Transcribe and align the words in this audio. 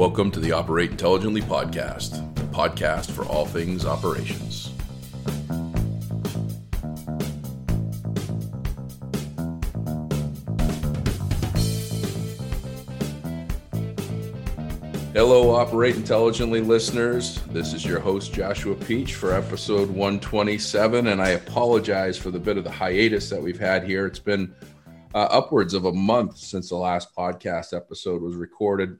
Welcome 0.00 0.30
to 0.30 0.40
the 0.40 0.52
Operate 0.52 0.92
Intelligently 0.92 1.42
podcast, 1.42 2.34
the 2.34 2.44
podcast 2.44 3.10
for 3.10 3.26
all 3.26 3.44
things 3.44 3.84
operations. 3.84 4.72
Hello, 15.12 15.50
Operate 15.50 15.96
Intelligently 15.96 16.62
listeners. 16.62 17.42
This 17.50 17.74
is 17.74 17.84
your 17.84 18.00
host, 18.00 18.32
Joshua 18.32 18.76
Peach, 18.76 19.16
for 19.16 19.34
episode 19.34 19.90
127. 19.90 21.08
And 21.08 21.20
I 21.20 21.28
apologize 21.32 22.16
for 22.16 22.30
the 22.30 22.40
bit 22.40 22.56
of 22.56 22.64
the 22.64 22.70
hiatus 22.70 23.28
that 23.28 23.42
we've 23.42 23.60
had 23.60 23.84
here. 23.84 24.06
It's 24.06 24.18
been 24.18 24.54
uh, 25.14 25.28
upwards 25.30 25.74
of 25.74 25.84
a 25.84 25.92
month 25.92 26.38
since 26.38 26.70
the 26.70 26.76
last 26.76 27.14
podcast 27.14 27.76
episode 27.76 28.22
was 28.22 28.34
recorded 28.34 28.98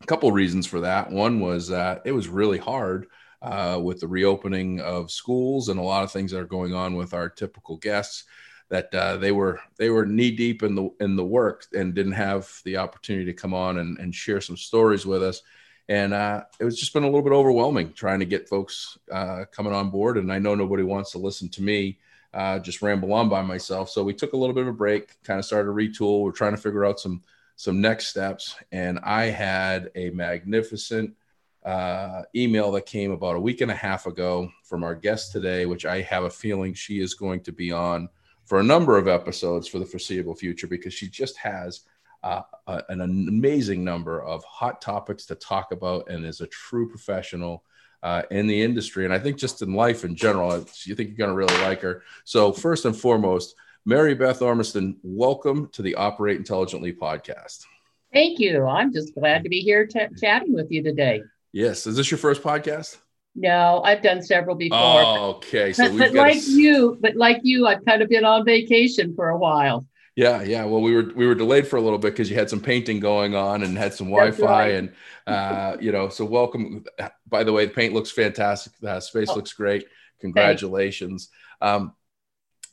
a 0.00 0.06
couple 0.06 0.30
reasons 0.32 0.66
for 0.66 0.80
that. 0.80 1.10
One 1.10 1.40
was 1.40 1.68
that 1.68 2.02
it 2.04 2.12
was 2.12 2.28
really 2.28 2.58
hard 2.58 3.06
uh, 3.42 3.80
with 3.82 4.00
the 4.00 4.08
reopening 4.08 4.80
of 4.80 5.10
schools 5.10 5.68
and 5.68 5.78
a 5.78 5.82
lot 5.82 6.04
of 6.04 6.12
things 6.12 6.32
that 6.32 6.40
are 6.40 6.46
going 6.46 6.74
on 6.74 6.96
with 6.96 7.14
our 7.14 7.28
typical 7.28 7.76
guests. 7.76 8.24
That 8.68 8.94
uh, 8.94 9.16
they 9.16 9.32
were 9.32 9.60
they 9.78 9.90
were 9.90 10.06
knee 10.06 10.30
deep 10.30 10.62
in 10.62 10.76
the 10.76 10.90
in 11.00 11.16
the 11.16 11.24
work 11.24 11.66
and 11.74 11.92
didn't 11.92 12.12
have 12.12 12.48
the 12.64 12.76
opportunity 12.76 13.24
to 13.26 13.32
come 13.32 13.52
on 13.52 13.78
and, 13.78 13.98
and 13.98 14.14
share 14.14 14.40
some 14.40 14.56
stories 14.56 15.04
with 15.04 15.24
us. 15.24 15.42
And 15.88 16.14
uh, 16.14 16.44
it 16.60 16.64
was 16.64 16.78
just 16.78 16.92
been 16.92 17.02
a 17.02 17.06
little 17.06 17.22
bit 17.22 17.32
overwhelming 17.32 17.92
trying 17.94 18.20
to 18.20 18.26
get 18.26 18.48
folks 18.48 18.96
uh, 19.10 19.44
coming 19.50 19.72
on 19.72 19.90
board. 19.90 20.18
And 20.18 20.32
I 20.32 20.38
know 20.38 20.54
nobody 20.54 20.84
wants 20.84 21.10
to 21.12 21.18
listen 21.18 21.48
to 21.48 21.62
me 21.62 21.98
uh, 22.32 22.60
just 22.60 22.80
ramble 22.80 23.12
on 23.12 23.28
by 23.28 23.42
myself. 23.42 23.90
So 23.90 24.04
we 24.04 24.14
took 24.14 24.32
a 24.32 24.36
little 24.36 24.54
bit 24.54 24.62
of 24.62 24.68
a 24.68 24.72
break, 24.72 25.20
kind 25.24 25.40
of 25.40 25.44
started 25.44 25.66
to 25.66 25.72
retool. 25.72 26.22
We're 26.22 26.30
trying 26.30 26.54
to 26.54 26.62
figure 26.62 26.84
out 26.84 27.00
some 27.00 27.22
some 27.60 27.78
next 27.78 28.06
steps. 28.06 28.56
And 28.72 28.98
I 29.00 29.24
had 29.24 29.90
a 29.94 30.08
magnificent 30.08 31.14
uh, 31.62 32.22
email 32.34 32.72
that 32.72 32.86
came 32.86 33.10
about 33.10 33.36
a 33.36 33.40
week 33.40 33.60
and 33.60 33.70
a 33.70 33.74
half 33.74 34.06
ago 34.06 34.50
from 34.64 34.82
our 34.82 34.94
guest 34.94 35.30
today, 35.30 35.66
which 35.66 35.84
I 35.84 36.00
have 36.00 36.24
a 36.24 36.30
feeling 36.30 36.72
she 36.72 37.00
is 37.00 37.12
going 37.12 37.42
to 37.42 37.52
be 37.52 37.70
on 37.70 38.08
for 38.46 38.60
a 38.60 38.62
number 38.62 38.96
of 38.96 39.08
episodes 39.08 39.68
for 39.68 39.78
the 39.78 39.84
foreseeable 39.84 40.34
future 40.34 40.66
because 40.66 40.94
she 40.94 41.06
just 41.06 41.36
has 41.36 41.80
uh, 42.22 42.40
a, 42.66 42.82
an 42.88 43.02
amazing 43.02 43.84
number 43.84 44.22
of 44.22 44.42
hot 44.44 44.80
topics 44.80 45.26
to 45.26 45.34
talk 45.34 45.70
about 45.70 46.08
and 46.08 46.24
is 46.24 46.40
a 46.40 46.46
true 46.46 46.88
professional. 46.88 47.62
Uh, 48.02 48.22
in 48.30 48.46
the 48.46 48.62
industry, 48.62 49.04
and 49.04 49.12
I 49.12 49.18
think 49.18 49.36
just 49.36 49.60
in 49.60 49.74
life 49.74 50.06
in 50.06 50.16
general, 50.16 50.64
you 50.84 50.94
think 50.94 51.10
you're 51.10 51.18
going 51.18 51.28
to 51.28 51.36
really 51.36 51.60
like 51.60 51.82
her. 51.82 52.02
So, 52.24 52.50
first 52.50 52.86
and 52.86 52.96
foremost, 52.96 53.54
Mary 53.86 54.14
Beth 54.14 54.42
Ormiston, 54.42 54.96
welcome 55.02 55.68
to 55.72 55.80
the 55.80 55.94
Operate 55.94 56.36
Intelligently 56.36 56.92
podcast. 56.92 57.64
Thank 58.12 58.38
you. 58.38 58.66
I'm 58.66 58.92
just 58.92 59.14
glad 59.14 59.42
to 59.44 59.48
be 59.48 59.60
here 59.60 59.86
t- 59.86 60.06
chatting 60.20 60.52
with 60.52 60.70
you 60.70 60.82
today. 60.82 61.22
Yes. 61.52 61.86
Is 61.86 61.96
this 61.96 62.10
your 62.10 62.18
first 62.18 62.42
podcast? 62.42 62.98
No, 63.34 63.80
I've 63.82 64.02
done 64.02 64.22
several 64.22 64.54
before. 64.54 64.78
Oh, 64.78 65.34
okay. 65.36 65.72
So 65.72 65.88
but, 65.88 65.98
but 65.98 66.14
like 66.14 66.36
a... 66.36 66.40
you, 66.40 66.98
but 67.00 67.16
like 67.16 67.40
you, 67.42 67.66
I've 67.66 67.82
kind 67.86 68.02
of 68.02 68.10
been 68.10 68.24
on 68.24 68.44
vacation 68.44 69.14
for 69.14 69.30
a 69.30 69.38
while. 69.38 69.86
Yeah, 70.14 70.42
yeah. 70.42 70.64
Well, 70.64 70.82
we 70.82 70.94
were 70.94 71.12
we 71.14 71.26
were 71.26 71.36
delayed 71.36 71.66
for 71.66 71.76
a 71.76 71.80
little 71.80 71.98
bit 71.98 72.12
because 72.12 72.28
you 72.28 72.36
had 72.36 72.50
some 72.50 72.60
painting 72.60 73.00
going 73.00 73.34
on 73.34 73.62
and 73.62 73.78
had 73.78 73.94
some 73.94 74.08
Wi-Fi, 74.08 74.44
right. 74.44 74.74
and 74.74 74.92
uh, 75.26 75.76
you 75.80 75.92
know. 75.92 76.08
So 76.08 76.24
welcome. 76.24 76.84
By 77.28 77.44
the 77.44 77.52
way, 77.52 77.64
the 77.64 77.72
paint 77.72 77.94
looks 77.94 78.10
fantastic. 78.10 78.72
The 78.80 79.00
space 79.00 79.28
oh, 79.30 79.36
looks 79.36 79.52
great. 79.52 79.86
Congratulations. 80.20 81.30
Um, 81.62 81.94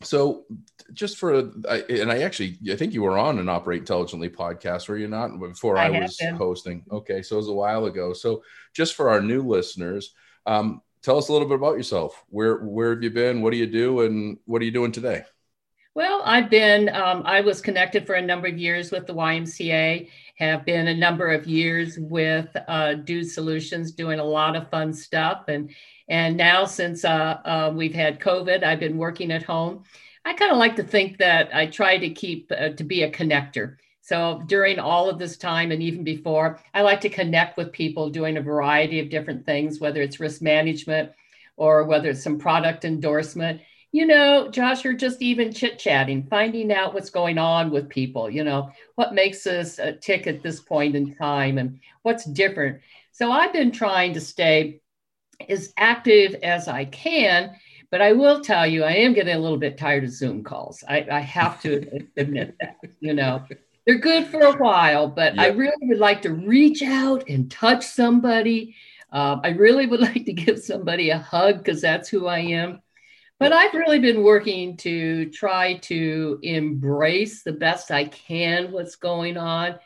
so 0.02 0.45
just 0.94 1.17
for 1.17 1.40
and 1.40 2.12
i 2.12 2.22
actually 2.22 2.58
i 2.72 2.76
think 2.76 2.94
you 2.94 3.02
were 3.02 3.17
on 3.17 3.40
an 3.40 3.50
operate 3.50 3.80
intelligently 3.80 4.30
podcast 4.30 4.88
were 4.88 4.98
you 4.98 5.08
not 5.08 5.40
before 5.40 5.78
i, 5.78 5.88
I 5.88 6.00
was 6.00 6.17
been. 6.17 6.36
hosting? 6.36 6.84
Okay 6.91 7.22
so 7.22 7.35
it 7.35 7.40
was 7.40 7.47
a 7.47 7.53
while 7.53 7.85
ago. 7.85 8.13
So 8.13 8.44
just 8.74 8.94
for 8.96 9.09
our 9.09 9.22
new 9.22 9.41
listeners 9.41 10.13
um, 10.46 10.81
tell 11.02 11.18
us 11.18 11.30
a 11.30 11.34
little 11.34 11.47
bit 11.47 11.56
about 11.56 11.78
yourself. 11.78 12.24
Where 12.30 12.57
where 12.57 12.94
have 12.94 13.03
you 13.03 13.09
been? 13.09 13.41
What 13.41 13.52
do 13.52 13.57
you 13.57 13.68
do? 13.68 14.02
And 14.02 14.38
what 14.46 14.62
are 14.62 14.66
you 14.66 14.72
doing 14.72 14.91
today 14.91 15.24
well 15.97 16.22
i've 16.24 16.50
been 16.50 16.88
um, 16.90 17.22
i 17.25 17.41
was 17.41 17.59
connected 17.59 18.08
for 18.08 18.13
a 18.13 18.22
number 18.22 18.47
of 18.47 18.58
years 18.58 18.91
with 18.91 19.06
the 19.06 19.13
ymca 19.13 20.08
have 20.35 20.63
been 20.66 20.88
a 20.88 20.96
number 20.96 21.31
of 21.31 21.47
years 21.47 21.97
with 22.00 22.47
uh, 22.68 22.94
dude 22.94 23.30
solutions 23.30 23.91
doing 23.91 24.19
a 24.19 24.24
lot 24.24 24.56
of 24.56 24.69
fun 24.69 24.94
stuff 24.94 25.46
and 25.50 25.69
and 26.07 26.38
now, 26.38 26.66
since 26.66 27.03
uh, 27.03 27.40
uh, 27.44 27.74
we've 27.75 27.94
had 27.94 28.19
COVID, 28.19 28.63
I've 28.63 28.80
been 28.80 28.97
working 28.97 29.31
at 29.31 29.44
home. 29.44 29.84
I 30.24 30.34
kind 30.34 30.52
of 30.52 30.57
like 30.57 30.75
to 30.78 30.84
think 30.84 31.18
that 31.18 31.53
I 31.53 31.68
try 31.68 31.97
to 31.97 32.09
keep 32.09 32.52
uh, 32.52 32.69
to 32.69 32.84
be 32.84 33.03
a 33.03 33.12
connector. 33.12 33.78
So 34.02 34.41
during 34.47 34.80
all 34.80 35.09
of 35.09 35.19
this 35.19 35.36
time 35.36 35.72
and 35.72 35.84
even 35.84 36.06
before, 36.06 36.62
I 36.74 36.81
like 36.81 37.02
to 37.02 37.09
connect 37.09 37.57
with 37.57 37.74
people 37.74 38.09
doing 38.09 38.38
a 38.38 38.41
variety 38.41 39.02
of 39.02 39.09
different 39.09 39.46
things, 39.46 39.81
whether 39.81 40.02
it's 40.02 40.19
risk 40.19 40.41
management 40.41 41.12
or 41.57 41.84
whether 41.84 42.09
it's 42.09 42.24
some 42.24 42.40
product 42.40 42.86
endorsement. 42.86 43.59
You 43.92 44.06
know, 44.06 44.50
Josh, 44.50 44.86
or 44.86 44.94
just 44.94 45.22
even 45.22 45.53
chit 45.53 45.80
chatting, 45.80 46.28
finding 46.30 46.72
out 46.72 46.94
what's 46.94 47.09
going 47.09 47.38
on 47.38 47.72
with 47.72 47.90
people, 47.90 48.30
you 48.30 48.44
know, 48.44 48.70
what 48.96 49.14
makes 49.14 49.48
us 49.48 49.80
uh, 49.80 49.94
tick 50.02 50.28
at 50.28 50.44
this 50.44 50.59
point 50.59 50.96
in 50.96 51.16
time 51.16 51.58
and 51.58 51.80
what's 52.03 52.25
different. 52.25 52.81
So 53.12 53.31
I've 53.31 53.53
been 53.53 53.72
trying 53.72 54.14
to 54.14 54.22
stay 54.22 54.81
as 55.48 55.74
active 55.78 56.36
as 56.44 56.68
I 56.68 56.86
can. 56.86 57.56
But 57.90 58.02
I 58.02 58.12
will 58.12 58.42
tell 58.42 58.68
you, 58.68 58.84
I 58.84 58.92
am 58.92 59.14
getting 59.14 59.36
a 59.36 59.40
little 59.40 59.58
bit 59.58 59.78
tired 59.78 60.04
of 60.04 60.12
Zoom 60.12 60.44
calls. 60.44 60.84
I, 60.88 61.08
I 61.09 61.19
have 61.22 61.62
to 61.62 62.02
admit 62.18 62.56
that. 62.59 62.78
You 63.00 63.14
know, 63.14 63.44
they're 63.86 64.00
good 64.00 64.28
for 64.28 64.42
a 64.42 64.58
while, 64.58 65.08
but 65.08 65.36
yep. 65.36 65.46
I 65.46 65.48
really 65.50 65.88
would 65.88 65.98
like 65.98 66.22
to 66.24 66.34
reach 66.34 66.81
out 66.81 67.30
and 67.30 67.50
touch 67.50 67.86
somebody. 67.86 68.75
Uh, 69.12 69.38
I 69.42 69.50
really 69.50 69.86
would 69.86 70.00
like 70.12 70.25
to 70.25 70.34
give 70.34 70.59
somebody 70.59 71.12
a 71.12 71.18
hug 71.18 71.59
because 71.59 71.81
that's 71.81 72.09
who 72.09 72.28
I 72.28 72.40
am. 72.40 72.81
But 73.40 73.53
I've 73.53 73.74
really 73.74 74.00
been 74.00 74.24
working 74.24 74.78
to 74.78 75.30
try 75.30 75.75
to 75.75 76.40
embrace 76.42 77.44
the 77.44 77.52
best 77.52 77.92
I 77.92 78.06
can 78.06 78.72
what's 78.72 78.96
going 78.96 79.38
on 79.38 79.78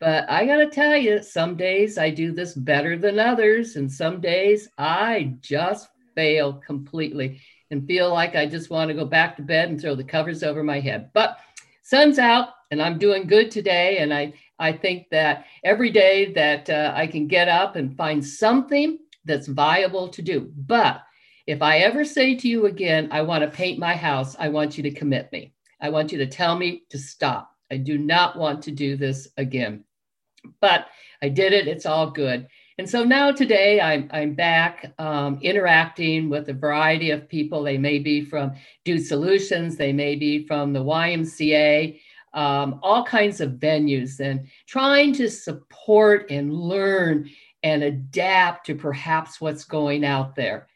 but 0.00 0.30
I 0.30 0.46
got 0.46 0.56
to 0.56 0.70
tell 0.70 0.96
you, 0.96 1.22
some 1.22 1.56
days 1.56 1.98
I 1.98 2.08
do 2.08 2.32
this 2.32 2.54
better 2.54 2.96
than 2.96 3.18
others. 3.18 3.76
And 3.76 3.92
some 3.92 4.20
days 4.20 4.68
I 4.78 5.34
just 5.42 5.88
fail 6.14 6.54
completely 6.54 7.40
and 7.70 7.86
feel 7.86 8.10
like 8.10 8.34
I 8.34 8.46
just 8.46 8.70
want 8.70 8.88
to 8.88 8.94
go 8.94 9.04
back 9.04 9.36
to 9.36 9.42
bed 9.42 9.68
and 9.68 9.78
throw 9.78 9.94
the 9.94 10.02
covers 10.02 10.42
over 10.42 10.64
my 10.64 10.80
head. 10.80 11.10
But 11.12 11.38
sun's 11.82 12.18
out 12.18 12.48
and 12.70 12.80
I'm 12.80 12.98
doing 12.98 13.26
good 13.26 13.50
today. 13.50 13.98
And 13.98 14.12
I, 14.12 14.32
I 14.58 14.72
think 14.72 15.10
that 15.10 15.44
every 15.64 15.90
day 15.90 16.32
that 16.32 16.70
uh, 16.70 16.94
I 16.96 17.06
can 17.06 17.26
get 17.26 17.48
up 17.48 17.76
and 17.76 17.94
find 17.94 18.24
something 18.24 18.98
that's 19.26 19.48
viable 19.48 20.08
to 20.08 20.22
do. 20.22 20.50
But 20.56 21.02
if 21.50 21.62
I 21.62 21.78
ever 21.78 22.04
say 22.04 22.34
to 22.36 22.48
you 22.48 22.66
again, 22.66 23.08
I 23.10 23.22
want 23.22 23.42
to 23.42 23.50
paint 23.50 23.78
my 23.78 23.94
house, 23.94 24.36
I 24.38 24.48
want 24.48 24.76
you 24.76 24.82
to 24.84 24.90
commit 24.90 25.30
me. 25.32 25.52
I 25.80 25.90
want 25.90 26.12
you 26.12 26.18
to 26.18 26.26
tell 26.26 26.56
me 26.56 26.84
to 26.90 26.98
stop. 26.98 27.56
I 27.70 27.76
do 27.76 27.98
not 27.98 28.36
want 28.36 28.62
to 28.64 28.70
do 28.70 28.96
this 28.96 29.28
again 29.36 29.84
but 30.60 30.86
I 31.22 31.28
did 31.28 31.52
it. 31.52 31.68
It's 31.68 31.86
all 31.86 32.10
good. 32.10 32.46
And 32.78 32.88
so 32.88 33.04
now 33.04 33.30
today 33.30 33.80
I'm, 33.80 34.08
I'm 34.10 34.34
back 34.34 34.92
um, 34.98 35.38
interacting 35.42 36.30
with 36.30 36.48
a 36.48 36.54
variety 36.54 37.10
of 37.10 37.28
people. 37.28 37.62
They 37.62 37.76
may 37.76 37.98
be 37.98 38.24
from 38.24 38.54
Dude 38.84 39.04
Solutions, 39.04 39.76
they 39.76 39.92
may 39.92 40.14
be 40.14 40.46
from 40.46 40.72
the 40.72 40.82
YMCA, 40.82 42.00
um, 42.32 42.80
all 42.82 43.04
kinds 43.04 43.40
of 43.40 43.52
venues, 43.52 44.20
and 44.20 44.48
trying 44.66 45.12
to 45.14 45.28
support 45.28 46.30
and 46.30 46.54
learn 46.54 47.28
and 47.62 47.82
adapt 47.82 48.64
to 48.66 48.74
perhaps 48.74 49.40
what's 49.40 49.64
going 49.64 50.04
out 50.04 50.34
there. 50.34 50.66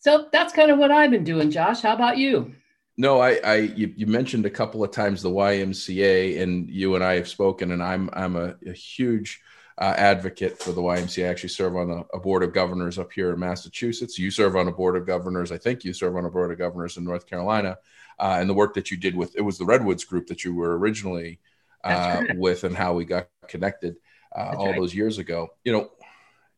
So 0.00 0.28
that's 0.32 0.54
kind 0.54 0.70
of 0.70 0.78
what 0.78 0.90
I've 0.90 1.10
been 1.10 1.24
doing, 1.24 1.50
Josh. 1.50 1.82
How 1.82 1.94
about 1.94 2.16
you? 2.16 2.54
No, 2.96 3.20
I, 3.20 3.38
I 3.44 3.56
you, 3.56 3.92
you, 3.96 4.06
mentioned 4.06 4.46
a 4.46 4.50
couple 4.50 4.82
of 4.82 4.90
times 4.90 5.22
the 5.22 5.30
YMCA, 5.30 6.40
and 6.40 6.68
you 6.68 6.94
and 6.94 7.04
I 7.04 7.14
have 7.14 7.28
spoken, 7.28 7.70
and 7.72 7.82
I'm 7.82 8.08
I'm 8.14 8.36
a, 8.36 8.56
a 8.66 8.72
huge 8.72 9.40
uh, 9.78 9.94
advocate 9.96 10.58
for 10.58 10.72
the 10.72 10.80
YMCA. 10.80 11.26
I 11.26 11.28
actually 11.28 11.50
serve 11.50 11.76
on 11.76 11.90
a, 11.90 12.16
a, 12.16 12.18
board 12.18 12.42
of 12.42 12.52
governors 12.52 12.98
up 12.98 13.12
here 13.12 13.32
in 13.32 13.38
Massachusetts. 13.38 14.18
You 14.18 14.30
serve 14.30 14.56
on 14.56 14.68
a 14.68 14.72
board 14.72 14.96
of 14.96 15.06
governors. 15.06 15.52
I 15.52 15.58
think 15.58 15.84
you 15.84 15.92
serve 15.92 16.16
on 16.16 16.24
a 16.24 16.30
board 16.30 16.50
of 16.50 16.58
governors 16.58 16.96
in 16.96 17.04
North 17.04 17.26
Carolina, 17.26 17.78
uh, 18.18 18.36
and 18.40 18.48
the 18.48 18.54
work 18.54 18.74
that 18.74 18.90
you 18.90 18.96
did 18.96 19.14
with 19.14 19.36
it 19.36 19.42
was 19.42 19.58
the 19.58 19.66
Redwoods 19.66 20.04
group 20.04 20.26
that 20.28 20.44
you 20.44 20.54
were 20.54 20.78
originally 20.78 21.40
uh, 21.84 22.22
with, 22.36 22.64
and 22.64 22.74
how 22.74 22.94
we 22.94 23.04
got 23.04 23.28
connected 23.48 23.96
uh, 24.34 24.54
all 24.56 24.68
right. 24.68 24.76
those 24.76 24.94
years 24.94 25.18
ago. 25.18 25.48
You 25.62 25.72
know, 25.72 25.90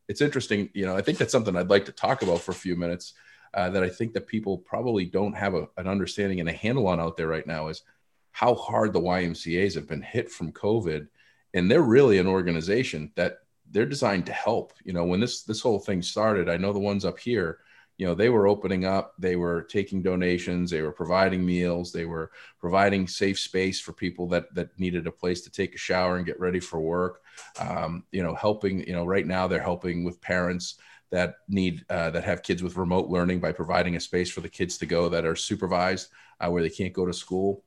it's 0.07 0.21
interesting. 0.21 0.69
You 0.73 0.85
know, 0.85 0.95
I 0.95 1.01
think 1.01 1.17
that's 1.17 1.31
something 1.33 1.57
I'd 1.57 1.69
like 1.69 1.85
to 1.85 1.91
talk 1.91 2.21
about 2.21 2.39
for 2.39 2.51
a 2.51 2.55
few 2.55 2.77
minutes 2.77 3.13
uh, 3.53 3.69
that 3.69 3.83
I 3.83 3.89
think 3.89 4.13
that 4.13 4.27
people 4.27 4.57
probably 4.57 5.05
don't 5.05 5.33
have 5.33 5.53
a, 5.53 5.67
an 5.77 5.87
understanding 5.87 6.39
and 6.39 6.49
a 6.49 6.53
handle 6.53 6.87
on 6.87 6.99
out 6.99 7.17
there 7.17 7.27
right 7.27 7.45
now 7.45 7.67
is 7.67 7.83
how 8.31 8.55
hard 8.55 8.93
the 8.93 9.01
YMCA's 9.01 9.75
have 9.75 9.87
been 9.87 10.01
hit 10.01 10.31
from 10.31 10.51
COVID, 10.51 11.07
and 11.53 11.69
they're 11.69 11.81
really 11.81 12.17
an 12.17 12.27
organization 12.27 13.11
that 13.15 13.39
they're 13.69 13.85
designed 13.85 14.25
to 14.25 14.33
help. 14.33 14.73
You 14.83 14.93
know, 14.93 15.05
when 15.05 15.19
this 15.19 15.43
this 15.43 15.61
whole 15.61 15.79
thing 15.79 16.01
started, 16.01 16.49
I 16.49 16.57
know 16.57 16.73
the 16.73 16.79
ones 16.79 17.05
up 17.05 17.19
here, 17.19 17.59
you 17.97 18.07
know 18.07 18.15
they 18.15 18.29
were 18.29 18.47
opening 18.47 18.85
up 18.85 19.13
they 19.19 19.35
were 19.35 19.63
taking 19.63 20.01
donations 20.01 20.71
they 20.71 20.81
were 20.81 20.91
providing 20.91 21.45
meals 21.45 21.91
they 21.91 22.05
were 22.05 22.31
providing 22.59 23.07
safe 23.07 23.39
space 23.39 23.79
for 23.79 23.93
people 23.93 24.27
that 24.27 24.53
that 24.53 24.77
needed 24.79 25.05
a 25.07 25.11
place 25.11 25.41
to 25.41 25.51
take 25.51 25.75
a 25.75 25.77
shower 25.77 26.17
and 26.17 26.25
get 26.25 26.39
ready 26.39 26.59
for 26.59 26.79
work 26.79 27.21
um, 27.59 28.03
you 28.11 28.23
know 28.23 28.33
helping 28.35 28.85
you 28.87 28.93
know 28.93 29.05
right 29.05 29.27
now 29.27 29.47
they're 29.47 29.61
helping 29.61 30.03
with 30.03 30.21
parents 30.21 30.75
that 31.13 31.35
need 31.47 31.85
uh, 31.91 32.09
that 32.09 32.23
have 32.23 32.41
kids 32.41 32.63
with 32.63 32.75
remote 32.75 33.07
learning 33.07 33.39
by 33.39 33.51
providing 33.51 33.95
a 33.95 33.99
space 33.99 34.31
for 34.31 34.41
the 34.41 34.49
kids 34.49 34.79
to 34.79 34.87
go 34.87 35.09
that 35.09 35.25
are 35.25 35.35
supervised 35.35 36.09
uh, 36.41 36.49
where 36.49 36.63
they 36.63 36.71
can't 36.71 36.91
go 36.91 37.05
to 37.05 37.13
school. 37.13 37.63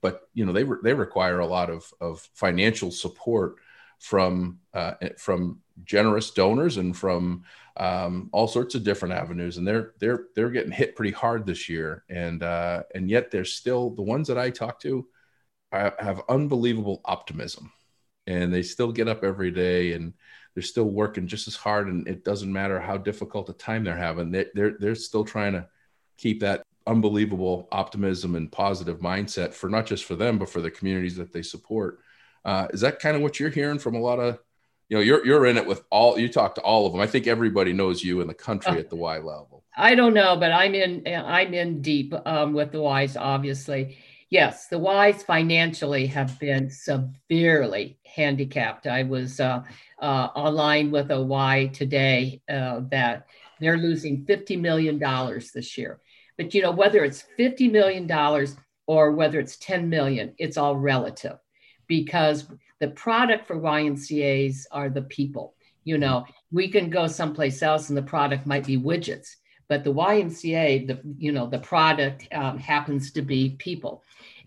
But 0.00 0.28
you 0.32 0.46
know 0.46 0.52
they 0.52 0.62
re- 0.62 0.78
they 0.80 0.94
require 0.94 1.40
a 1.40 1.46
lot 1.46 1.70
of 1.70 1.92
of 2.00 2.20
financial 2.34 2.92
support 2.92 3.56
from 3.98 4.60
uh, 4.74 4.94
from 5.18 5.60
generous 5.82 6.30
donors 6.30 6.76
and 6.76 6.96
from 6.96 7.42
um, 7.76 8.30
all 8.32 8.46
sorts 8.46 8.76
of 8.76 8.84
different 8.84 9.14
avenues, 9.14 9.58
and 9.58 9.66
they're 9.66 9.94
they're 9.98 10.26
they're 10.36 10.50
getting 10.50 10.72
hit 10.72 10.94
pretty 10.94 11.12
hard 11.12 11.44
this 11.44 11.68
year, 11.68 12.04
and 12.08 12.44
uh, 12.44 12.84
and 12.94 13.10
yet 13.10 13.32
they're 13.32 13.44
still 13.44 13.90
the 13.90 14.02
ones 14.02 14.28
that 14.28 14.38
I 14.38 14.50
talk 14.50 14.80
to 14.82 15.04
have 15.72 16.22
unbelievable 16.28 17.00
optimism, 17.04 17.72
and 18.28 18.54
they 18.54 18.62
still 18.62 18.92
get 18.92 19.08
up 19.08 19.24
every 19.24 19.50
day 19.50 19.94
and 19.94 20.14
they're 20.54 20.62
still 20.62 20.88
working 20.88 21.26
just 21.26 21.48
as 21.48 21.56
hard, 21.56 21.88
and 21.88 22.06
it 22.06 22.24
doesn't 22.24 22.52
matter 22.52 22.80
how 22.80 22.96
difficult 22.96 23.48
a 23.48 23.52
time 23.52 23.84
they're 23.84 23.96
having, 23.96 24.30
they, 24.30 24.46
they're 24.54 24.76
they're 24.78 24.94
still 24.94 25.24
trying 25.24 25.52
to 25.52 25.66
keep 26.18 26.40
that 26.40 26.62
unbelievable 26.86 27.68
optimism 27.72 28.34
and 28.34 28.50
positive 28.50 28.98
mindset 28.98 29.54
for 29.54 29.70
not 29.70 29.86
just 29.86 30.04
for 30.04 30.16
them 30.16 30.36
but 30.36 30.48
for 30.48 30.60
the 30.60 30.70
communities 30.70 31.16
that 31.16 31.32
they 31.32 31.42
support. 31.42 32.00
Uh, 32.44 32.66
is 32.72 32.80
that 32.80 32.98
kind 32.98 33.16
of 33.16 33.22
what 33.22 33.38
you're 33.38 33.50
hearing 33.50 33.78
from 33.78 33.94
a 33.94 34.00
lot 34.00 34.18
of 34.18 34.38
you 34.88 34.96
know 34.96 35.02
you're 35.02 35.24
you're 35.24 35.46
in 35.46 35.56
it 35.56 35.66
with 35.66 35.84
all 35.90 36.18
you 36.18 36.28
talk 36.28 36.54
to 36.56 36.60
all 36.60 36.86
of 36.86 36.92
them. 36.92 37.00
I 37.00 37.06
think 37.06 37.26
everybody 37.26 37.72
knows 37.72 38.02
you 38.02 38.20
in 38.20 38.26
the 38.26 38.34
country 38.34 38.72
uh, 38.72 38.80
at 38.80 38.90
the 38.90 38.96
y 38.96 39.16
level. 39.18 39.64
I 39.76 39.94
don't 39.94 40.12
know 40.12 40.36
but 40.36 40.52
i'm 40.52 40.74
in 40.74 41.02
i'm 41.06 41.54
in 41.54 41.80
deep 41.80 42.12
um, 42.26 42.52
with 42.52 42.72
the 42.72 42.82
ys 42.82 43.16
obviously 43.16 43.96
yes 44.32 44.66
the 44.68 44.78
ys 44.78 45.22
financially 45.22 46.06
have 46.06 46.38
been 46.38 46.70
severely 46.70 47.98
handicapped. 48.16 48.86
I 48.86 49.02
was 49.02 49.40
uh, 49.40 49.62
uh, 50.00 50.28
online 50.34 50.90
with 50.90 51.10
a 51.10 51.22
y 51.22 51.70
today 51.72 52.40
uh, 52.48 52.80
that 52.90 53.26
they're 53.60 53.78
losing 53.78 54.24
50 54.24 54.56
million 54.56 54.98
dollars 54.98 55.50
this 55.52 55.76
year. 55.78 56.00
But 56.36 56.54
you 56.54 56.62
know 56.62 56.72
whether 56.72 57.04
it's 57.04 57.24
50 57.36 57.68
million 57.68 58.06
dollars 58.06 58.56
or 58.86 59.12
whether 59.12 59.38
it's 59.38 59.56
10 59.58 59.88
million 59.88 60.34
it's 60.38 60.56
all 60.56 60.76
relative 60.76 61.38
because 61.86 62.46
the 62.80 62.88
product 62.88 63.46
for 63.46 63.56
YMCA's 63.56 64.66
are 64.72 64.90
the 64.90 65.02
people. 65.02 65.54
You 65.84 65.98
know, 65.98 66.24
we 66.50 66.68
can 66.68 66.90
go 66.90 67.06
someplace 67.06 67.62
else 67.62 67.88
and 67.88 67.98
the 67.98 68.02
product 68.14 68.46
might 68.46 68.66
be 68.66 68.78
widgets, 68.78 69.28
but 69.68 69.84
the 69.84 69.92
YMCA, 69.92 70.86
the 70.86 71.00
you 71.18 71.32
know, 71.32 71.46
the 71.46 71.58
product 71.58 72.28
um, 72.32 72.58
happens 72.58 73.10
to 73.12 73.22
be 73.22 73.56
people, 73.58 74.02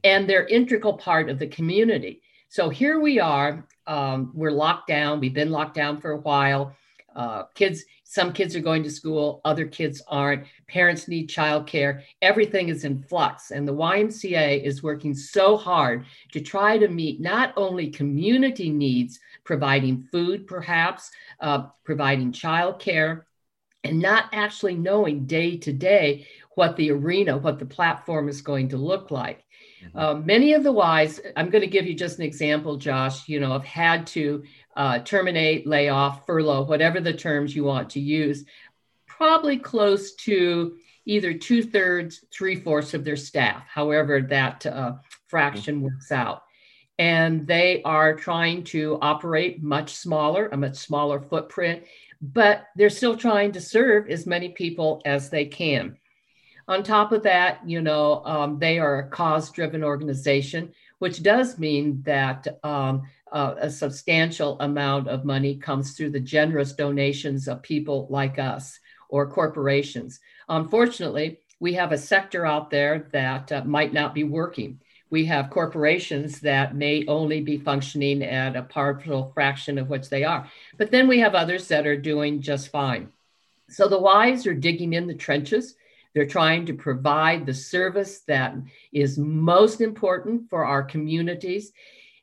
and 0.06 0.30
they're 0.30 0.46
integral 0.48 0.94
part 0.94 1.30
of 1.30 1.40
the 1.40 1.48
community. 1.48 2.22
So 2.48 2.70
here 2.70 3.00
we 3.00 3.20
are. 3.20 3.68
Um, 3.88 4.32
we're 4.36 4.52
locked 4.52 4.88
down. 4.88 5.20
We've 5.20 5.34
been 5.34 5.52
locked 5.52 5.74
down 5.74 6.00
for 6.00 6.12
a 6.12 6.20
while. 6.20 6.76
Uh, 7.16 7.44
kids, 7.56 7.84
some 8.04 8.32
kids 8.32 8.56
are 8.56 8.62
going 8.62 8.84
to 8.84 8.92
school, 8.92 9.42
other 9.46 9.66
kids 9.66 10.02
aren't. 10.08 10.46
Parents 10.68 11.08
need 11.08 11.30
childcare. 11.30 12.04
Everything 12.22 12.70
is 12.70 12.84
in 12.84 13.02
flux. 13.02 13.52
And 13.52 13.68
the 13.68 13.74
YMCA 13.74 14.64
is 14.64 14.84
working 14.84 15.16
so 15.16 15.58
hard 15.58 16.06
to 16.34 16.40
try 16.40 16.78
to 16.78 16.88
meet 16.88 17.20
not 17.20 17.54
only 17.58 17.90
community 17.90 18.70
needs, 18.70 19.20
providing 19.44 20.08
food, 20.12 20.46
perhaps, 20.46 21.10
uh, 21.40 21.68
providing 21.84 22.32
childcare, 22.32 23.24
and 23.84 24.00
not 24.00 24.26
actually 24.34 24.76
knowing 24.76 25.26
day 25.26 25.58
to 25.58 25.72
day 25.72 26.28
what 26.56 26.76
the 26.76 26.92
arena, 26.92 27.38
what 27.38 27.60
the 27.60 27.66
platform 27.66 28.28
is 28.28 28.42
going 28.42 28.70
to 28.70 28.78
look 28.78 29.10
like. 29.10 29.45
Mm-hmm. 29.88 29.98
Uh, 29.98 30.14
many 30.16 30.54
of 30.54 30.64
the 30.64 30.74
Ys, 30.74 31.20
I'm 31.36 31.50
going 31.50 31.62
to 31.62 31.68
give 31.68 31.86
you 31.86 31.94
just 31.94 32.18
an 32.20 32.26
example, 32.26 32.78
Josh, 32.78 33.28
you 33.28 33.40
know, 33.40 33.54
have 33.54 33.66
had 33.66 34.08
to 34.08 34.44
uh, 34.76 35.00
terminate, 35.00 35.68
lay 35.68 35.90
off, 35.90 36.26
furlough, 36.26 36.64
whatever 36.64 37.00
the 37.00 37.14
terms 37.14 37.56
you 37.56 37.64
want 37.64 37.90
to 37.92 38.00
use, 38.00 38.46
probably 39.06 39.58
close 39.58 40.14
to 40.16 40.78
either 41.06 41.34
two 41.34 41.64
thirds, 41.64 42.26
three 42.32 42.56
fourths 42.56 42.94
of 42.94 43.04
their 43.04 43.16
staff, 43.16 43.64
however 43.68 44.22
that 44.22 44.66
uh, 44.66 44.94
fraction 45.28 45.82
works 45.82 46.12
out. 46.12 46.44
And 46.98 47.46
they 47.46 47.82
are 47.84 48.16
trying 48.16 48.64
to 48.66 48.98
operate 49.02 49.62
much 49.62 49.96
smaller, 49.96 50.48
a 50.48 50.58
much 50.58 50.76
smaller 50.76 51.20
footprint, 51.20 51.84
but 52.22 52.68
they're 52.76 52.90
still 52.90 53.18
trying 53.18 53.52
to 53.52 53.62
serve 53.62 54.10
as 54.10 54.26
many 54.26 54.50
people 54.50 55.02
as 55.06 55.30
they 55.30 55.46
can. 55.46 55.98
On 56.68 56.82
top 56.82 57.12
of 57.12 57.24
that, 57.24 57.68
you 57.68 57.82
know, 57.82 58.24
um, 58.26 58.58
they 58.58 58.80
are 58.80 59.00
a 59.00 59.10
cause 59.10 59.52
driven 59.52 59.84
organization, 59.84 60.74
which 61.00 61.22
does 61.22 61.60
mean 61.60 62.02
that 62.04 62.48
um, 62.64 63.04
uh, 63.32 63.56
a 63.60 63.70
substantial 63.70 64.60
amount 64.60 65.08
of 65.08 65.26
money 65.26 65.56
comes 65.56 65.92
through 65.92 66.10
the 66.10 66.20
generous 66.20 66.74
donations 66.74 67.48
of 67.48 67.62
people 67.62 68.08
like 68.10 68.40
us 68.40 68.80
or 69.10 69.30
corporations. 69.30 70.20
Unfortunately, 70.50 71.40
we 71.60 71.74
have 71.74 71.92
a 71.92 71.98
sector 71.98 72.46
out 72.46 72.70
there 72.70 73.08
that 73.12 73.52
uh, 73.52 73.64
might 73.64 73.94
not 73.94 74.14
be 74.14 74.24
working. 74.24 74.80
We 75.10 75.26
have 75.26 75.50
corporations 75.52 76.40
that 76.42 76.76
may 76.76 77.06
only 77.08 77.42
be 77.42 77.58
functioning 77.58 78.24
at 78.24 78.56
a 78.56 78.64
partial 78.64 79.32
fraction 79.34 79.78
of 79.78 79.90
which 79.90 80.10
they 80.10 80.24
are. 80.24 80.50
But 80.78 80.92
then 80.92 81.08
we 81.08 81.20
have 81.20 81.36
others 81.36 81.68
that 81.68 81.86
are 81.86 81.98
doing 81.98 82.42
just 82.42 82.70
fine. 82.70 83.10
So 83.70 83.88
the 83.88 84.00
Ys 84.00 84.48
are 84.48 84.54
digging 84.54 84.94
in 84.94 85.08
the 85.08 85.14
trenches. 85.14 85.76
They're 86.16 86.26
trying 86.26 86.66
to 86.68 86.74
provide 86.74 87.46
the 87.46 87.54
service 87.54 88.22
that 88.22 88.56
is 88.94 89.20
most 89.20 89.82
important 89.82 90.50
for 90.50 90.66
our 90.66 90.82
communities. 90.82 91.74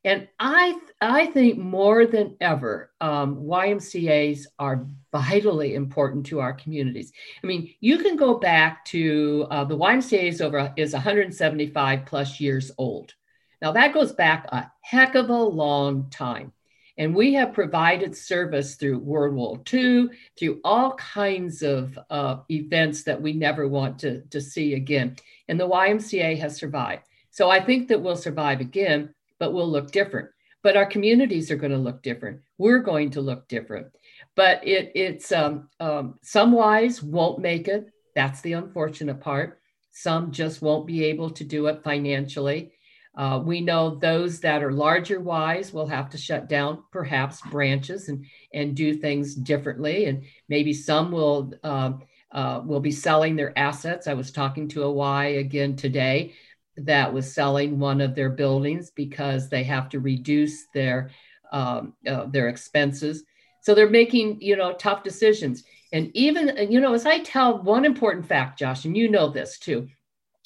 And 0.02 0.26
I, 0.40 0.80
I 1.00 1.26
think 1.26 1.58
more 1.58 2.06
than 2.06 2.36
ever, 2.40 2.90
um, 3.00 3.36
YMCA's 3.36 4.48
are 4.58 4.86
vitally 5.12 5.74
important 5.74 6.26
to 6.26 6.40
our 6.40 6.54
communities. 6.54 7.12
I 7.44 7.46
mean, 7.46 7.72
you 7.80 7.98
can 7.98 8.16
go 8.16 8.38
back 8.38 8.84
to 8.86 9.46
uh, 9.50 9.64
the 9.64 9.76
YMCA 9.76 10.24
is 10.24 10.40
over 10.40 10.72
is 10.76 10.94
175 10.94 12.06
plus 12.06 12.40
years 12.40 12.72
old. 12.78 13.14
Now 13.60 13.72
that 13.72 13.94
goes 13.94 14.12
back 14.12 14.46
a 14.50 14.72
heck 14.80 15.14
of 15.14 15.28
a 15.28 15.36
long 15.36 16.10
time. 16.10 16.52
And 16.98 17.14
we 17.14 17.32
have 17.34 17.54
provided 17.54 18.16
service 18.16 18.74
through 18.74 18.98
World 18.98 19.34
War 19.34 19.60
II, 19.72 20.08
through 20.38 20.60
all 20.62 20.94
kinds 20.94 21.62
of 21.62 21.98
uh, 22.10 22.36
events 22.50 23.02
that 23.04 23.20
we 23.20 23.32
never 23.32 23.66
want 23.66 23.98
to, 24.00 24.20
to 24.30 24.40
see 24.40 24.74
again. 24.74 25.16
And 25.48 25.58
the 25.58 25.68
YMCA 25.68 26.38
has 26.38 26.56
survived. 26.56 27.04
So 27.30 27.48
I 27.48 27.60
think 27.60 27.88
that 27.88 28.00
we'll 28.00 28.16
survive 28.16 28.60
again 28.60 29.14
but 29.42 29.52
we'll 29.52 29.68
look 29.68 29.90
different. 29.90 30.28
But 30.62 30.76
our 30.76 30.86
communities 30.86 31.50
are 31.50 31.56
going 31.56 31.72
to 31.72 31.76
look 31.76 32.00
different. 32.00 32.42
We're 32.58 32.78
going 32.78 33.10
to 33.10 33.20
look 33.20 33.48
different. 33.48 33.88
But 34.36 34.64
it, 34.64 34.92
it's 34.94 35.32
um, 35.32 35.68
um, 35.80 36.20
some 36.22 36.54
Ys 36.54 37.02
won't 37.02 37.40
make 37.40 37.66
it. 37.66 37.90
That's 38.14 38.40
the 38.42 38.52
unfortunate 38.52 39.20
part. 39.20 39.58
Some 39.90 40.30
just 40.30 40.62
won't 40.62 40.86
be 40.86 41.02
able 41.06 41.28
to 41.30 41.42
do 41.42 41.66
it 41.66 41.82
financially. 41.82 42.70
Uh, 43.14 43.42
we 43.44 43.60
know 43.60 43.94
those 43.96 44.40
that 44.40 44.62
are 44.62 44.72
larger 44.72 45.20
Ys 45.20 45.72
will 45.72 45.86
have 45.86 46.08
to 46.10 46.18
shut 46.18 46.48
down 46.48 46.82
perhaps 46.90 47.42
branches 47.50 48.08
and, 48.08 48.24
and 48.54 48.74
do 48.74 48.94
things 48.94 49.34
differently. 49.34 50.06
And 50.06 50.24
maybe 50.48 50.72
some 50.72 51.10
will, 51.10 51.52
uh, 51.62 51.92
uh, 52.30 52.62
will 52.64 52.80
be 52.80 52.90
selling 52.90 53.36
their 53.36 53.56
assets. 53.58 54.06
I 54.06 54.14
was 54.14 54.30
talking 54.30 54.68
to 54.68 54.84
a 54.84 54.92
Y 54.92 55.26
again 55.26 55.76
today 55.76 56.32
that 56.76 57.12
was 57.12 57.32
selling 57.32 57.78
one 57.78 58.00
of 58.00 58.14
their 58.14 58.30
buildings 58.30 58.90
because 58.90 59.48
they 59.48 59.62
have 59.64 59.88
to 59.90 60.00
reduce 60.00 60.66
their 60.74 61.10
um, 61.52 61.92
uh, 62.06 62.24
their 62.26 62.48
expenses. 62.48 63.24
So 63.60 63.74
they're 63.74 63.90
making 63.90 64.40
you 64.40 64.56
know 64.56 64.72
tough 64.72 65.02
decisions. 65.02 65.64
And 65.92 66.10
even 66.14 66.70
you 66.70 66.80
know, 66.80 66.94
as 66.94 67.04
I 67.04 67.18
tell 67.18 67.62
one 67.62 67.84
important 67.84 68.26
fact, 68.26 68.58
Josh, 68.58 68.86
and 68.86 68.96
you 68.96 69.10
know 69.10 69.28
this 69.28 69.58
too, 69.58 69.88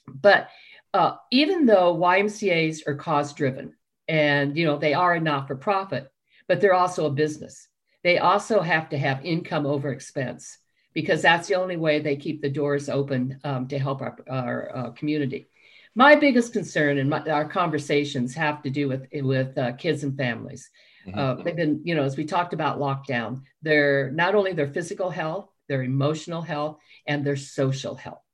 but 0.08 0.49
uh, 0.97 1.17
even 1.31 1.67
though 1.67 1.97
YMCA's 1.97 2.83
are 2.87 2.95
cause 2.95 3.33
driven, 3.33 3.75
and 4.09 4.57
you 4.57 4.67
know 4.67 4.79
they 4.79 4.95
are 4.95 5.15
a 5.15 5.21
not 5.21 5.47
for 5.47 5.57
profit, 5.57 6.11
but 6.49 6.61
they're 6.61 6.75
also 6.75 7.07
a 7.07 7.11
business. 7.11 7.69
They 8.03 8.19
also 8.19 8.61
have 8.61 8.88
to 8.91 8.99
have 8.99 9.25
income 9.25 9.67
over 9.67 9.93
expense 9.93 10.59
because 10.95 11.23
that's 11.23 11.49
the 11.49 11.57
only 11.57 11.76
way 11.76 12.00
they 12.00 12.17
keep 12.17 12.41
the 12.41 12.49
doors 12.49 12.88
open 12.88 13.38
um, 13.45 13.69
to 13.69 13.79
help 13.79 14.00
our, 14.00 14.17
our 14.29 14.76
uh, 14.76 14.91
community 14.93 15.49
my 15.97 16.15
biggest 16.15 16.53
concern 16.53 16.99
and 16.99 17.12
our 17.12 17.49
conversations 17.49 18.35
have 18.35 18.62
to 18.62 18.71
do 18.71 18.87
with 18.87 19.07
with 19.15 19.57
uh, 19.57 19.73
kids 19.73 20.05
and 20.05 20.17
families. 20.17 20.71
Mm-hmm. 21.07 21.19
Uh, 21.19 21.35
they've 21.43 21.57
been, 21.57 21.81
you 21.85 21.95
know, 21.95 22.03
as 22.03 22.19
we 22.19 22.26
talked 22.26 22.53
about 22.53 22.79
lockdown, 22.79 23.43
they're 23.62 24.11
not 24.11 24.35
only 24.35 24.53
their 24.53 24.69
physical 24.69 25.09
health, 25.09 25.49
their 25.69 25.83
emotional 25.83 26.43
health, 26.43 26.76
and 27.07 27.25
their 27.25 27.37
social 27.37 27.95
health. 27.95 28.25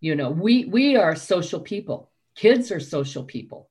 You 0.00 0.14
know, 0.14 0.30
we 0.30 0.64
we 0.64 0.96
are 0.96 1.14
social 1.16 1.60
people. 1.60 2.10
Kids 2.34 2.70
are 2.70 2.80
social 2.80 3.24
people. 3.24 3.68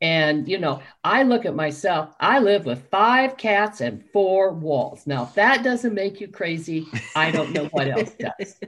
And, 0.00 0.48
you 0.48 0.58
know, 0.58 0.80
I 1.02 1.24
look 1.24 1.44
at 1.44 1.56
myself, 1.56 2.14
I 2.20 2.38
live 2.38 2.64
with 2.64 2.88
five 2.88 3.36
cats 3.36 3.80
and 3.80 4.04
four 4.12 4.52
walls. 4.52 5.06
Now, 5.06 5.24
if 5.24 5.34
that 5.34 5.64
doesn't 5.64 5.92
make 5.92 6.20
you 6.20 6.28
crazy, 6.28 6.86
I 7.16 7.32
don't 7.32 7.52
know 7.52 7.64
what 7.72 7.88
else 7.88 8.14
does. 8.14 8.60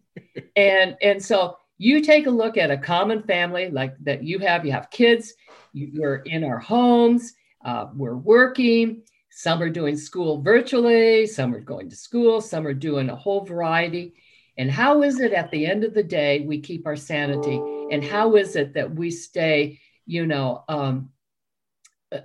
and 0.56 0.96
and 1.02 1.22
so 1.22 1.58
you 1.76 2.00
take 2.00 2.26
a 2.26 2.30
look 2.30 2.56
at 2.56 2.70
a 2.70 2.78
common 2.78 3.22
family 3.22 3.70
like 3.70 3.96
that 4.04 4.24
you 4.24 4.38
have. 4.40 4.64
You 4.64 4.72
have 4.72 4.90
kids. 4.90 5.34
You, 5.72 6.02
are 6.02 6.16
in 6.16 6.42
our 6.42 6.58
homes. 6.58 7.34
Uh, 7.64 7.86
we're 7.94 8.16
working. 8.16 9.02
Some 9.30 9.62
are 9.62 9.70
doing 9.70 9.96
school 9.96 10.40
virtually. 10.40 11.26
Some 11.26 11.54
are 11.54 11.60
going 11.60 11.90
to 11.90 11.96
school. 11.96 12.40
Some 12.40 12.66
are 12.66 12.74
doing 12.74 13.10
a 13.10 13.16
whole 13.16 13.44
variety. 13.44 14.14
And 14.58 14.70
how 14.70 15.02
is 15.02 15.20
it 15.20 15.32
at 15.32 15.52
the 15.52 15.66
end 15.66 15.84
of 15.84 15.94
the 15.94 16.02
day 16.02 16.40
we 16.40 16.60
keep 16.60 16.86
our 16.86 16.96
sanity? 16.96 17.62
And 17.92 18.02
how 18.02 18.34
is 18.34 18.56
it 18.56 18.74
that 18.74 18.92
we 18.92 19.10
stay, 19.12 19.80
you 20.04 20.26
know, 20.26 20.64
um, 20.68 21.10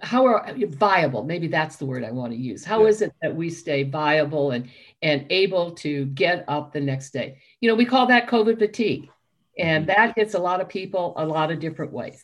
how 0.01 0.25
are 0.25 0.53
viable 0.69 1.23
maybe 1.25 1.47
that's 1.47 1.75
the 1.75 1.85
word 1.85 2.05
i 2.05 2.11
want 2.11 2.31
to 2.31 2.37
use 2.37 2.63
How 2.63 2.83
yeah. 2.83 2.87
is 2.87 3.01
it 3.01 3.13
that 3.21 3.35
we 3.35 3.49
stay 3.49 3.83
viable 3.83 4.51
and 4.51 4.69
and 5.01 5.25
able 5.29 5.71
to 5.71 6.05
get 6.05 6.45
up 6.47 6.71
the 6.71 6.79
next 6.79 7.11
day 7.11 7.39
you 7.59 7.69
know 7.69 7.75
we 7.75 7.85
call 7.85 8.07
that 8.07 8.27
covid 8.27 8.59
fatigue 8.59 9.09
and 9.57 9.85
mm-hmm. 9.85 9.93
that 9.93 10.13
hits 10.15 10.35
a 10.35 10.39
lot 10.39 10.61
of 10.61 10.69
people 10.69 11.13
a 11.17 11.25
lot 11.25 11.51
of 11.51 11.59
different 11.59 11.91
ways 11.91 12.23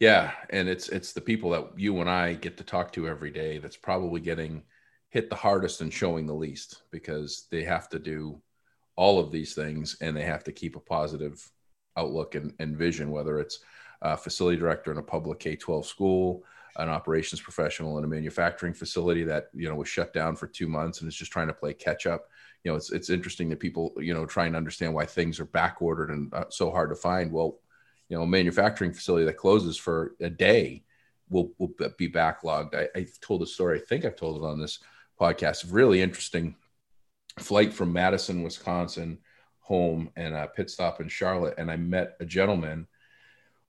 yeah 0.00 0.32
and 0.50 0.68
it's 0.68 0.88
it's 0.88 1.12
the 1.12 1.20
people 1.20 1.50
that 1.50 1.78
you 1.78 2.00
and 2.00 2.10
i 2.10 2.34
get 2.34 2.56
to 2.56 2.64
talk 2.64 2.92
to 2.92 3.06
every 3.06 3.30
day 3.30 3.58
that's 3.58 3.76
probably 3.76 4.20
getting 4.20 4.64
hit 5.14 5.30
the 5.30 5.36
hardest 5.36 5.80
and 5.80 5.92
showing 5.92 6.26
the 6.26 6.34
least 6.34 6.82
because 6.90 7.46
they 7.52 7.62
have 7.62 7.88
to 7.88 8.00
do 8.00 8.42
all 8.96 9.20
of 9.20 9.30
these 9.30 9.54
things 9.54 9.96
and 10.00 10.16
they 10.16 10.24
have 10.24 10.42
to 10.42 10.50
keep 10.50 10.74
a 10.74 10.80
positive 10.80 11.48
outlook 11.96 12.34
and, 12.34 12.52
and 12.58 12.76
vision 12.76 13.12
whether 13.12 13.38
it's 13.38 13.60
a 14.02 14.16
facility 14.16 14.58
director 14.58 14.90
in 14.90 14.98
a 14.98 15.02
public 15.02 15.38
K-12 15.38 15.84
school, 15.84 16.42
an 16.76 16.88
operations 16.88 17.40
professional 17.40 17.96
in 17.96 18.04
a 18.04 18.08
manufacturing 18.08 18.74
facility 18.74 19.22
that 19.22 19.50
you 19.54 19.68
know 19.68 19.76
was 19.76 19.88
shut 19.88 20.12
down 20.12 20.34
for 20.34 20.48
two 20.48 20.66
months 20.66 21.00
and 21.00 21.08
is 21.08 21.14
just 21.14 21.30
trying 21.30 21.46
to 21.46 21.54
play 21.54 21.72
catch 21.72 22.06
up. 22.06 22.28
You 22.64 22.72
know, 22.72 22.76
it's 22.76 22.90
it's 22.90 23.08
interesting 23.08 23.48
that 23.50 23.60
people 23.60 23.92
you 23.96 24.12
know 24.12 24.26
try 24.26 24.46
and 24.46 24.56
understand 24.56 24.92
why 24.92 25.06
things 25.06 25.38
are 25.38 25.44
back 25.46 25.80
ordered 25.80 26.10
and 26.10 26.34
uh, 26.34 26.46
so 26.48 26.72
hard 26.72 26.90
to 26.90 26.96
find. 26.96 27.30
Well, 27.30 27.60
you 28.08 28.16
know, 28.16 28.24
a 28.24 28.26
manufacturing 28.26 28.92
facility 28.92 29.24
that 29.26 29.36
closes 29.36 29.76
for 29.76 30.16
a 30.20 30.28
day 30.28 30.82
will 31.30 31.52
will 31.58 31.72
be 31.96 32.10
backlogged. 32.10 32.74
I, 32.74 32.88
I 32.98 33.06
told 33.20 33.42
a 33.42 33.46
story. 33.46 33.78
I 33.78 33.84
think 33.84 34.04
I've 34.04 34.16
told 34.16 34.42
it 34.42 34.46
on 34.46 34.60
this 34.60 34.80
podcast. 35.20 35.72
Really 35.72 36.02
interesting 36.02 36.56
flight 37.38 37.72
from 37.72 37.92
Madison, 37.92 38.42
Wisconsin, 38.42 39.18
home 39.60 40.10
and 40.16 40.34
a 40.34 40.46
pit 40.46 40.70
stop 40.70 41.00
in 41.00 41.08
Charlotte, 41.08 41.54
and 41.58 41.70
I 41.70 41.76
met 41.76 42.16
a 42.20 42.24
gentleman 42.24 42.86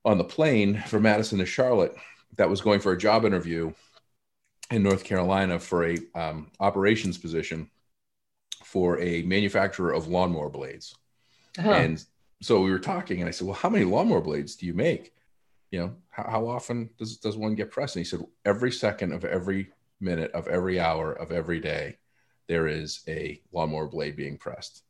on 0.04 0.18
the 0.18 0.24
plane 0.24 0.82
from 0.86 1.02
Madison 1.02 1.38
to 1.38 1.46
Charlotte 1.46 1.94
that 2.36 2.50
was 2.50 2.60
going 2.60 2.80
for 2.80 2.92
a 2.92 2.98
job 2.98 3.24
interview 3.24 3.72
in 4.70 4.82
North 4.82 5.04
Carolina 5.04 5.58
for 5.58 5.86
a 5.86 5.98
um, 6.14 6.50
operations 6.60 7.18
position 7.18 7.70
for 8.62 9.00
a 9.00 9.22
manufacturer 9.22 9.92
of 9.92 10.08
lawnmower 10.08 10.50
blades. 10.50 10.94
Uh-huh. 11.58 11.70
And 11.70 12.04
so 12.42 12.60
we 12.60 12.70
were 12.70 12.78
talking, 12.78 13.20
and 13.20 13.28
I 13.28 13.30
said, 13.30 13.46
"Well, 13.46 13.56
how 13.56 13.70
many 13.70 13.84
lawnmower 13.84 14.20
blades 14.20 14.56
do 14.56 14.66
you 14.66 14.74
make? 14.74 15.14
You 15.70 15.80
know, 15.80 15.96
how, 16.10 16.28
how 16.30 16.48
often 16.48 16.90
does 16.98 17.16
does 17.16 17.36
one 17.36 17.54
get 17.54 17.70
pressed?" 17.70 17.96
And 17.96 18.04
he 18.04 18.08
said, 18.08 18.20
"Every 18.44 18.70
second 18.70 19.12
of 19.12 19.24
every 19.24 19.70
minute 20.00 20.30
of 20.32 20.48
every 20.48 20.78
hour 20.80 21.12
of 21.12 21.32
every 21.32 21.60
day, 21.60 21.98
there 22.48 22.68
is 22.68 23.00
a 23.08 23.40
lawnmower 23.52 23.86
blade 23.86 24.16
being 24.16 24.36
pressed. 24.36 24.82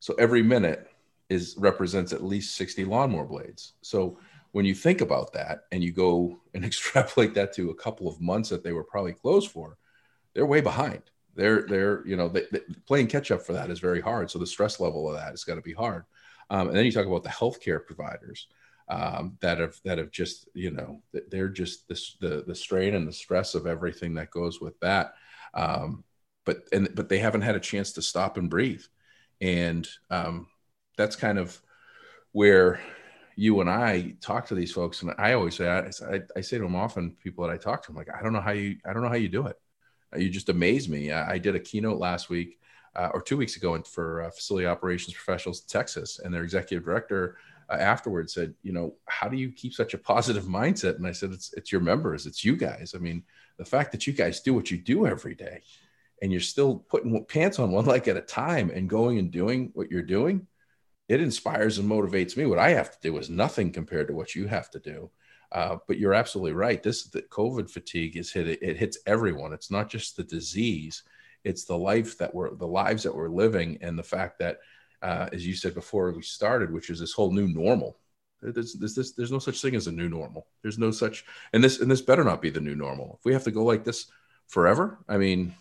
So 0.00 0.14
every 0.14 0.42
minute 0.42 0.90
is 1.28 1.56
represents 1.58 2.12
at 2.12 2.24
least 2.24 2.56
60 2.56 2.84
lawnmower 2.84 3.24
blades. 3.24 3.74
So 3.82 4.18
when 4.52 4.64
you 4.64 4.74
think 4.74 5.00
about 5.00 5.32
that 5.32 5.64
and 5.72 5.82
you 5.82 5.92
go 5.92 6.38
and 6.54 6.64
extrapolate 6.64 7.34
that 7.34 7.52
to 7.54 7.70
a 7.70 7.74
couple 7.74 8.08
of 8.08 8.20
months 8.20 8.48
that 8.50 8.62
they 8.62 8.72
were 8.72 8.84
probably 8.84 9.12
closed 9.12 9.50
for, 9.50 9.76
they're 10.34 10.46
way 10.46 10.60
behind. 10.60 11.02
They're 11.34 11.66
they're 11.66 12.06
you 12.06 12.16
know 12.16 12.28
they, 12.28 12.44
they, 12.50 12.60
playing 12.86 13.08
catch 13.08 13.30
up 13.30 13.42
for 13.42 13.52
that 13.52 13.70
is 13.70 13.78
very 13.78 14.00
hard. 14.00 14.30
So 14.30 14.38
the 14.38 14.46
stress 14.46 14.80
level 14.80 15.08
of 15.08 15.16
that 15.16 15.34
is 15.34 15.44
got 15.44 15.56
to 15.56 15.60
be 15.60 15.74
hard. 15.74 16.04
Um, 16.48 16.68
and 16.68 16.76
then 16.76 16.86
you 16.86 16.92
talk 16.92 17.06
about 17.06 17.24
the 17.24 17.28
healthcare 17.28 17.84
providers 17.84 18.46
um, 18.88 19.36
that 19.40 19.58
have 19.58 19.76
that 19.84 19.98
have 19.98 20.10
just 20.10 20.48
you 20.54 20.70
know 20.70 21.02
they're 21.28 21.48
just 21.48 21.88
the 21.88 22.44
the 22.46 22.54
strain 22.54 22.94
and 22.94 23.06
the 23.06 23.12
stress 23.12 23.54
of 23.54 23.66
everything 23.66 24.14
that 24.14 24.30
goes 24.30 24.60
with 24.60 24.78
that. 24.80 25.14
Um, 25.54 26.04
but 26.44 26.62
and 26.72 26.88
but 26.94 27.08
they 27.08 27.18
haven't 27.18 27.42
had 27.42 27.56
a 27.56 27.60
chance 27.60 27.92
to 27.92 28.02
stop 28.02 28.36
and 28.36 28.50
breathe, 28.50 28.84
and 29.40 29.88
um, 30.10 30.46
that's 30.96 31.16
kind 31.16 31.38
of 31.38 31.60
where 32.32 32.80
you 33.36 33.60
and 33.60 33.68
I 33.68 34.14
talk 34.20 34.46
to 34.46 34.54
these 34.54 34.72
folks, 34.72 35.02
and 35.02 35.12
I 35.18 35.34
always 35.34 35.56
say, 35.56 35.68
I, 35.68 36.20
I, 36.34 36.40
say 36.40 36.56
to 36.56 36.62
them 36.62 36.74
often, 36.74 37.16
people 37.22 37.46
that 37.46 37.52
I 37.52 37.58
talk 37.58 37.82
to, 37.82 37.90
I'm 37.90 37.96
like, 37.96 38.08
I 38.14 38.22
don't 38.22 38.32
know 38.32 38.40
how 38.40 38.52
you, 38.52 38.76
I 38.86 38.94
don't 38.94 39.02
know 39.02 39.10
how 39.10 39.14
you 39.14 39.28
do 39.28 39.46
it. 39.46 39.56
You 40.16 40.30
just 40.30 40.48
amaze 40.48 40.88
me. 40.88 41.12
I, 41.12 41.32
I 41.32 41.38
did 41.38 41.54
a 41.54 41.60
keynote 41.60 41.98
last 41.98 42.30
week 42.30 42.58
uh, 42.94 43.10
or 43.12 43.20
two 43.20 43.36
weeks 43.36 43.56
ago 43.56 43.80
for 43.82 44.22
uh, 44.22 44.30
facility 44.30 44.66
operations 44.66 45.14
professionals 45.14 45.60
in 45.60 45.66
Texas, 45.68 46.18
and 46.18 46.32
their 46.32 46.44
executive 46.44 46.84
director 46.84 47.36
uh, 47.68 47.74
afterwards 47.74 48.34
said, 48.34 48.54
you 48.62 48.72
know, 48.72 48.94
how 49.06 49.28
do 49.28 49.36
you 49.36 49.50
keep 49.50 49.72
such 49.72 49.94
a 49.94 49.98
positive 49.98 50.44
mindset? 50.44 50.96
And 50.96 51.06
I 51.06 51.12
said, 51.12 51.32
it's 51.32 51.52
it's 51.54 51.72
your 51.72 51.80
members, 51.80 52.26
it's 52.26 52.44
you 52.44 52.56
guys. 52.56 52.94
I 52.94 52.98
mean, 52.98 53.24
the 53.58 53.64
fact 53.64 53.92
that 53.92 54.06
you 54.06 54.12
guys 54.12 54.40
do 54.40 54.54
what 54.54 54.70
you 54.70 54.78
do 54.78 55.06
every 55.06 55.34
day, 55.34 55.62
and 56.22 56.30
you're 56.30 56.40
still 56.40 56.76
putting 56.88 57.24
pants 57.24 57.58
on 57.58 57.72
one 57.72 57.84
leg 57.86 58.08
at 58.08 58.16
a 58.16 58.22
time 58.22 58.70
and 58.70 58.88
going 58.88 59.18
and 59.18 59.30
doing 59.30 59.70
what 59.74 59.90
you're 59.90 60.02
doing 60.02 60.46
it 61.08 61.20
inspires 61.20 61.78
and 61.78 61.88
motivates 61.88 62.36
me. 62.36 62.46
What 62.46 62.58
I 62.58 62.70
have 62.70 62.90
to 62.90 62.98
do 63.00 63.16
is 63.18 63.30
nothing 63.30 63.72
compared 63.72 64.08
to 64.08 64.14
what 64.14 64.34
you 64.34 64.46
have 64.48 64.70
to 64.70 64.80
do. 64.80 65.10
Uh, 65.52 65.76
but 65.86 65.98
you're 65.98 66.14
absolutely 66.14 66.52
right. 66.52 66.82
This 66.82 67.04
the 67.04 67.22
COVID 67.22 67.70
fatigue 67.70 68.16
is 68.16 68.32
hit. 68.32 68.48
It 68.48 68.76
hits 68.76 68.98
everyone. 69.06 69.52
It's 69.52 69.70
not 69.70 69.88
just 69.88 70.16
the 70.16 70.24
disease. 70.24 71.04
It's 71.44 71.64
the 71.64 71.78
life 71.78 72.18
that 72.18 72.34
we're 72.34 72.54
the 72.56 72.66
lives 72.66 73.04
that 73.04 73.14
we're 73.14 73.28
living, 73.28 73.78
and 73.80 73.96
the 73.96 74.02
fact 74.02 74.40
that, 74.40 74.58
uh, 75.02 75.28
as 75.32 75.46
you 75.46 75.54
said 75.54 75.74
before 75.74 76.10
we 76.12 76.22
started, 76.22 76.72
which 76.72 76.90
is 76.90 77.00
this 77.00 77.12
whole 77.12 77.32
new 77.32 77.48
normal. 77.48 77.98
There's, 78.42 78.74
there's, 78.74 78.94
there's, 78.94 79.12
there's 79.14 79.32
no 79.32 79.38
such 79.38 79.62
thing 79.62 79.74
as 79.74 79.86
a 79.86 79.92
new 79.92 80.08
normal. 80.08 80.46
There's 80.62 80.78
no 80.78 80.90
such, 80.90 81.24
and 81.52 81.64
this 81.64 81.80
and 81.80 81.90
this 81.90 82.02
better 82.02 82.22
not 82.22 82.42
be 82.42 82.50
the 82.50 82.60
new 82.60 82.74
normal. 82.74 83.16
If 83.18 83.24
we 83.24 83.32
have 83.32 83.44
to 83.44 83.50
go 83.50 83.64
like 83.64 83.84
this 83.84 84.06
forever, 84.46 84.98
I 85.08 85.16
mean, 85.16 85.54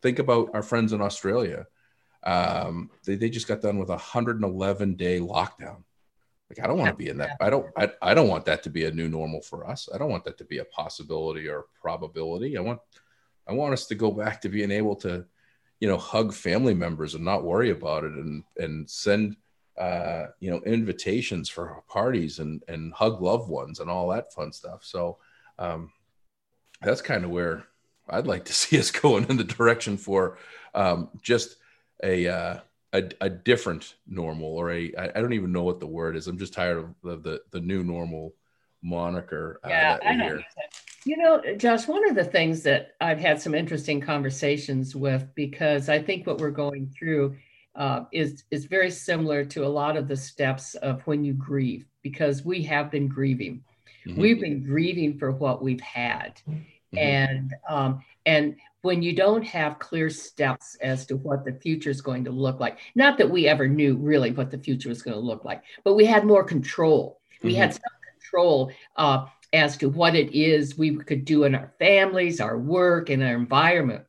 think 0.00 0.18
about 0.18 0.50
our 0.54 0.62
friends 0.62 0.92
in 0.92 1.00
Australia 1.00 1.66
um, 2.22 2.90
they, 3.04 3.16
they 3.16 3.30
just 3.30 3.48
got 3.48 3.62
done 3.62 3.78
with 3.78 3.88
a 3.88 3.92
111 3.92 4.94
day 4.94 5.20
lockdown. 5.20 5.82
Like 6.50 6.62
I 6.62 6.66
don't 6.66 6.78
want 6.78 6.90
to 6.90 6.96
be 6.96 7.08
in 7.08 7.18
that. 7.18 7.36
I 7.40 7.48
don't. 7.48 7.66
I, 7.76 7.92
I 8.02 8.12
don't 8.12 8.28
want 8.28 8.44
that 8.46 8.64
to 8.64 8.70
be 8.70 8.84
a 8.84 8.90
new 8.90 9.08
normal 9.08 9.40
for 9.40 9.68
us. 9.68 9.88
I 9.94 9.98
don't 9.98 10.10
want 10.10 10.24
that 10.24 10.36
to 10.38 10.44
be 10.44 10.58
a 10.58 10.64
possibility 10.64 11.48
or 11.48 11.66
probability. 11.80 12.58
I 12.58 12.60
want 12.60 12.80
I 13.46 13.52
want 13.52 13.72
us 13.72 13.86
to 13.86 13.94
go 13.94 14.10
back 14.10 14.40
to 14.40 14.48
being 14.48 14.72
able 14.72 14.96
to, 14.96 15.24
you 15.80 15.88
know, 15.88 15.96
hug 15.96 16.32
family 16.32 16.74
members 16.74 17.14
and 17.14 17.24
not 17.24 17.44
worry 17.44 17.70
about 17.70 18.04
it, 18.04 18.12
and 18.12 18.44
and 18.58 18.88
send 18.88 19.36
uh, 19.78 20.26
you 20.38 20.50
know 20.50 20.60
invitations 20.60 21.48
for 21.48 21.82
parties 21.88 22.38
and 22.38 22.62
and 22.68 22.92
hug 22.92 23.20
loved 23.20 23.48
ones 23.48 23.80
and 23.80 23.90
all 23.90 24.08
that 24.08 24.32
fun 24.32 24.52
stuff. 24.52 24.84
So 24.84 25.18
um, 25.58 25.90
that's 26.82 27.02
kind 27.02 27.24
of 27.24 27.30
where 27.30 27.64
I'd 28.08 28.26
like 28.26 28.44
to 28.46 28.52
see 28.60 28.78
us 28.78 28.90
going 28.90 29.26
in 29.28 29.36
the 29.36 29.44
direction 29.44 29.96
for 29.96 30.38
um, 30.74 31.08
just 31.22 31.56
a 32.02 32.28
uh, 32.28 32.58
a, 32.92 33.08
a 33.20 33.30
different 33.30 33.94
normal 34.06 34.48
or 34.48 34.70
a 34.70 34.94
I, 34.96 35.10
I 35.16 35.20
don't 35.20 35.32
even 35.32 35.52
know 35.52 35.62
what 35.62 35.80
the 35.80 35.86
word 35.86 36.16
is. 36.16 36.26
I'm 36.26 36.38
just 36.38 36.52
tired 36.52 36.78
of 36.78 36.94
the 37.02 37.16
the, 37.16 37.42
the 37.52 37.60
new 37.60 37.82
normal 37.82 38.34
moniker. 38.82 39.60
Uh, 39.64 39.68
yeah, 39.68 39.98
I 40.04 40.14
know. 40.14 40.40
You 41.04 41.16
know, 41.16 41.42
Josh, 41.56 41.88
one 41.88 42.08
of 42.08 42.14
the 42.14 42.24
things 42.24 42.62
that 42.64 42.92
I've 43.00 43.18
had 43.18 43.40
some 43.40 43.54
interesting 43.54 44.00
conversations 44.00 44.94
with 44.94 45.26
because 45.34 45.88
I 45.88 46.00
think 46.00 46.26
what 46.26 46.38
we're 46.38 46.50
going 46.50 46.92
through 46.96 47.36
uh, 47.74 48.04
is 48.12 48.44
is 48.50 48.66
very 48.66 48.90
similar 48.90 49.44
to 49.44 49.64
a 49.64 49.68
lot 49.68 49.96
of 49.96 50.08
the 50.08 50.16
steps 50.16 50.74
of 50.76 51.00
when 51.06 51.24
you 51.24 51.32
grieve 51.32 51.86
because 52.02 52.44
we 52.44 52.62
have 52.64 52.90
been 52.90 53.08
grieving. 53.08 53.62
Mm-hmm. 54.06 54.20
We've 54.20 54.40
been 54.40 54.62
grieving 54.62 55.18
for 55.18 55.30
what 55.30 55.62
we've 55.62 55.80
had, 55.80 56.40
mm-hmm. 56.48 56.98
and 56.98 57.54
um, 57.68 58.02
and 58.26 58.56
when 58.82 59.02
you 59.02 59.14
don't 59.14 59.42
have 59.42 59.78
clear 59.78 60.10
steps 60.10 60.76
as 60.80 61.06
to 61.06 61.16
what 61.16 61.44
the 61.44 61.52
future 61.52 61.90
is 61.90 62.00
going 62.00 62.24
to 62.24 62.30
look 62.30 62.60
like, 62.60 62.78
not 62.94 63.18
that 63.18 63.30
we 63.30 63.46
ever 63.46 63.68
knew 63.68 63.96
really 63.96 64.32
what 64.32 64.50
the 64.50 64.58
future 64.58 64.88
was 64.88 65.02
going 65.02 65.14
to 65.14 65.20
look 65.20 65.44
like, 65.44 65.62
but 65.84 65.94
we 65.94 66.06
had 66.06 66.24
more 66.24 66.42
control. 66.42 67.20
We 67.42 67.52
mm-hmm. 67.52 67.60
had 67.60 67.74
some 67.74 67.82
control 68.18 68.72
uh, 68.96 69.26
as 69.52 69.76
to 69.78 69.88
what 69.88 70.14
it 70.14 70.32
is 70.32 70.78
we 70.78 70.96
could 70.96 71.24
do 71.24 71.44
in 71.44 71.54
our 71.54 71.72
families, 71.78 72.40
our 72.40 72.58
work, 72.58 73.10
and 73.10 73.22
our 73.22 73.34
environment. 73.34 74.04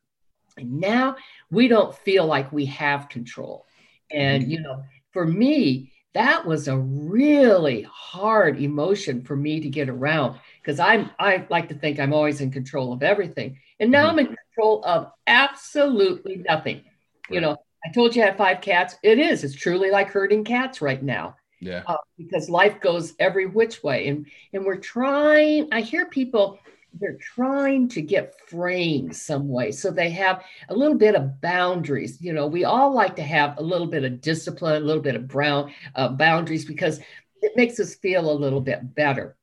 And 0.57 0.79
now 0.79 1.15
we 1.49 1.67
don't 1.67 1.95
feel 1.95 2.25
like 2.25 2.51
we 2.51 2.65
have 2.65 3.09
control. 3.09 3.65
And, 4.11 4.43
mm-hmm. 4.43 4.51
you 4.51 4.59
know, 4.61 4.83
for 5.11 5.25
me, 5.25 5.91
that 6.13 6.45
was 6.45 6.67
a 6.67 6.77
really 6.77 7.83
hard 7.83 8.61
emotion 8.61 9.21
for 9.21 9.35
me 9.35 9.61
to 9.61 9.69
get 9.69 9.89
around 9.89 10.39
because 10.61 10.79
I'm 10.79 11.09
I 11.17 11.45
like 11.49 11.69
to 11.69 11.75
think 11.75 11.99
I'm 11.99 12.13
always 12.13 12.41
in 12.41 12.51
control 12.51 12.91
of 12.91 13.01
everything. 13.01 13.59
And 13.79 13.91
now 13.91 14.09
mm-hmm. 14.09 14.19
I'm 14.19 14.19
in 14.19 14.35
control 14.35 14.83
of 14.85 15.11
absolutely 15.25 16.43
nothing. 16.47 16.81
You 17.29 17.39
know, 17.39 17.57
I 17.85 17.91
told 17.91 18.15
you 18.15 18.23
I 18.23 18.25
had 18.25 18.37
five 18.37 18.61
cats. 18.61 18.95
It 19.03 19.19
is. 19.19 19.43
It's 19.43 19.55
truly 19.55 19.89
like 19.89 20.09
herding 20.09 20.43
cats 20.43 20.81
right 20.81 21.01
now. 21.01 21.37
Yeah. 21.61 21.83
Uh, 21.85 21.97
because 22.17 22.49
life 22.49 22.81
goes 22.81 23.13
every 23.19 23.45
which 23.45 23.83
way, 23.83 24.07
and 24.07 24.25
and 24.51 24.65
we're 24.65 24.77
trying. 24.77 25.69
I 25.71 25.81
hear 25.81 26.07
people 26.07 26.59
they're 26.99 27.17
trying 27.17 27.87
to 27.87 28.01
get 28.01 28.35
framed 28.49 29.15
some 29.15 29.47
way 29.47 29.71
so 29.71 29.89
they 29.89 30.09
have 30.09 30.43
a 30.67 30.75
little 30.75 30.97
bit 30.97 31.15
of 31.15 31.39
boundaries 31.39 32.17
you 32.19 32.33
know 32.33 32.47
we 32.47 32.65
all 32.65 32.93
like 32.93 33.15
to 33.15 33.23
have 33.23 33.57
a 33.57 33.61
little 33.61 33.87
bit 33.87 34.03
of 34.03 34.19
discipline 34.19 34.81
a 34.81 34.85
little 34.85 35.01
bit 35.01 35.15
of 35.15 35.27
brown 35.27 35.71
uh, 35.95 36.09
boundaries 36.09 36.65
because 36.65 36.99
it 37.41 37.53
makes 37.55 37.79
us 37.79 37.95
feel 37.95 38.29
a 38.29 38.33
little 38.33 38.59
bit 38.59 38.93
better 38.93 39.37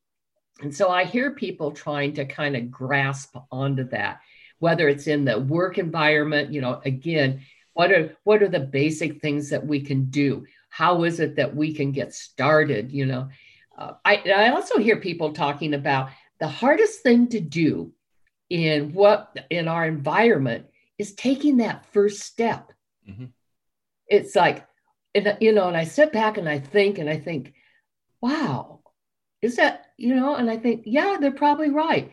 and 0.61 0.75
so 0.75 0.89
i 0.89 1.03
hear 1.03 1.31
people 1.31 1.71
trying 1.71 2.13
to 2.13 2.23
kind 2.23 2.55
of 2.55 2.69
grasp 2.69 3.35
onto 3.51 3.83
that 3.85 4.19
whether 4.59 4.87
it's 4.87 5.07
in 5.07 5.25
the 5.25 5.39
work 5.39 5.79
environment 5.79 6.53
you 6.53 6.61
know 6.61 6.79
again 6.85 7.41
what 7.73 7.91
are 7.91 8.15
what 8.25 8.43
are 8.43 8.49
the 8.49 8.59
basic 8.59 9.21
things 9.21 9.49
that 9.49 9.65
we 9.65 9.81
can 9.81 10.05
do 10.05 10.45
how 10.69 11.03
is 11.03 11.19
it 11.19 11.35
that 11.35 11.55
we 11.55 11.73
can 11.73 11.91
get 11.91 12.13
started 12.13 12.91
you 12.91 13.05
know 13.05 13.29
uh, 13.77 13.93
I, 14.03 14.17
I 14.35 14.49
also 14.49 14.77
hear 14.77 14.97
people 14.97 15.31
talking 15.31 15.73
about 15.73 16.09
the 16.39 16.47
hardest 16.47 17.01
thing 17.01 17.27
to 17.29 17.39
do 17.39 17.93
in 18.49 18.93
what 18.93 19.37
in 19.49 19.67
our 19.67 19.85
environment 19.85 20.65
is 20.97 21.13
taking 21.13 21.57
that 21.57 21.85
first 21.93 22.19
step. 22.19 22.73
Mm-hmm. 23.09 23.25
It's 24.07 24.35
like, 24.35 24.67
and, 25.15 25.37
you 25.39 25.53
know, 25.53 25.67
and 25.67 25.77
I 25.77 25.85
sit 25.85 26.11
back 26.11 26.37
and 26.37 26.47
I 26.47 26.59
think, 26.59 26.97
and 26.97 27.09
I 27.09 27.17
think, 27.17 27.53
wow, 28.21 28.81
is 29.41 29.55
that, 29.55 29.85
you 29.97 30.13
know, 30.15 30.35
and 30.35 30.49
I 30.49 30.57
think, 30.57 30.83
yeah, 30.85 31.17
they're 31.19 31.31
probably 31.31 31.69
right. 31.69 32.11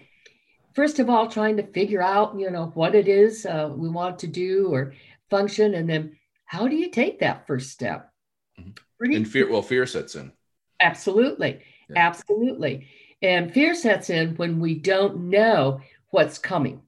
First 0.74 0.98
of 0.98 1.10
all, 1.10 1.26
trying 1.26 1.56
to 1.56 1.66
figure 1.66 2.02
out, 2.02 2.38
you 2.38 2.50
know, 2.50 2.66
what 2.74 2.94
it 2.94 3.08
is 3.08 3.44
uh, 3.44 3.70
we 3.74 3.88
want 3.88 4.20
to 4.20 4.26
do 4.26 4.68
or 4.72 4.94
function, 5.30 5.74
and 5.74 5.88
then 5.88 6.16
how 6.44 6.68
do 6.68 6.76
you 6.76 6.90
take 6.90 7.18
that 7.20 7.46
first 7.46 7.70
step? 7.70 8.12
Mm-hmm. 8.60 9.12
and 9.12 9.28
fear, 9.28 9.50
well, 9.50 9.62
fear 9.62 9.86
sets 9.86 10.14
in. 10.14 10.32
Absolutely, 10.80 11.60
yeah. 11.90 11.98
absolutely. 11.98 12.88
And 13.22 13.52
fear 13.52 13.74
sets 13.74 14.10
in 14.10 14.36
when 14.36 14.60
we 14.60 14.74
don't 14.74 15.30
know 15.30 15.80
what's 16.10 16.38
coming. 16.38 16.82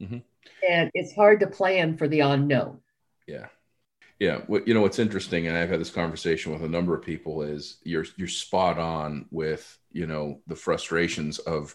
Mm-hmm. 0.00 0.18
And 0.68 0.90
it's 0.94 1.14
hard 1.14 1.40
to 1.40 1.46
plan 1.46 1.96
for 1.96 2.06
the 2.06 2.20
unknown. 2.20 2.80
Yeah. 3.26 3.46
Yeah. 4.18 4.40
What, 4.46 4.68
you 4.68 4.74
know, 4.74 4.82
what's 4.82 4.98
interesting, 4.98 5.46
and 5.46 5.56
I've 5.56 5.70
had 5.70 5.80
this 5.80 5.90
conversation 5.90 6.52
with 6.52 6.62
a 6.62 6.68
number 6.68 6.94
of 6.94 7.02
people, 7.02 7.42
is 7.42 7.78
you're, 7.82 8.04
you're 8.16 8.28
spot 8.28 8.78
on 8.78 9.26
with, 9.30 9.78
you 9.92 10.06
know, 10.06 10.40
the 10.46 10.56
frustrations 10.56 11.38
of 11.38 11.74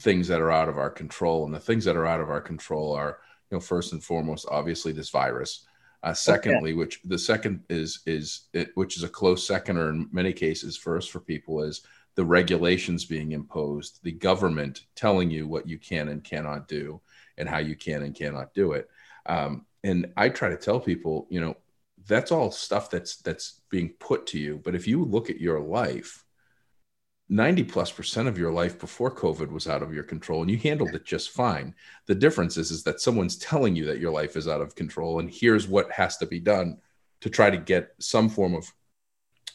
things 0.00 0.28
that 0.28 0.40
are 0.40 0.52
out 0.52 0.68
of 0.68 0.78
our 0.78 0.90
control. 0.90 1.44
And 1.44 1.52
the 1.52 1.58
things 1.58 1.84
that 1.86 1.96
are 1.96 2.06
out 2.06 2.20
of 2.20 2.30
our 2.30 2.40
control 2.40 2.92
are, 2.94 3.18
you 3.50 3.56
know, 3.56 3.60
first 3.60 3.92
and 3.92 4.02
foremost, 4.02 4.46
obviously 4.48 4.92
this 4.92 5.10
virus. 5.10 5.66
Uh, 6.04 6.12
secondly, 6.12 6.72
okay. 6.72 6.76
which 6.76 7.00
the 7.06 7.18
second 7.18 7.62
is 7.70 8.00
is 8.04 8.42
it, 8.52 8.70
which 8.74 8.98
is 8.98 9.04
a 9.04 9.08
close 9.08 9.46
second, 9.46 9.78
or 9.78 9.88
in 9.88 10.06
many 10.12 10.34
cases 10.34 10.76
first 10.76 11.10
for 11.10 11.18
people 11.18 11.62
is 11.62 11.80
the 12.14 12.24
regulations 12.24 13.06
being 13.06 13.32
imposed, 13.32 14.00
the 14.02 14.12
government 14.12 14.82
telling 14.94 15.30
you 15.30 15.48
what 15.48 15.66
you 15.66 15.78
can 15.78 16.08
and 16.08 16.22
cannot 16.22 16.68
do, 16.68 17.00
and 17.38 17.48
how 17.48 17.58
you 17.58 17.74
can 17.74 18.02
and 18.02 18.14
cannot 18.14 18.52
do 18.52 18.72
it. 18.72 18.90
Um, 19.24 19.64
and 19.82 20.12
I 20.16 20.28
try 20.28 20.50
to 20.50 20.58
tell 20.58 20.78
people, 20.78 21.26
you 21.30 21.40
know, 21.40 21.56
that's 22.06 22.32
all 22.32 22.50
stuff 22.50 22.90
that's 22.90 23.16
that's 23.16 23.62
being 23.70 23.90
put 23.98 24.26
to 24.28 24.38
you. 24.38 24.60
But 24.62 24.74
if 24.74 24.86
you 24.86 25.04
look 25.04 25.30
at 25.30 25.40
your 25.40 25.60
life, 25.60 26.23
90 27.34 27.64
plus 27.64 27.90
percent 27.90 28.28
of 28.28 28.38
your 28.38 28.52
life 28.52 28.78
before 28.78 29.12
COVID 29.12 29.50
was 29.50 29.66
out 29.66 29.82
of 29.82 29.92
your 29.92 30.04
control 30.04 30.42
and 30.42 30.50
you 30.50 30.56
handled 30.56 30.94
it 30.94 31.04
just 31.04 31.30
fine. 31.30 31.74
The 32.06 32.14
difference 32.14 32.56
is, 32.56 32.70
is 32.70 32.84
that 32.84 33.00
someone's 33.00 33.36
telling 33.36 33.74
you 33.74 33.84
that 33.86 33.98
your 33.98 34.12
life 34.12 34.36
is 34.36 34.46
out 34.46 34.60
of 34.60 34.76
control 34.76 35.18
and 35.18 35.28
here's 35.28 35.66
what 35.66 35.90
has 35.90 36.16
to 36.18 36.26
be 36.26 36.38
done 36.38 36.78
to 37.22 37.28
try 37.28 37.50
to 37.50 37.56
get 37.56 37.92
some 37.98 38.28
form 38.28 38.54
of 38.54 38.72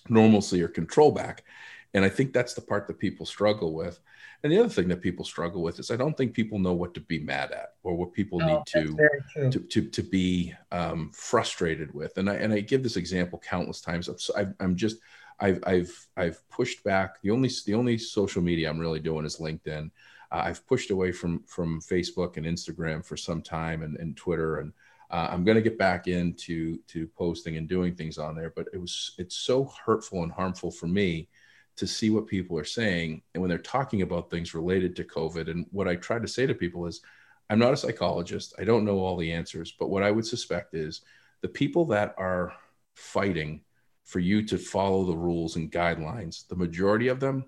normalcy 0.09 0.61
or 0.61 0.67
control 0.67 1.13
back. 1.13 1.45
And 1.93 2.03
I 2.03 2.09
think 2.09 2.33
that's 2.33 2.53
the 2.53 2.61
part 2.61 2.85
that 2.87 2.99
people 2.99 3.25
struggle 3.25 3.73
with. 3.73 4.01
And 4.43 4.51
the 4.51 4.59
other 4.59 4.67
thing 4.67 4.89
that 4.89 5.01
people 5.01 5.23
struggle 5.23 5.61
with 5.61 5.79
is 5.79 5.89
I 5.89 5.95
don't 5.95 6.17
think 6.17 6.33
people 6.33 6.59
know 6.59 6.73
what 6.73 6.93
to 6.95 6.99
be 6.99 7.19
mad 7.19 7.53
at 7.53 7.75
or 7.83 7.95
what 7.95 8.11
people 8.11 8.41
oh, 8.43 8.45
need 8.45 8.65
to, 8.67 9.49
to, 9.51 9.59
to, 9.59 9.87
to 9.87 10.03
be 10.03 10.53
um, 10.73 11.11
frustrated 11.13 11.93
with. 11.93 12.17
And 12.17 12.29
I, 12.29 12.35
and 12.35 12.51
I 12.51 12.59
give 12.59 12.83
this 12.83 12.97
example 12.97 13.39
countless 13.39 13.79
times. 13.79 14.09
I, 14.35 14.47
I'm 14.59 14.75
just, 14.75 14.97
I've, 15.39 15.63
I've, 15.65 16.07
I've 16.17 16.49
pushed 16.49 16.83
back. 16.83 17.21
The 17.21 17.31
only, 17.31 17.49
the 17.65 17.73
only 17.73 17.97
social 17.97 18.41
media 18.41 18.69
I'm 18.69 18.79
really 18.79 18.99
doing 18.99 19.25
is 19.25 19.37
LinkedIn. 19.37 19.89
Uh, 20.31 20.41
I've 20.43 20.65
pushed 20.67 20.91
away 20.91 21.11
from, 21.11 21.43
from 21.47 21.81
Facebook 21.81 22.37
and 22.37 22.45
Instagram 22.45 23.05
for 23.05 23.17
some 23.17 23.41
time 23.41 23.81
and, 23.81 23.97
and 23.97 24.15
Twitter. 24.15 24.57
And 24.57 24.73
uh, 25.09 25.29
I'm 25.31 25.43
going 25.43 25.55
to 25.55 25.61
get 25.61 25.77
back 25.77 26.07
into 26.07 26.77
to 26.87 27.07
posting 27.17 27.57
and 27.57 27.67
doing 27.67 27.95
things 27.95 28.17
on 28.17 28.35
there, 28.35 28.53
but 28.55 28.67
it 28.73 28.77
was, 28.77 29.15
it's 29.17 29.35
so 29.35 29.71
hurtful 29.85 30.23
and 30.23 30.31
harmful 30.31 30.71
for 30.71 30.87
me 30.87 31.29
to 31.77 31.87
see 31.87 32.09
what 32.09 32.27
people 32.27 32.59
are 32.59 32.65
saying 32.65 33.21
and 33.33 33.41
when 33.41 33.49
they're 33.49 33.57
talking 33.57 34.01
about 34.01 34.29
things 34.29 34.53
related 34.53 34.95
to 34.97 35.03
COVID. 35.03 35.49
And 35.49 35.65
what 35.71 35.87
I 35.87 35.95
try 35.95 36.19
to 36.19 36.27
say 36.27 36.45
to 36.45 36.53
people 36.53 36.85
is, 36.85 37.01
I'm 37.49 37.57
not 37.57 37.73
a 37.73 37.77
psychologist. 37.77 38.53
I 38.59 38.65
don't 38.65 38.85
know 38.85 38.99
all 38.99 39.17
the 39.17 39.31
answers, 39.31 39.73
but 39.79 39.89
what 39.89 40.03
I 40.03 40.11
would 40.11 40.25
suspect 40.25 40.75
is 40.75 41.01
the 41.41 41.47
people 41.47 41.85
that 41.85 42.13
are 42.17 42.53
fighting 42.93 43.61
for 44.09 44.17
you 44.17 44.41
to 44.41 44.57
follow 44.57 45.05
the 45.05 45.15
rules 45.15 45.55
and 45.55 45.71
guidelines, 45.71 46.47
the 46.47 46.55
majority 46.55 47.09
of 47.09 47.19
them 47.19 47.45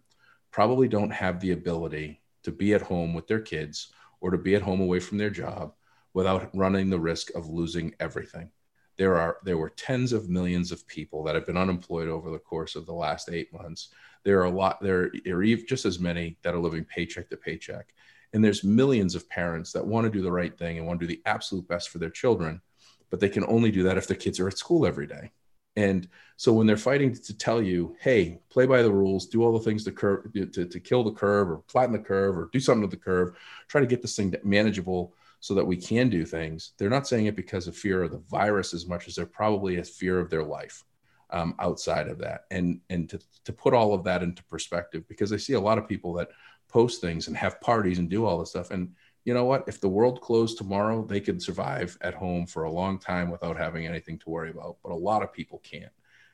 probably 0.52 0.88
don't 0.88 1.10
have 1.10 1.40
the 1.40 1.54
ability 1.54 2.22
to 2.44 2.52
be 2.52 2.76
at 2.76 2.84
home 2.84 3.16
with 3.16 3.26
their 3.26 3.40
kids 3.40 3.92
or 4.20 4.30
to 4.30 4.38
be 4.38 4.54
at 4.54 4.62
home 4.62 4.80
away 4.80 5.00
from 5.00 5.18
their 5.18 5.32
job 5.32 5.74
without 6.14 6.56
running 6.56 6.88
the 6.88 7.00
risk 7.00 7.34
of 7.34 7.50
losing 7.50 7.96
everything. 8.00 8.52
There 8.96 9.18
are 9.18 9.38
there 9.44 9.58
were 9.58 9.72
tens 9.72 10.14
of 10.14 10.30
millions 10.30 10.72
of 10.72 10.86
people 10.86 11.24
that 11.24 11.34
have 11.34 11.48
been 11.48 11.58
unemployed 11.58 12.10
over 12.10 12.30
the 12.30 12.38
course 12.38 12.76
of 12.76 12.86
the 12.86 12.94
last 12.94 13.30
eight 13.32 13.52
months. 13.52 13.90
There 14.24 14.40
are 14.42 14.46
a 14.46 14.52
lot 14.52 14.84
there 14.84 15.12
are 15.30 15.44
even 15.44 15.66
just 15.66 15.86
as 15.86 15.98
many 15.98 16.38
that 16.44 16.54
are 16.54 16.60
living 16.60 16.86
paycheck 16.86 17.28
to 17.32 17.38
paycheck. 17.38 17.92
And 18.34 18.46
there's 18.46 18.64
millions 18.64 19.16
of 19.16 19.28
parents 19.28 19.72
that 19.72 19.88
want 19.88 20.06
to 20.06 20.12
do 20.12 20.22
the 20.22 20.32
right 20.32 20.56
thing 20.56 20.78
and 20.78 20.86
want 20.86 21.00
to 21.00 21.08
do 21.08 21.16
the 21.16 21.24
absolute 21.26 21.68
best 21.68 21.90
for 21.90 21.98
their 21.98 22.12
children 22.12 22.62
but 23.10 23.20
they 23.20 23.28
can 23.30 23.44
only 23.48 23.72
do 23.72 23.84
that 23.84 23.98
if 23.98 24.08
their 24.08 24.16
kids 24.16 24.40
are 24.40 24.48
at 24.48 24.58
school 24.58 24.86
every 24.86 25.06
day 25.06 25.32
and 25.76 26.08
so 26.36 26.52
when 26.52 26.68
they're 26.68 26.78
fighting 26.78 27.14
to 27.14 27.38
tell 27.38 27.62
you 27.62 27.96
hey 28.00 28.40
play 28.50 28.66
by 28.66 28.82
the 28.82 28.92
rules 28.92 29.28
do 29.28 29.44
all 29.44 29.54
the 29.54 29.64
things 29.64 29.84
to 29.84 29.92
curve 29.92 30.32
to, 30.34 30.66
to 30.66 30.80
kill 30.80 31.04
the 31.04 31.12
curve 31.12 31.50
or 31.50 31.62
flatten 31.68 31.94
the 31.94 32.00
curve 32.00 32.38
or 32.38 32.50
do 32.52 32.60
something 32.60 32.82
with 32.82 32.92
the 32.92 32.98
curve 32.98 33.36
try 33.68 33.80
to 33.80 33.88
get 33.88 34.02
this 34.02 34.16
thing 34.16 34.34
manageable 34.44 35.14
so 35.40 35.54
that 35.54 35.66
we 35.66 35.78
can 35.78 36.10
do 36.10 36.26
things 36.26 36.74
they're 36.78 36.90
not 36.90 37.08
saying 37.08 37.26
it 37.26 37.36
because 37.36 37.68
of 37.68 37.76
fear 37.76 38.04
of 38.04 38.12
the 38.12 38.24
virus 38.30 38.74
as 38.74 38.86
much 38.86 39.08
as 39.08 39.16
they're 39.16 39.26
probably 39.26 39.78
a 39.78 39.84
fear 39.84 40.20
of 40.20 40.30
their 40.30 40.44
life 40.44 40.84
um, 41.32 41.56
outside 41.60 42.08
of 42.08 42.18
that. 42.20 42.46
And 42.52 42.80
and 42.90 43.10
to, 43.10 43.20
to 43.46 43.54
put 43.54 43.74
all 43.74 43.94
of 43.94 44.04
that 44.04 44.24
into 44.24 44.44
perspective 44.44 45.08
because 45.08 45.34
i 45.34 45.38
see 45.38 45.54
a 45.54 45.60
lot 45.60 45.78
of 45.78 45.88
people 45.88 46.14
that 46.14 46.30
post 46.68 47.02
things 47.02 47.28
and 47.28 47.36
have 47.36 47.60
parties 47.62 48.00
and 48.00 48.10
do 48.10 48.26
all 48.26 48.40
this 48.40 48.52
stuff 48.52 48.72
and 48.72 48.94
you 49.24 49.34
know 49.34 49.46
what 49.46 49.64
if 49.68 49.80
the 49.80 49.90
world 49.90 50.22
closed 50.22 50.58
tomorrow 50.58 51.06
they 51.06 51.20
could 51.20 51.42
survive 51.42 51.98
at 52.02 52.14
home 52.14 52.46
for 52.46 52.64
a 52.64 52.72
long 52.72 52.98
time 52.98 53.30
without 53.30 53.58
having 53.58 53.86
anything 53.86 54.18
to 54.18 54.30
worry 54.30 54.50
about 54.50 54.78
but 54.84 54.92
a 54.92 54.96
lot 54.96 55.24
of 55.24 55.34
people 55.34 55.60
can't 55.60 55.92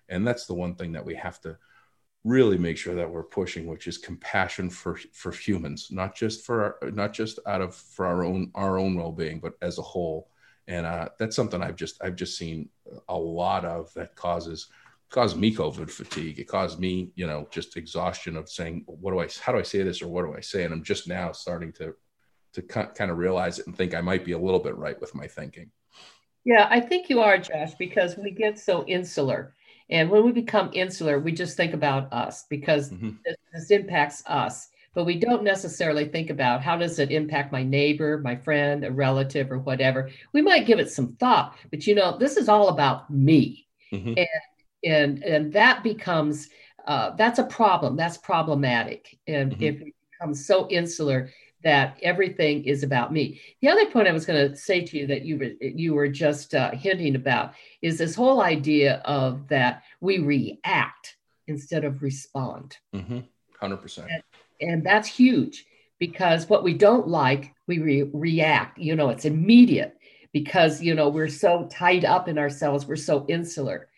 and 0.10 0.26
that's 0.26 0.46
the 0.46 0.54
one 0.54 0.76
thing 0.76 0.92
that 0.92 1.06
we 1.06 1.16
have 1.16 1.40
to 1.42 1.58
really 2.24 2.58
make 2.58 2.78
sure 2.78 2.96
that 2.96 3.10
we're 3.10 3.24
pushing 3.24 3.68
which 3.68 3.88
is 3.88 3.98
compassion 3.98 4.70
for 4.70 4.98
for 5.14 5.32
humans 5.32 5.90
not 5.92 6.16
just 6.16 6.46
for 6.46 6.78
our, 6.82 6.92
not 6.92 7.14
just 7.14 7.40
out 7.46 7.62
of 7.62 7.76
for 7.76 8.06
our 8.06 8.24
own 8.24 8.52
our 8.56 8.78
own 8.78 8.96
well-being 8.96 9.40
but 9.40 9.54
as 9.62 9.78
a 9.78 9.82
whole 9.82 10.30
and 10.68 10.86
uh, 10.86 11.08
that's 11.20 11.36
something 11.36 11.62
i've 11.62 11.76
just 11.76 12.02
i've 12.04 12.16
just 12.16 12.38
seen 12.38 12.70
a 13.10 13.18
lot 13.18 13.64
of 13.66 13.94
that 13.94 14.16
causes 14.16 14.68
caused 15.10 15.38
me 15.38 15.54
COVID 15.54 15.90
fatigue. 15.90 16.40
It 16.40 16.48
caused 16.48 16.80
me, 16.80 17.12
you 17.16 17.28
know, 17.28 17.48
just 17.50 17.78
exhaustion 17.78 18.36
of 18.36 18.50
saying, 18.50 18.84
what 18.88 19.12
do 19.12 19.20
I, 19.20 19.28
how 19.42 19.54
do 19.54 19.60
I 19.60 19.64
say 19.64 19.82
this 19.84 20.02
or 20.02 20.08
what 20.08 20.26
do 20.26 20.36
I 20.36 20.42
say? 20.42 20.64
And 20.64 20.74
I'm 20.74 20.84
just 20.84 21.08
now 21.08 21.32
starting 21.32 21.72
to, 21.74 21.96
to 22.54 22.62
kind 22.62 23.12
of 23.12 23.18
realize 23.18 23.60
it 23.60 23.68
and 23.68 23.76
think 23.76 23.94
I 23.94 24.02
might 24.02 24.26
be 24.26 24.32
a 24.32 24.38
little 24.38 24.60
bit 24.60 24.78
right 24.78 25.00
with 25.00 25.14
my 25.16 25.28
thinking. 25.28 25.72
Yeah, 26.44 26.68
I 26.70 26.80
think 26.80 27.10
you 27.10 27.20
are, 27.20 27.38
Josh, 27.38 27.74
because 27.76 28.18
we 28.18 28.32
get 28.32 28.58
so 28.58 28.86
insular. 28.86 29.54
And 29.90 30.10
when 30.10 30.26
we 30.26 30.32
become 30.32 30.72
insular, 30.74 31.20
we 31.20 31.32
just 31.32 31.58
think 31.58 31.74
about 31.74 32.12
us 32.14 32.46
because 32.50 32.90
mm-hmm. 32.90 33.12
this, 33.26 33.36
this 33.54 33.72
impacts 33.72 34.24
us. 34.26 34.70
But 34.94 35.06
we 35.06 35.20
don't 35.20 35.44
necessarily 35.44 36.06
think 36.06 36.30
about 36.30 36.64
how 36.64 36.78
does 36.78 37.00
it 37.00 37.12
impact 37.12 37.52
my 37.52 37.64
neighbor, 37.64 38.18
my 38.18 38.36
friend, 38.36 38.84
a 38.84 38.92
relative, 38.92 39.52
or 39.52 39.60
whatever. 39.60 40.10
We 40.34 40.42
might 40.42 40.66
give 40.66 40.80
it 40.80 40.90
some 40.90 41.14
thought, 41.18 41.56
but 41.70 41.86
you 41.86 41.94
know, 41.94 42.18
this 42.18 42.38
is 42.38 42.50
all 42.50 42.70
about 42.70 43.10
me. 43.10 43.68
Mm-hmm. 43.94 44.14
And 44.18 44.28
and 44.84 45.24
and 45.24 45.54
that 45.54 45.84
becomes 45.84 46.50
uh, 46.86 47.12
that's 47.12 47.40
a 47.40 47.44
problem 47.44 47.96
that's 47.96 48.18
problematic 48.18 49.18
and 49.28 49.52
mm-hmm. 49.52 49.64
if 49.64 49.82
it 49.82 49.94
becomes 50.12 50.46
so 50.46 50.68
insular 50.70 51.30
that 51.64 51.98
everything 52.02 52.64
is 52.66 52.84
about 52.84 53.12
me. 53.12 53.42
The 53.62 53.70
other 53.70 53.86
point 53.88 54.08
i 54.08 54.12
was 54.12 54.26
going 54.26 54.50
to 54.50 54.56
say 54.56 54.82
to 54.82 54.98
you 54.98 55.08
that 55.08 55.24
you 55.24 55.38
were 55.38 55.52
you 55.60 55.94
were 55.94 56.08
just 56.08 56.54
uh, 56.54 56.72
hinting 56.72 57.16
about 57.16 57.54
is 57.82 57.98
this 57.98 58.16
whole 58.16 58.42
idea 58.42 59.02
of 59.06 59.48
that 59.48 59.84
we 60.00 60.20
react 60.20 61.18
instead 61.48 61.84
of 61.84 62.04
respond. 62.04 62.78
Mm-hmm. 62.94 63.20
100% 63.62 64.08
and, 64.10 64.24
and, 64.62 64.86
that's 64.86 65.08
huge 65.08 65.66
because 65.98 66.48
what 66.48 66.64
we 66.64 66.74
don't 66.74 67.08
like 67.08 67.54
we 67.66 67.80
re- 67.80 68.10
react. 68.14 68.78
You 68.78 68.96
know 68.96 69.10
it's 69.10 69.26
immediate 69.26 69.98
because 70.32 70.82
you 70.82 70.94
know 70.94 71.10
we're 71.10 71.28
so 71.28 71.68
tied 71.72 72.06
up 72.06 72.28
in 72.28 72.38
ourselves 72.38 72.86
we're 72.86 72.96
so 72.96 73.26
insular. 73.28 73.90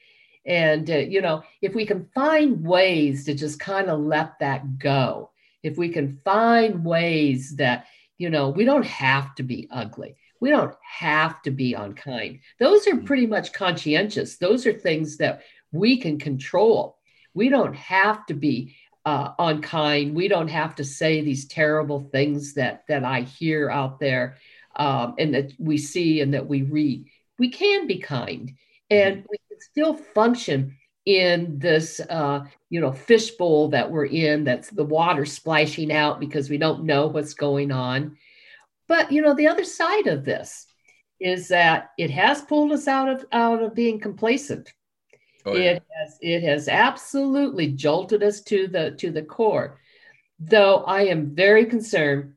And, 0.46 0.90
uh, 0.90 0.98
you 0.98 1.22
know, 1.22 1.44
if 1.62 1.76
we 1.76 1.86
can 1.86 2.10
find 2.16 2.66
ways 2.66 3.26
to 3.26 3.36
just 3.36 3.60
kind 3.60 3.90
of 3.90 4.00
let 4.00 4.40
that 4.40 4.80
go, 4.80 5.30
if 5.64 5.78
we 5.78 5.90
can 5.90 6.20
find 6.24 6.86
ways 6.86 7.56
that, 7.58 7.86
you 8.18 8.30
know, 8.30 8.50
we 8.50 8.66
don't 8.66 8.86
have 8.86 9.36
to 9.36 9.44
be 9.44 9.68
ugly. 9.72 10.16
We 10.42 10.50
don't 10.50 10.76
have 10.82 11.42
to 11.44 11.52
be 11.52 11.74
unkind. 11.74 12.40
Those 12.60 12.88
are 12.88 12.98
pretty 12.98 13.28
much 13.28 13.52
conscientious. 13.52 14.38
Those 14.38 14.66
are 14.66 14.74
things 14.74 15.18
that 15.18 15.42
we 15.72 15.98
can 15.98 16.18
control. 16.18 16.98
We 17.34 17.50
don't 17.50 17.76
have 17.76 18.26
to 18.28 18.34
be 18.34 18.76
uh, 19.06 19.32
unkind. 19.38 20.16
We 20.16 20.28
don't 20.28 20.50
have 20.50 20.76
to 20.76 20.84
say 20.84 21.22
these 21.22 21.48
terrible 21.48 22.10
things 22.12 22.54
that 22.56 22.84
that 22.88 23.04
I 23.04 23.22
hear 23.22 23.70
out 23.70 24.00
there 24.00 24.38
um, 24.76 25.16
and 25.18 25.34
that 25.34 25.54
we 25.58 25.78
see 25.78 26.22
and 26.22 26.34
that 26.34 26.48
we 26.48 26.64
read. 26.64 27.06
We 27.38 27.50
can 27.50 27.88
be 27.88 28.00
kind, 28.00 28.54
and 28.90 29.26
we 29.30 29.38
can 29.50 29.60
still 29.60 29.94
function 29.94 30.78
in 31.06 31.58
this 31.60 32.00
uh, 32.10 32.46
you 32.70 32.82
know 32.82 32.92
fishbowl 32.92 33.70
that 33.70 33.92
we're 33.92 34.06
in. 34.06 34.44
That's 34.44 34.70
the 34.70 34.86
water 34.86 35.26
splashing 35.26 35.92
out 35.92 36.20
because 36.20 36.50
we 36.50 36.58
don't 36.58 36.84
know 36.84 37.08
what's 37.08 37.34
going 37.34 37.72
on. 37.72 38.18
But 38.88 39.12
you 39.12 39.22
know 39.22 39.36
the 39.36 39.48
other 39.48 39.66
side 39.66 40.08
of 40.08 40.26
this 40.26 40.66
is 41.20 41.50
that 41.50 41.90
it 41.98 42.10
has 42.12 42.42
pulled 42.42 42.72
us 42.72 42.88
out 42.88 43.10
of 43.10 43.26
out 43.32 43.62
of 43.62 43.76
being 43.76 44.00
complacent 44.00 44.74
Oh, 45.46 45.56
yeah. 45.56 45.72
It 45.72 45.84
has 45.98 46.18
it 46.22 46.44
has 46.44 46.68
absolutely 46.68 47.70
jolted 47.70 48.24
us 48.24 48.42
to 48.42 48.68
the 48.68 48.92
to 48.92 49.12
the 49.12 49.24
core. 49.24 49.80
Though 50.40 50.84
I 50.84 51.04
am 51.04 51.36
very 51.36 51.66
concerned 51.66 52.34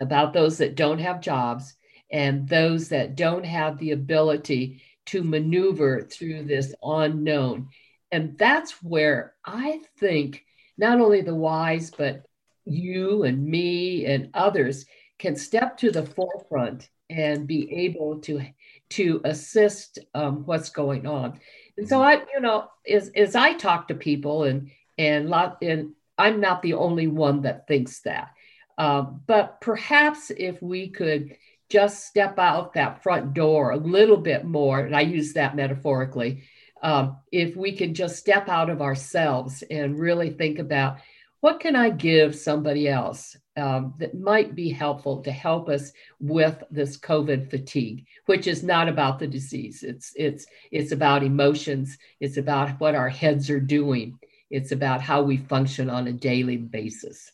about 0.00 0.32
those 0.32 0.58
that 0.58 0.74
don't 0.74 0.98
have 0.98 1.20
jobs 1.20 1.74
and 2.10 2.48
those 2.48 2.90
that 2.90 3.16
don't 3.16 3.44
have 3.44 3.78
the 3.78 3.92
ability 3.92 4.82
to 5.06 5.22
maneuver 5.22 6.02
through 6.02 6.44
this 6.44 6.74
unknown. 6.82 7.68
And 8.16 8.38
that's 8.38 8.82
where 8.82 9.34
I 9.44 9.82
think 9.98 10.42
not 10.78 11.02
only 11.02 11.20
the 11.20 11.36
Ys, 11.36 11.90
but 11.90 12.24
you 12.64 13.24
and 13.24 13.44
me 13.44 14.06
and 14.06 14.30
others 14.32 14.86
can 15.18 15.36
step 15.36 15.76
to 15.76 15.90
the 15.90 16.06
forefront 16.06 16.88
and 17.10 17.46
be 17.46 17.70
able 17.84 18.20
to 18.20 18.40
to 18.88 19.20
assist 19.24 19.98
um, 20.14 20.46
what's 20.46 20.70
going 20.70 21.06
on. 21.06 21.38
And 21.76 21.86
so 21.86 22.02
I, 22.02 22.22
you 22.32 22.40
know, 22.40 22.70
as 22.90 23.10
as 23.14 23.36
I 23.36 23.52
talk 23.52 23.88
to 23.88 23.94
people 23.94 24.44
and 24.44 24.70
and 24.96 25.28
lot 25.28 25.58
and 25.60 25.92
I'm 26.16 26.40
not 26.40 26.62
the 26.62 26.72
only 26.72 27.08
one 27.08 27.42
that 27.42 27.68
thinks 27.68 28.00
that. 28.00 28.30
Um, 28.78 29.20
but 29.26 29.60
perhaps 29.60 30.32
if 30.34 30.62
we 30.62 30.88
could 30.88 31.36
just 31.68 32.06
step 32.06 32.38
out 32.38 32.72
that 32.72 33.02
front 33.02 33.34
door 33.34 33.72
a 33.72 33.76
little 33.76 34.16
bit 34.16 34.46
more, 34.46 34.80
and 34.80 34.96
I 34.96 35.02
use 35.02 35.34
that 35.34 35.54
metaphorically, 35.54 36.44
um, 36.82 37.18
if 37.32 37.56
we 37.56 37.72
could 37.72 37.94
just 37.94 38.16
step 38.16 38.48
out 38.48 38.70
of 38.70 38.82
ourselves 38.82 39.62
and 39.70 39.98
really 39.98 40.30
think 40.30 40.58
about 40.58 40.98
what 41.40 41.60
can 41.60 41.76
I 41.76 41.90
give 41.90 42.34
somebody 42.34 42.88
else 42.88 43.36
um, 43.56 43.94
that 43.98 44.18
might 44.18 44.54
be 44.54 44.70
helpful 44.70 45.22
to 45.22 45.30
help 45.30 45.68
us 45.68 45.92
with 46.20 46.62
this 46.70 46.98
COVID 46.98 47.50
fatigue, 47.50 48.06
which 48.26 48.46
is 48.46 48.62
not 48.62 48.88
about 48.88 49.18
the 49.18 49.26
disease. 49.26 49.82
It's 49.82 50.12
it's 50.16 50.46
it's 50.70 50.92
about 50.92 51.22
emotions. 51.22 51.96
It's 52.20 52.36
about 52.36 52.80
what 52.80 52.94
our 52.94 53.08
heads 53.08 53.48
are 53.48 53.60
doing. 53.60 54.18
It's 54.50 54.72
about 54.72 55.00
how 55.00 55.22
we 55.22 55.36
function 55.36 55.88
on 55.88 56.06
a 56.06 56.12
daily 56.12 56.56
basis. 56.56 57.30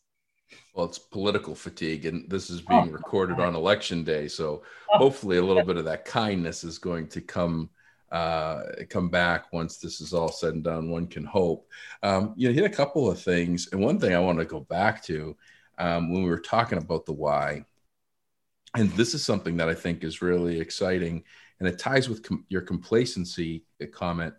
Well, 0.74 0.87
it's 0.87 0.98
political 0.98 1.55
fatigue, 1.55 2.07
and 2.07 2.28
this 2.31 2.50
is 2.50 2.61
being 2.62 2.88
oh, 2.88 2.92
recorded 2.92 3.40
on 3.40 3.55
election 3.55 4.05
day. 4.05 4.28
So 4.28 4.62
oh, 4.92 4.98
hopefully, 4.98 5.38
a 5.38 5.42
little 5.42 5.64
bit 5.70 5.76
of 5.76 5.85
that 5.87 6.05
kindness 6.05 6.64
is 6.64 6.78
going 6.78 7.09
to 7.09 7.20
come 7.20 7.70
uh, 8.12 8.64
come 8.90 9.09
back 9.09 9.53
once 9.55 9.79
this 9.79 10.03
is 10.03 10.12
all 10.12 10.31
said 10.31 10.53
and 10.53 10.62
done. 10.62 10.90
One 10.90 11.07
can 11.07 11.25
hope. 11.25 11.66
Um, 12.03 12.35
you 12.37 12.46
know, 12.46 12.55
hit 12.55 12.64
a 12.64 12.75
couple 12.75 13.11
of 13.11 13.18
things, 13.18 13.70
and 13.72 13.81
one 13.81 13.98
thing 13.98 14.14
I 14.14 14.20
want 14.20 14.38
to 14.38 14.44
go 14.44 14.61
back 14.61 15.03
to 15.05 15.35
um, 15.79 16.12
when 16.12 16.22
we 16.22 16.29
were 16.29 16.38
talking 16.38 16.79
about 16.79 17.07
the 17.07 17.14
Y. 17.14 17.64
And 18.77 18.90
this 18.92 19.14
is 19.14 19.25
something 19.25 19.57
that 19.57 19.68
I 19.68 19.75
think 19.75 20.05
is 20.05 20.20
really 20.20 20.61
exciting, 20.61 21.25
and 21.59 21.68
it 21.68 21.79
ties 21.79 22.09
with 22.09 22.22
com- 22.22 22.44
your 22.48 22.62
complacency 22.62 23.64
comment. 23.92 24.35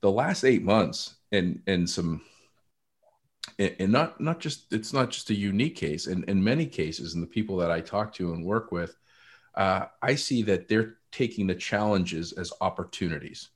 The 0.00 0.10
last 0.10 0.44
eight 0.44 0.62
months, 0.62 1.16
and 1.32 1.60
and 1.66 1.90
some, 1.90 2.22
and 3.58 3.90
not 3.90 4.20
not 4.20 4.38
just 4.38 4.72
it's 4.72 4.92
not 4.92 5.10
just 5.10 5.30
a 5.30 5.34
unique 5.34 5.74
case. 5.74 6.06
In 6.06 6.22
in 6.24 6.42
many 6.42 6.66
cases, 6.66 7.14
and 7.14 7.22
the 7.22 7.28
people 7.28 7.56
that 7.56 7.72
I 7.72 7.80
talk 7.80 8.12
to 8.14 8.32
and 8.32 8.44
work 8.44 8.70
with, 8.70 8.96
uh, 9.56 9.86
I 10.00 10.14
see 10.14 10.42
that 10.42 10.68
they're 10.68 10.97
taking 11.12 11.46
the 11.46 11.54
challenges 11.54 12.32
as 12.32 12.52
opportunities. 12.60 13.50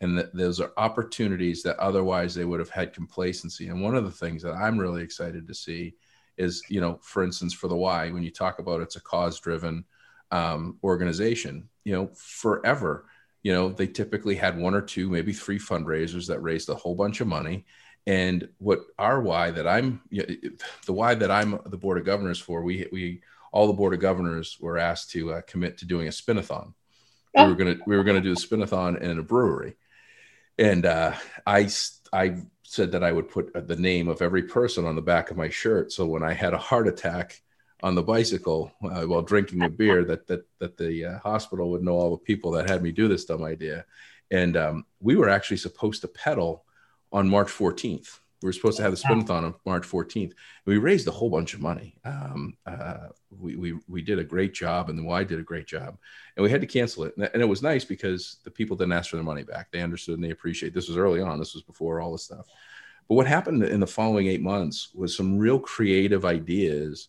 And 0.00 0.18
that 0.18 0.34
those 0.34 0.60
are 0.60 0.72
opportunities 0.76 1.62
that 1.62 1.78
otherwise 1.78 2.34
they 2.34 2.44
would 2.44 2.60
have 2.60 2.70
had 2.70 2.92
complacency. 2.92 3.68
And 3.68 3.80
one 3.80 3.94
of 3.94 4.04
the 4.04 4.10
things 4.10 4.42
that 4.42 4.54
i'm 4.54 4.78
really 4.78 5.02
excited 5.02 5.46
to 5.46 5.54
see 5.54 5.94
is 6.36 6.62
you 6.68 6.80
know 6.80 6.98
for 7.02 7.22
instance 7.22 7.52
for 7.54 7.68
the 7.68 7.76
Y 7.76 8.10
when 8.10 8.22
you 8.22 8.30
talk 8.30 8.58
about 8.58 8.80
it's 8.80 8.96
a 8.96 9.00
cause 9.00 9.38
driven 9.40 9.84
um, 10.30 10.78
organization 10.82 11.68
you 11.84 11.92
know 11.92 12.10
forever 12.14 13.06
you 13.42 13.52
know 13.52 13.68
they 13.68 13.86
typically 13.86 14.34
had 14.34 14.58
one 14.58 14.74
or 14.74 14.80
two 14.80 15.08
maybe 15.08 15.32
three 15.32 15.58
fundraisers 15.58 16.26
that 16.26 16.40
raised 16.40 16.68
a 16.68 16.74
whole 16.74 16.94
bunch 16.94 17.20
of 17.20 17.28
money. 17.28 17.64
And 18.06 18.48
what 18.58 18.80
our 18.98 19.22
Y 19.22 19.50
that 19.52 19.66
i'm 19.66 20.02
you 20.10 20.26
know, 20.26 20.50
the 20.86 20.92
Y 20.92 21.14
that 21.14 21.30
i'm 21.30 21.58
the 21.66 21.76
board 21.76 21.98
of 21.98 22.04
governors 22.04 22.38
for 22.38 22.62
we 22.62 22.86
we 22.92 23.22
all 23.52 23.66
the 23.66 23.72
board 23.72 23.94
of 23.94 24.00
governors 24.00 24.58
were 24.60 24.78
asked 24.78 25.10
to 25.10 25.34
uh, 25.34 25.40
commit 25.42 25.78
to 25.78 25.86
doing 25.86 26.08
a 26.08 26.10
spinathon 26.10 26.74
we 27.36 27.44
were 27.44 27.54
gonna 27.54 27.76
we 27.86 27.96
were 27.96 28.04
gonna 28.04 28.20
do 28.20 28.32
a 28.32 28.36
spinathon 28.36 29.00
in 29.00 29.18
a 29.18 29.22
brewery 29.22 29.74
and 30.58 30.86
uh, 30.86 31.12
i 31.46 31.68
i 32.12 32.36
said 32.74 32.92
that 32.92 33.04
I 33.04 33.12
would 33.12 33.28
put 33.28 33.54
uh, 33.54 33.60
the 33.60 33.76
name 33.76 34.08
of 34.08 34.20
every 34.20 34.42
person 34.42 34.84
on 34.84 34.96
the 34.96 35.02
back 35.02 35.30
of 35.30 35.36
my 35.36 35.48
shirt. 35.48 35.92
So 35.92 36.06
when 36.06 36.22
I 36.22 36.32
had 36.32 36.54
a 36.54 36.58
heart 36.58 36.88
attack 36.88 37.40
on 37.82 37.94
the 37.94 38.02
bicycle 38.02 38.72
uh, 38.82 39.04
while 39.04 39.22
drinking 39.22 39.62
a 39.62 39.68
beer, 39.68 40.04
that 40.04 40.26
that 40.26 40.44
that 40.58 40.76
the 40.76 41.04
uh, 41.04 41.18
hospital 41.18 41.70
would 41.70 41.82
know 41.82 41.94
all 41.94 42.10
the 42.10 42.18
people 42.18 42.50
that 42.52 42.68
had 42.68 42.82
me 42.82 42.90
do 42.90 43.08
this 43.08 43.24
dumb 43.24 43.44
idea. 43.44 43.84
And 44.30 44.56
um, 44.56 44.86
we 45.00 45.16
were 45.16 45.28
actually 45.28 45.58
supposed 45.58 46.00
to 46.02 46.08
pedal 46.08 46.64
on 47.12 47.28
March 47.28 47.48
14th. 47.48 48.18
We 48.44 48.48
were 48.48 48.52
supposed 48.52 48.76
to 48.76 48.82
have 48.82 48.92
the 48.92 48.98
spinathon 48.98 49.44
on 49.44 49.54
March 49.64 49.88
14th. 49.88 50.34
We 50.66 50.76
raised 50.76 51.08
a 51.08 51.10
whole 51.10 51.30
bunch 51.30 51.54
of 51.54 51.62
money. 51.62 51.96
Um, 52.04 52.58
uh, 52.66 53.08
we, 53.30 53.56
we, 53.56 53.78
we 53.88 54.02
did 54.02 54.18
a 54.18 54.24
great 54.24 54.52
job, 54.52 54.90
and 54.90 54.98
the 54.98 55.02
Y 55.02 55.24
did 55.24 55.38
a 55.38 55.42
great 55.42 55.66
job, 55.66 55.96
and 56.36 56.44
we 56.44 56.50
had 56.50 56.60
to 56.60 56.66
cancel 56.66 57.04
it. 57.04 57.14
And 57.16 57.40
it 57.40 57.48
was 57.48 57.62
nice 57.62 57.86
because 57.86 58.36
the 58.44 58.50
people 58.50 58.76
didn't 58.76 58.92
ask 58.92 59.08
for 59.08 59.16
their 59.16 59.24
money 59.24 59.44
back. 59.44 59.72
They 59.72 59.80
understood 59.80 60.16
and 60.16 60.24
they 60.24 60.30
appreciate. 60.30 60.74
This 60.74 60.88
was 60.88 60.98
early 60.98 61.22
on. 61.22 61.38
This 61.38 61.54
was 61.54 61.62
before 61.62 62.02
all 62.02 62.12
this 62.12 62.24
stuff. 62.24 62.46
But 63.08 63.14
what 63.14 63.26
happened 63.26 63.64
in 63.64 63.80
the 63.80 63.86
following 63.86 64.26
eight 64.26 64.42
months 64.42 64.90
was 64.94 65.16
some 65.16 65.38
real 65.38 65.58
creative 65.58 66.26
ideas 66.26 67.08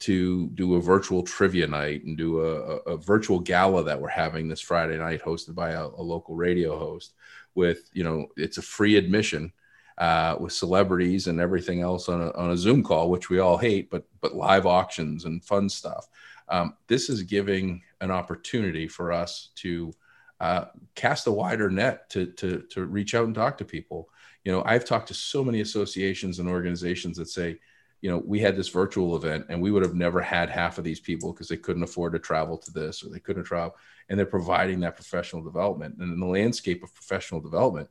to 0.00 0.48
do 0.48 0.74
a 0.74 0.82
virtual 0.82 1.22
trivia 1.22 1.66
night 1.66 2.04
and 2.04 2.18
do 2.18 2.42
a, 2.42 2.56
a, 2.56 2.76
a 2.92 2.96
virtual 2.98 3.40
gala 3.40 3.84
that 3.84 3.98
we're 3.98 4.08
having 4.08 4.48
this 4.48 4.60
Friday 4.60 4.98
night, 4.98 5.22
hosted 5.22 5.54
by 5.54 5.70
a, 5.70 5.86
a 5.86 6.02
local 6.02 6.36
radio 6.36 6.78
host. 6.78 7.14
With 7.54 7.88
you 7.94 8.04
know, 8.04 8.26
it's 8.36 8.58
a 8.58 8.62
free 8.62 8.96
admission 8.96 9.50
uh, 9.98 10.36
with 10.40 10.52
celebrities 10.52 11.26
and 11.26 11.40
everything 11.40 11.80
else 11.80 12.08
on 12.08 12.20
a, 12.20 12.30
on 12.32 12.50
a 12.50 12.56
Zoom 12.56 12.82
call, 12.82 13.10
which 13.10 13.30
we 13.30 13.38
all 13.38 13.56
hate, 13.56 13.90
but 13.90 14.04
but 14.20 14.34
live 14.34 14.66
auctions 14.66 15.24
and 15.24 15.44
fun 15.44 15.68
stuff. 15.68 16.08
Um, 16.48 16.74
this 16.88 17.08
is 17.08 17.22
giving 17.22 17.82
an 18.00 18.10
opportunity 18.10 18.88
for 18.88 19.12
us 19.12 19.50
to 19.56 19.92
uh, 20.40 20.66
cast 20.94 21.26
a 21.26 21.32
wider 21.32 21.70
net 21.70 22.10
to, 22.10 22.26
to 22.26 22.62
to 22.70 22.84
reach 22.86 23.14
out 23.14 23.26
and 23.26 23.34
talk 23.34 23.58
to 23.58 23.64
people. 23.64 24.08
You 24.44 24.52
know, 24.52 24.62
I've 24.66 24.84
talked 24.84 25.08
to 25.08 25.14
so 25.14 25.44
many 25.44 25.60
associations 25.60 26.38
and 26.38 26.48
organizations 26.48 27.16
that 27.16 27.28
say, 27.28 27.58
you 28.02 28.10
know, 28.10 28.18
we 28.18 28.40
had 28.40 28.56
this 28.56 28.68
virtual 28.68 29.16
event 29.16 29.46
and 29.48 29.62
we 29.62 29.70
would 29.70 29.82
have 29.82 29.94
never 29.94 30.20
had 30.20 30.50
half 30.50 30.76
of 30.76 30.84
these 30.84 31.00
people 31.00 31.32
because 31.32 31.48
they 31.48 31.56
couldn't 31.56 31.84
afford 31.84 32.12
to 32.12 32.18
travel 32.18 32.58
to 32.58 32.70
this 32.70 33.02
or 33.02 33.08
they 33.08 33.20
couldn't 33.20 33.44
travel. 33.44 33.76
And 34.08 34.18
they're 34.18 34.26
providing 34.26 34.80
that 34.80 34.96
professional 34.96 35.42
development. 35.42 35.96
And 35.98 36.12
in 36.12 36.20
the 36.20 36.26
landscape 36.26 36.82
of 36.82 36.94
professional 36.94 37.40
development, 37.40 37.88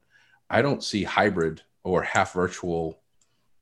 I 0.52 0.62
don't 0.62 0.84
see 0.84 1.04
hybrid 1.04 1.64
or 1.84 2.02
half 2.04 2.34
virtual 2.34 3.00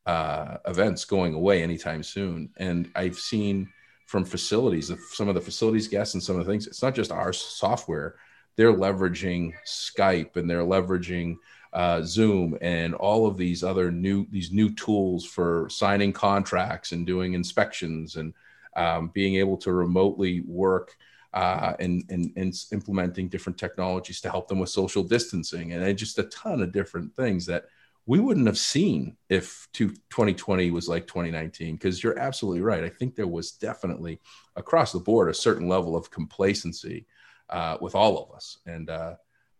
uh, 0.06 0.56
events 0.66 1.04
going 1.04 1.34
away 1.34 1.62
anytime 1.62 2.02
soon. 2.02 2.50
And 2.56 2.90
I've 2.94 3.18
seen 3.18 3.68
from 4.06 4.24
facilities, 4.24 4.90
some 5.12 5.28
of 5.28 5.34
the 5.34 5.40
facilities 5.40 5.88
guests 5.88 6.14
and 6.14 6.22
some 6.22 6.38
of 6.38 6.44
the 6.44 6.50
things, 6.50 6.66
it's 6.66 6.82
not 6.82 6.94
just 6.94 7.12
our 7.12 7.32
software. 7.32 8.16
They're 8.56 8.74
leveraging 8.74 9.52
Skype 9.66 10.36
and 10.36 10.48
they're 10.48 10.60
leveraging 10.60 11.36
uh, 11.72 12.02
Zoom 12.02 12.58
and 12.60 12.94
all 12.94 13.26
of 13.26 13.38
these 13.38 13.64
other 13.64 13.90
new 13.90 14.26
these 14.30 14.52
new 14.52 14.74
tools 14.74 15.24
for 15.24 15.66
signing 15.70 16.12
contracts 16.12 16.92
and 16.92 17.06
doing 17.06 17.32
inspections 17.32 18.16
and 18.16 18.34
um, 18.76 19.10
being 19.14 19.36
able 19.36 19.56
to 19.56 19.72
remotely 19.72 20.42
work 20.42 20.94
uh, 21.32 21.72
and, 21.80 22.04
and, 22.10 22.30
and 22.36 22.54
implementing 22.72 23.28
different 23.28 23.58
technologies 23.58 24.20
to 24.20 24.30
help 24.30 24.48
them 24.48 24.58
with 24.58 24.68
social 24.68 25.02
distancing 25.02 25.72
and 25.72 25.96
just 25.96 26.18
a 26.18 26.24
ton 26.24 26.60
of 26.60 26.72
different 26.72 27.14
things 27.16 27.46
that 27.46 27.64
we 28.06 28.18
wouldn't 28.18 28.46
have 28.46 28.58
seen 28.58 29.16
if 29.28 29.68
2020 29.72 30.70
was 30.70 30.88
like 30.88 31.06
2019 31.06 31.76
because 31.76 32.02
you're 32.02 32.18
absolutely 32.18 32.60
right. 32.60 32.84
I 32.84 32.88
think 32.88 33.14
there 33.14 33.28
was 33.28 33.52
definitely 33.52 34.20
across 34.56 34.92
the 34.92 34.98
board 34.98 35.28
a 35.28 35.34
certain 35.34 35.68
level 35.68 35.96
of 35.96 36.10
complacency 36.10 37.06
uh, 37.48 37.76
with 37.80 37.94
all 37.94 38.22
of 38.22 38.34
us. 38.34 38.58
And 38.66 38.90
uh, 38.90 39.14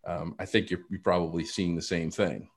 um, 0.04 0.34
i 0.40 0.44
think 0.44 0.70
you're, 0.70 0.80
you're 0.90 1.00
probably 1.00 1.44
seeing 1.44 1.76
the 1.76 1.82
same 1.82 2.10
thing. 2.10 2.48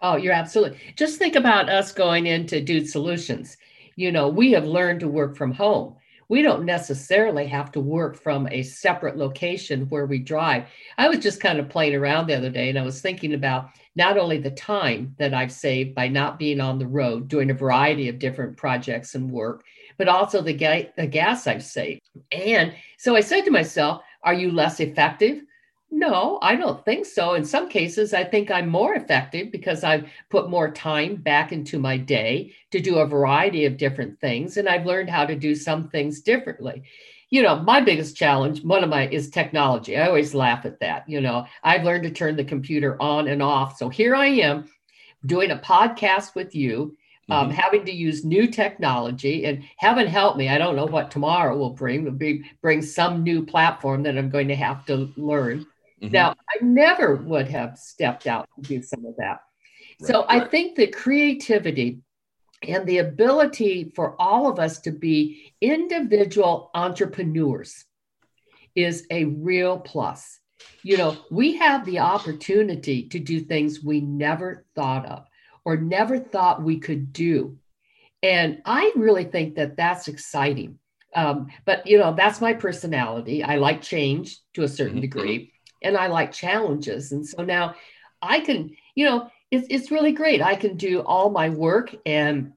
Oh 0.00 0.16
you're 0.16 0.32
absolutely. 0.32 0.78
Just 0.96 1.18
think 1.18 1.36
about 1.36 1.68
us 1.68 1.92
going 1.92 2.26
into 2.26 2.60
dude 2.60 2.88
solutions. 2.88 3.56
You 3.94 4.10
know 4.10 4.28
we 4.28 4.50
have 4.52 4.66
learned 4.66 5.00
to 5.00 5.08
work 5.08 5.36
from 5.36 5.52
home 5.52 5.96
we 6.28 6.42
don't 6.42 6.64
necessarily 6.64 7.46
have 7.46 7.72
to 7.72 7.80
work 7.80 8.16
from 8.16 8.48
a 8.50 8.62
separate 8.62 9.16
location 9.16 9.86
where 9.88 10.06
we 10.06 10.18
drive. 10.18 10.64
I 10.98 11.08
was 11.08 11.18
just 11.18 11.40
kind 11.40 11.58
of 11.58 11.68
playing 11.68 11.94
around 11.94 12.26
the 12.26 12.36
other 12.36 12.50
day 12.50 12.68
and 12.68 12.78
I 12.78 12.82
was 12.82 13.00
thinking 13.00 13.34
about 13.34 13.70
not 13.96 14.16
only 14.16 14.38
the 14.38 14.50
time 14.50 15.14
that 15.18 15.34
I've 15.34 15.52
saved 15.52 15.94
by 15.94 16.08
not 16.08 16.38
being 16.38 16.60
on 16.60 16.78
the 16.78 16.86
road 16.86 17.28
doing 17.28 17.50
a 17.50 17.54
variety 17.54 18.08
of 18.08 18.18
different 18.18 18.56
projects 18.56 19.14
and 19.14 19.30
work, 19.30 19.64
but 19.98 20.08
also 20.08 20.40
the, 20.40 20.54
ga- 20.54 20.90
the 20.96 21.06
gas 21.06 21.46
I've 21.46 21.64
saved. 21.64 22.08
And 22.30 22.74
so 22.98 23.14
I 23.14 23.20
said 23.20 23.44
to 23.44 23.50
myself, 23.50 24.02
are 24.22 24.34
you 24.34 24.50
less 24.50 24.80
effective? 24.80 25.42
No, 25.94 26.38
I 26.40 26.56
don't 26.56 26.82
think 26.86 27.04
so. 27.04 27.34
In 27.34 27.44
some 27.44 27.68
cases, 27.68 28.14
I 28.14 28.24
think 28.24 28.50
I'm 28.50 28.66
more 28.66 28.94
effective 28.94 29.52
because 29.52 29.84
I've 29.84 30.08
put 30.30 30.48
more 30.48 30.70
time 30.70 31.16
back 31.16 31.52
into 31.52 31.78
my 31.78 31.98
day 31.98 32.54
to 32.70 32.80
do 32.80 32.96
a 32.96 33.06
variety 33.06 33.66
of 33.66 33.76
different 33.76 34.18
things. 34.18 34.56
And 34.56 34.70
I've 34.70 34.86
learned 34.86 35.10
how 35.10 35.26
to 35.26 35.36
do 35.36 35.54
some 35.54 35.90
things 35.90 36.22
differently. 36.22 36.84
You 37.28 37.42
know, 37.42 37.56
my 37.56 37.82
biggest 37.82 38.16
challenge, 38.16 38.64
one 38.64 38.82
of 38.82 38.88
my, 38.88 39.06
is 39.08 39.28
technology. 39.28 39.98
I 39.98 40.06
always 40.06 40.34
laugh 40.34 40.64
at 40.64 40.80
that. 40.80 41.06
You 41.06 41.20
know, 41.20 41.46
I've 41.62 41.84
learned 41.84 42.04
to 42.04 42.10
turn 42.10 42.36
the 42.36 42.44
computer 42.44 42.96
on 43.00 43.28
and 43.28 43.42
off. 43.42 43.76
So 43.76 43.90
here 43.90 44.14
I 44.14 44.28
am 44.28 44.70
doing 45.26 45.50
a 45.50 45.58
podcast 45.58 46.34
with 46.34 46.54
you 46.54 46.96
um, 47.30 47.48
mm-hmm. 47.48 47.56
having 47.56 47.84
to 47.84 47.92
use 47.92 48.24
new 48.24 48.46
technology 48.46 49.44
and 49.44 49.62
heaven 49.76 50.08
help 50.08 50.36
me 50.36 50.48
i 50.48 50.58
don't 50.58 50.74
know 50.74 50.86
what 50.86 51.08
tomorrow 51.08 51.56
will 51.56 51.70
bring 51.70 52.02
will 52.02 52.10
be 52.10 52.42
bring 52.60 52.82
some 52.82 53.22
new 53.22 53.46
platform 53.46 54.02
that 54.02 54.18
i'm 54.18 54.28
going 54.28 54.48
to 54.48 54.56
have 54.56 54.84
to 54.86 55.08
learn 55.16 55.64
Mm-hmm. 56.02 56.12
Now, 56.12 56.34
I 56.50 56.64
never 56.64 57.16
would 57.16 57.48
have 57.48 57.78
stepped 57.78 58.26
out 58.26 58.48
to 58.56 58.68
do 58.68 58.82
some 58.82 59.06
of 59.06 59.14
that. 59.18 59.40
Right, 60.00 60.08
so 60.08 60.24
right. 60.26 60.42
I 60.42 60.48
think 60.48 60.76
that 60.76 60.94
creativity 60.94 62.00
and 62.66 62.86
the 62.86 62.98
ability 62.98 63.92
for 63.94 64.20
all 64.20 64.50
of 64.50 64.58
us 64.58 64.80
to 64.80 64.90
be 64.90 65.54
individual 65.60 66.70
entrepreneurs 66.74 67.84
is 68.74 69.06
a 69.10 69.24
real 69.24 69.78
plus. 69.78 70.38
You 70.82 70.96
know, 70.96 71.16
we 71.30 71.56
have 71.56 71.84
the 71.84 72.00
opportunity 72.00 73.08
to 73.08 73.18
do 73.18 73.40
things 73.40 73.82
we 73.82 74.00
never 74.00 74.64
thought 74.74 75.06
of 75.06 75.26
or 75.64 75.76
never 75.76 76.18
thought 76.18 76.62
we 76.62 76.78
could 76.78 77.12
do. 77.12 77.58
And 78.22 78.62
I 78.64 78.92
really 78.96 79.24
think 79.24 79.56
that 79.56 79.76
that's 79.76 80.08
exciting. 80.08 80.78
Um, 81.14 81.48
but, 81.64 81.86
you 81.86 81.98
know, 81.98 82.14
that's 82.16 82.40
my 82.40 82.54
personality. 82.54 83.42
I 83.42 83.56
like 83.56 83.82
change 83.82 84.38
to 84.54 84.62
a 84.62 84.68
certain 84.68 84.94
mm-hmm. 84.94 85.00
degree 85.02 85.51
and 85.84 85.96
I 85.96 86.06
like 86.06 86.32
challenges. 86.32 87.12
And 87.12 87.26
so 87.26 87.42
now 87.42 87.74
I 88.20 88.40
can, 88.40 88.76
you 88.94 89.04
know, 89.04 89.28
it's, 89.50 89.66
it's 89.68 89.90
really 89.90 90.12
great. 90.12 90.40
I 90.40 90.56
can 90.56 90.76
do 90.76 91.00
all 91.00 91.30
my 91.30 91.48
work 91.50 91.94
and 92.06 92.52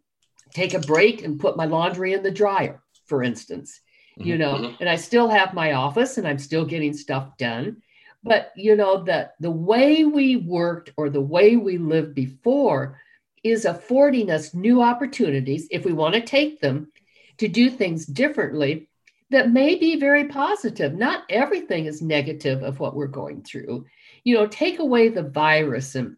take 0.54 0.74
a 0.74 0.80
break 0.80 1.24
and 1.24 1.40
put 1.40 1.58
my 1.58 1.66
laundry 1.66 2.14
in 2.14 2.24
the 2.24 2.32
dryer, 2.32 2.82
for 3.06 3.24
instance, 3.24 3.82
mm-hmm. 4.18 4.30
you 4.30 4.38
know, 4.38 4.54
mm-hmm. 4.56 4.76
and 4.80 4.90
I 4.90 4.96
still 4.96 5.28
have 5.28 5.54
my 5.54 5.74
office 5.74 6.18
and 6.18 6.28
I'm 6.28 6.40
still 6.40 6.66
getting 6.66 6.94
stuff 6.94 7.38
done. 7.38 7.82
But, 8.24 8.52
you 8.56 8.76
know, 8.76 9.04
the, 9.04 9.32
the 9.40 9.52
way 9.52 10.06
we 10.06 10.36
worked 10.36 10.92
or 10.98 11.10
the 11.10 11.22
way 11.22 11.58
we 11.58 11.78
lived 11.78 12.16
before 12.16 13.00
is 13.44 13.66
affording 13.66 14.32
us 14.32 14.56
new 14.56 14.82
opportunities, 14.82 15.68
if 15.70 15.86
we 15.86 15.94
want 15.94 16.16
to 16.16 16.22
take 16.22 16.60
them, 16.60 16.92
to 17.38 17.48
do 17.48 17.70
things 17.70 18.06
differently 18.06 18.88
that 19.36 19.52
may 19.52 19.76
be 19.76 20.00
very 20.00 20.30
positive. 20.30 20.94
Not 20.94 21.26
everything 21.30 21.88
is 21.88 22.02
negative 22.02 22.64
of 22.64 22.80
what 22.80 22.96
we're 22.96 23.08
going 23.08 23.42
through. 23.42 23.86
You 24.24 24.34
know, 24.34 24.48
take 24.48 24.80
away 24.80 25.10
the 25.10 25.24
virus 25.24 25.96
and, 25.96 26.16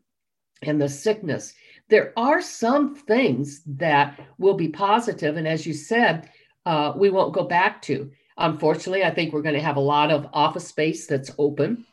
and 0.61 0.79
the 0.79 0.87
sickness. 0.87 1.55
There 1.89 2.13
are 2.15 2.43
some 2.43 2.93
things 2.93 3.63
that 3.65 4.19
will 4.37 4.53
be 4.53 4.67
positive, 4.67 5.35
and 5.35 5.47
as 5.47 5.65
you 5.65 5.73
said, 5.73 6.29
uh, 6.67 6.93
we 6.95 7.09
won't 7.09 7.33
go 7.33 7.43
back 7.43 7.81
to. 7.83 8.11
Unfortunately, 8.37 9.03
I 9.03 9.09
think 9.09 9.33
we're 9.33 9.41
going 9.41 9.55
to 9.55 9.61
have 9.61 9.77
a 9.77 9.91
lot 9.95 10.11
of 10.11 10.29
office 10.31 10.67
space 10.67 11.07
that's 11.07 11.31
open. 11.39 11.87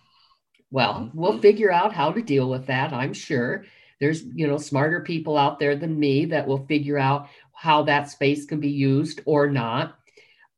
Well, 0.70 0.92
mm-hmm. 0.92 1.18
we'll 1.18 1.38
figure 1.38 1.72
out 1.72 1.94
how 1.94 2.12
to 2.12 2.20
deal 2.20 2.50
with 2.50 2.66
that, 2.66 2.92
I'm 2.92 3.14
sure. 3.14 3.64
There's, 3.98 4.24
you 4.24 4.46
know, 4.46 4.58
smarter 4.58 5.00
people 5.00 5.38
out 5.38 5.58
there 5.58 5.74
than 5.74 5.98
me 5.98 6.26
that 6.26 6.46
will 6.46 6.66
figure 6.66 6.98
out 6.98 7.30
how 7.54 7.84
that 7.84 8.10
space 8.10 8.44
can 8.44 8.60
be 8.60 8.68
used 8.68 9.22
or 9.24 9.48
not. 9.48 9.96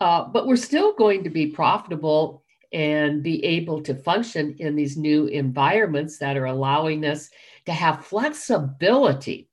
Uh, 0.00 0.24
but 0.28 0.46
we're 0.46 0.56
still 0.56 0.92
going 0.94 1.24
to 1.24 1.30
be 1.30 1.46
profitable 1.46 2.44
and 2.72 3.22
be 3.22 3.44
able 3.44 3.82
to 3.82 3.94
function 3.94 4.56
in 4.59 4.76
these 4.76 4.96
new 4.96 5.26
environments 5.26 6.18
that 6.18 6.37
are 6.37 6.46
allowing 6.46 7.04
us 7.04 7.30
to 7.64 7.72
have 7.72 8.04
flexibility 8.04 9.48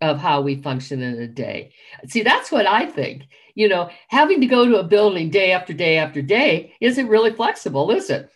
of 0.00 0.18
how 0.18 0.40
we 0.40 0.62
function 0.62 1.02
in 1.02 1.20
a 1.20 1.28
day. 1.28 1.72
See, 2.06 2.22
that's 2.22 2.50
what 2.50 2.66
I 2.66 2.86
think. 2.86 3.24
You 3.54 3.68
know, 3.68 3.90
having 4.08 4.40
to 4.40 4.46
go 4.46 4.64
to 4.66 4.78
a 4.78 4.84
building 4.84 5.30
day 5.30 5.52
after 5.52 5.72
day 5.72 5.98
after 5.98 6.22
day 6.22 6.74
isn't 6.80 7.08
really 7.08 7.32
flexible, 7.32 7.90
is 7.90 8.08
it? 8.08 8.30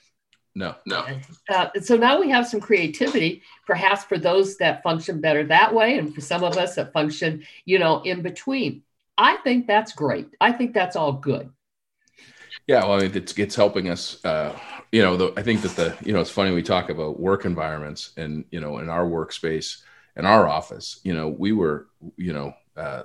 No, 0.54 0.76
no. 0.86 1.04
Uh, 1.48 1.68
so 1.80 1.96
now 1.96 2.20
we 2.20 2.30
have 2.30 2.46
some 2.46 2.60
creativity, 2.60 3.42
perhaps 3.66 4.04
for 4.04 4.18
those 4.18 4.56
that 4.58 4.82
function 4.84 5.20
better 5.20 5.44
that 5.44 5.74
way, 5.74 5.98
and 5.98 6.14
for 6.14 6.20
some 6.20 6.44
of 6.44 6.56
us 6.56 6.76
that 6.76 6.92
function, 6.92 7.44
you 7.64 7.78
know, 7.78 8.02
in 8.02 8.22
between. 8.22 8.83
I 9.16 9.36
think 9.38 9.66
that's 9.66 9.92
great. 9.92 10.28
I 10.40 10.52
think 10.52 10.74
that's 10.74 10.96
all 10.96 11.12
good. 11.12 11.50
Yeah, 12.66 12.84
well, 12.84 12.94
I 12.94 13.02
mean, 13.02 13.12
it's 13.14 13.36
it's 13.38 13.54
helping 13.54 13.90
us. 13.90 14.24
Uh, 14.24 14.56
you 14.90 15.02
know, 15.02 15.16
the, 15.16 15.32
I 15.36 15.42
think 15.42 15.62
that 15.62 15.76
the 15.76 15.96
you 16.04 16.12
know 16.12 16.20
it's 16.20 16.30
funny 16.30 16.52
we 16.52 16.62
talk 16.62 16.88
about 16.88 17.20
work 17.20 17.44
environments 17.44 18.12
and 18.16 18.44
you 18.50 18.60
know 18.60 18.78
in 18.78 18.88
our 18.88 19.04
workspace 19.04 19.82
in 20.16 20.24
our 20.24 20.48
office, 20.48 21.00
you 21.02 21.14
know, 21.14 21.28
we 21.28 21.52
were 21.52 21.88
you 22.16 22.32
know 22.32 22.54
uh, 22.76 23.02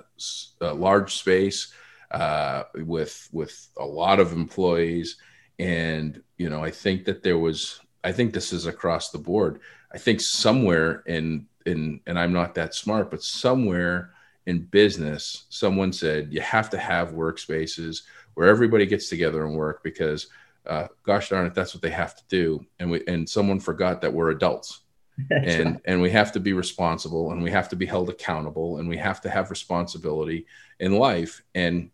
a 0.60 0.72
large 0.74 1.14
space 1.14 1.72
uh, 2.10 2.64
with 2.74 3.28
with 3.32 3.68
a 3.78 3.84
lot 3.84 4.20
of 4.20 4.32
employees, 4.32 5.16
and 5.58 6.22
you 6.38 6.48
know, 6.50 6.62
I 6.64 6.70
think 6.70 7.04
that 7.04 7.22
there 7.22 7.38
was. 7.38 7.80
I 8.02 8.12
think 8.12 8.32
this 8.32 8.54
is 8.54 8.64
across 8.64 9.10
the 9.10 9.18
board. 9.18 9.60
I 9.92 9.98
think 9.98 10.22
somewhere 10.22 11.02
in 11.06 11.46
in 11.66 12.00
and 12.06 12.18
I'm 12.18 12.32
not 12.32 12.54
that 12.54 12.74
smart, 12.74 13.10
but 13.10 13.22
somewhere 13.22 14.12
in 14.50 14.62
business, 14.62 15.44
someone 15.48 15.92
said 15.92 16.32
you 16.32 16.40
have 16.40 16.68
to 16.70 16.76
have 16.76 17.12
workspaces 17.12 18.02
where 18.34 18.48
everybody 18.48 18.84
gets 18.84 19.08
together 19.08 19.46
and 19.46 19.54
work 19.54 19.82
because, 19.84 20.26
uh, 20.66 20.88
gosh 21.04 21.28
darn 21.28 21.46
it, 21.46 21.54
that's 21.54 21.72
what 21.72 21.82
they 21.82 21.90
have 21.90 22.16
to 22.16 22.22
do. 22.28 22.66
And 22.80 22.90
we 22.90 23.06
and 23.06 23.28
someone 23.28 23.60
forgot 23.60 24.00
that 24.00 24.12
we're 24.12 24.30
adults, 24.30 24.80
and 25.30 25.66
right. 25.72 25.80
and 25.84 26.02
we 26.02 26.10
have 26.10 26.32
to 26.32 26.40
be 26.40 26.52
responsible, 26.52 27.30
and 27.30 27.40
we 27.40 27.50
have 27.52 27.68
to 27.68 27.76
be 27.76 27.86
held 27.86 28.10
accountable, 28.10 28.78
and 28.78 28.88
we 28.88 28.96
have 28.96 29.20
to 29.20 29.30
have 29.30 29.50
responsibility 29.50 30.46
in 30.80 30.98
life. 30.98 31.42
And 31.54 31.90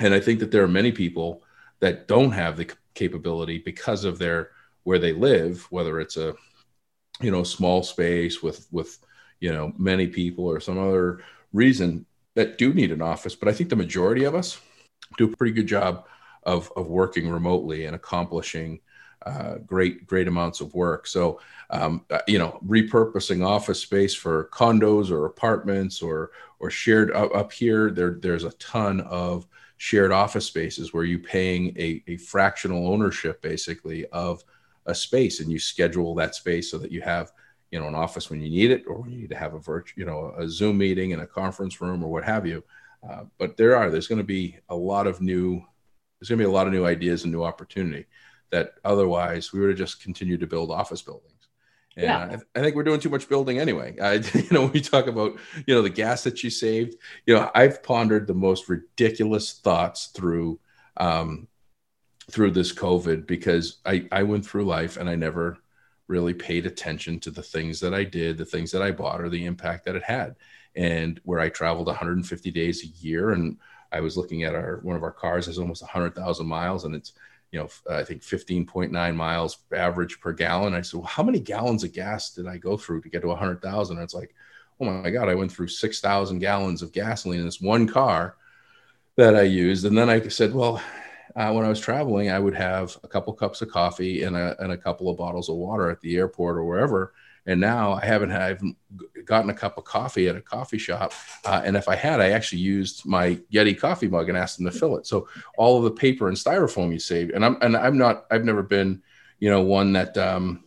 and 0.00 0.14
I 0.14 0.20
think 0.20 0.40
that 0.40 0.50
there 0.50 0.64
are 0.64 0.68
many 0.68 0.92
people 0.92 1.42
that 1.80 2.08
don't 2.08 2.32
have 2.32 2.56
the 2.56 2.72
capability 2.94 3.58
because 3.58 4.04
of 4.04 4.18
their 4.18 4.52
where 4.84 4.98
they 4.98 5.12
live, 5.12 5.66
whether 5.70 6.00
it's 6.00 6.16
a 6.16 6.34
you 7.20 7.30
know 7.30 7.42
small 7.42 7.82
space 7.82 8.42
with 8.42 8.66
with 8.72 8.98
you 9.40 9.52
know 9.52 9.74
many 9.76 10.06
people 10.06 10.46
or 10.46 10.58
some 10.58 10.78
other 10.78 11.20
reason 11.56 12.06
that 12.34 12.58
do 12.58 12.72
need 12.72 12.92
an 12.92 13.02
office, 13.02 13.34
but 13.34 13.48
I 13.48 13.52
think 13.52 13.70
the 13.70 13.76
majority 13.76 14.24
of 14.24 14.34
us 14.34 14.60
do 15.16 15.24
a 15.24 15.36
pretty 15.36 15.52
good 15.52 15.66
job 15.66 16.06
of, 16.42 16.70
of 16.76 16.86
working 16.86 17.28
remotely 17.28 17.86
and 17.86 17.96
accomplishing 17.96 18.80
uh, 19.24 19.56
great 19.66 20.06
great 20.06 20.28
amounts 20.28 20.60
of 20.60 20.74
work. 20.74 21.06
So 21.06 21.40
um, 21.70 22.04
uh, 22.10 22.20
you 22.28 22.38
know, 22.38 22.60
repurposing 22.64 23.44
office 23.44 23.80
space 23.80 24.14
for 24.14 24.48
condos 24.52 25.10
or 25.10 25.26
apartments 25.26 26.00
or 26.00 26.30
or 26.60 26.70
shared 26.70 27.10
up, 27.12 27.34
up 27.34 27.52
here, 27.52 27.90
there 27.90 28.18
there's 28.20 28.44
a 28.44 28.52
ton 28.52 29.00
of 29.00 29.46
shared 29.78 30.12
office 30.12 30.46
spaces 30.46 30.94
where 30.94 31.04
you're 31.04 31.18
paying 31.18 31.74
a, 31.76 32.02
a 32.06 32.16
fractional 32.18 32.86
ownership 32.86 33.42
basically 33.42 34.06
of 34.06 34.44
a 34.86 34.94
space 34.94 35.40
and 35.40 35.50
you 35.50 35.58
schedule 35.58 36.14
that 36.14 36.34
space 36.34 36.70
so 36.70 36.78
that 36.78 36.92
you 36.92 37.02
have 37.02 37.32
you 37.70 37.80
know 37.80 37.88
an 37.88 37.94
office 37.94 38.30
when 38.30 38.40
you 38.40 38.48
need 38.48 38.70
it 38.70 38.84
or 38.86 39.00
when 39.00 39.10
you 39.10 39.18
need 39.18 39.30
to 39.30 39.36
have 39.36 39.54
a 39.54 39.58
virtual 39.58 39.98
you 39.98 40.06
know 40.06 40.34
a 40.38 40.48
zoom 40.48 40.78
meeting 40.78 41.10
in 41.10 41.20
a 41.20 41.26
conference 41.26 41.80
room 41.80 42.02
or 42.02 42.10
what 42.10 42.24
have 42.24 42.46
you 42.46 42.62
uh, 43.08 43.24
but 43.38 43.56
there 43.56 43.76
are 43.76 43.90
there's 43.90 44.08
going 44.08 44.18
to 44.18 44.24
be 44.24 44.58
a 44.68 44.76
lot 44.76 45.06
of 45.06 45.20
new 45.20 45.62
there's 46.18 46.28
going 46.28 46.38
to 46.38 46.44
be 46.44 46.48
a 46.48 46.52
lot 46.52 46.66
of 46.66 46.72
new 46.72 46.86
ideas 46.86 47.24
and 47.24 47.32
new 47.32 47.44
opportunity 47.44 48.06
that 48.50 48.74
otherwise 48.84 49.52
we 49.52 49.60
would 49.60 49.70
have 49.70 49.78
just 49.78 50.02
continued 50.02 50.40
to 50.40 50.46
build 50.46 50.70
office 50.70 51.02
buildings 51.02 51.36
and 51.96 52.04
yeah. 52.04 52.24
I, 52.24 52.28
th- 52.28 52.42
I, 52.54 52.60
think 52.60 52.76
we're 52.76 52.82
doing 52.82 53.00
too 53.00 53.08
much 53.08 53.28
building 53.28 53.58
anyway. 53.58 53.96
I, 53.98 54.14
you 54.34 54.48
know, 54.50 54.66
we 54.66 54.80
talk 54.80 55.06
about, 55.06 55.38
you 55.66 55.74
know, 55.74 55.80
the 55.80 55.90
gas 55.90 56.24
that 56.24 56.44
you 56.44 56.50
saved. 56.50 56.96
You 57.24 57.34
know, 57.34 57.50
I've 57.54 57.82
pondered 57.82 58.26
the 58.26 58.34
most 58.34 58.68
ridiculous 58.68 59.60
thoughts 59.60 60.08
through, 60.08 60.60
um, 60.98 61.48
through 62.30 62.50
this 62.50 62.72
COVID 62.72 63.26
because 63.26 63.78
I, 63.86 64.06
I 64.12 64.24
went 64.24 64.44
through 64.44 64.66
life 64.66 64.98
and 64.98 65.08
I 65.08 65.14
never 65.14 65.58
really 66.08 66.34
paid 66.34 66.66
attention 66.66 67.18
to 67.20 67.30
the 67.30 67.42
things 67.42 67.80
that 67.80 67.94
I 67.94 68.04
did, 68.04 68.38
the 68.38 68.44
things 68.44 68.70
that 68.72 68.82
I 68.82 68.90
bought, 68.90 69.20
or 69.20 69.28
the 69.28 69.44
impact 69.44 69.84
that 69.84 69.96
it 69.96 70.04
had. 70.04 70.36
And 70.74 71.20
where 71.24 71.40
I 71.40 71.48
traveled 71.48 71.86
150 71.86 72.50
days 72.50 72.84
a 72.84 72.88
year, 73.04 73.30
and 73.30 73.56
I 73.92 74.00
was 74.00 74.16
looking 74.16 74.44
at 74.44 74.54
our 74.54 74.80
one 74.82 74.96
of 74.96 75.02
our 75.02 75.12
cars 75.12 75.46
has 75.46 75.58
almost 75.58 75.82
100,000 75.82 76.46
miles, 76.46 76.84
and 76.84 76.94
it's 76.94 77.12
you 77.50 77.58
know 77.58 77.68
I 77.90 78.04
think 78.04 78.22
15.9 78.22 79.14
miles 79.14 79.58
average 79.72 80.20
per 80.20 80.32
gallon. 80.32 80.74
I 80.74 80.82
said, 80.82 80.98
well, 80.98 81.06
how 81.06 81.22
many 81.22 81.40
gallons 81.40 81.84
of 81.84 81.92
gas 81.92 82.34
did 82.34 82.46
I 82.46 82.58
go 82.58 82.76
through 82.76 83.02
to 83.02 83.08
get 83.08 83.22
to 83.22 83.28
100,000? 83.28 83.96
And 83.96 84.04
It's 84.04 84.14
like, 84.14 84.34
oh 84.80 84.84
my 84.84 85.10
god, 85.10 85.28
I 85.28 85.34
went 85.34 85.50
through 85.50 85.68
6,000 85.68 86.38
gallons 86.38 86.82
of 86.82 86.92
gasoline 86.92 87.40
in 87.40 87.46
this 87.46 87.60
one 87.60 87.86
car 87.86 88.36
that 89.16 89.34
I 89.34 89.42
used. 89.42 89.84
And 89.86 89.96
then 89.96 90.10
I 90.10 90.26
said, 90.28 90.54
well, 90.54 90.82
uh, 91.36 91.52
when 91.52 91.66
I 91.66 91.68
was 91.68 91.80
traveling, 91.80 92.30
I 92.30 92.38
would 92.38 92.54
have 92.54 92.96
a 93.04 93.08
couple 93.08 93.32
cups 93.34 93.60
of 93.60 93.70
coffee 93.70 94.22
and 94.22 94.34
a, 94.34 94.56
and 94.62 94.72
a 94.72 94.76
couple 94.76 95.10
of 95.10 95.18
bottles 95.18 95.50
of 95.50 95.56
water 95.56 95.90
at 95.90 96.00
the 96.00 96.16
airport 96.16 96.56
or 96.56 96.64
wherever. 96.64 97.12
And 97.44 97.60
now 97.60 97.92
I 97.92 98.04
haven't, 98.04 98.32
I 98.32 98.48
haven't 98.48 98.76
gotten 99.26 99.50
a 99.50 99.54
cup 99.54 99.76
of 99.76 99.84
coffee 99.84 100.28
at 100.28 100.34
a 100.34 100.40
coffee 100.40 100.78
shop. 100.78 101.12
Uh, 101.44 101.60
and 101.62 101.76
if 101.76 101.88
I 101.88 101.94
had, 101.94 102.20
I 102.20 102.30
actually 102.30 102.62
used 102.62 103.04
my 103.04 103.34
Yeti 103.52 103.78
coffee 103.78 104.08
mug 104.08 104.30
and 104.30 104.38
asked 104.38 104.56
them 104.56 104.66
to 104.66 104.76
fill 104.76 104.96
it. 104.96 105.06
So 105.06 105.28
all 105.58 105.76
of 105.76 105.84
the 105.84 105.90
paper 105.90 106.28
and 106.28 106.36
styrofoam 106.36 106.90
you 106.90 106.98
save, 106.98 107.30
and 107.30 107.44
I'm, 107.44 107.58
and 107.60 107.76
I'm 107.76 107.98
not, 107.98 108.24
I've 108.30 108.44
never 108.44 108.62
been, 108.62 109.02
you 109.38 109.50
know, 109.50 109.60
one 109.60 109.92
that, 109.92 110.16
um, 110.16 110.64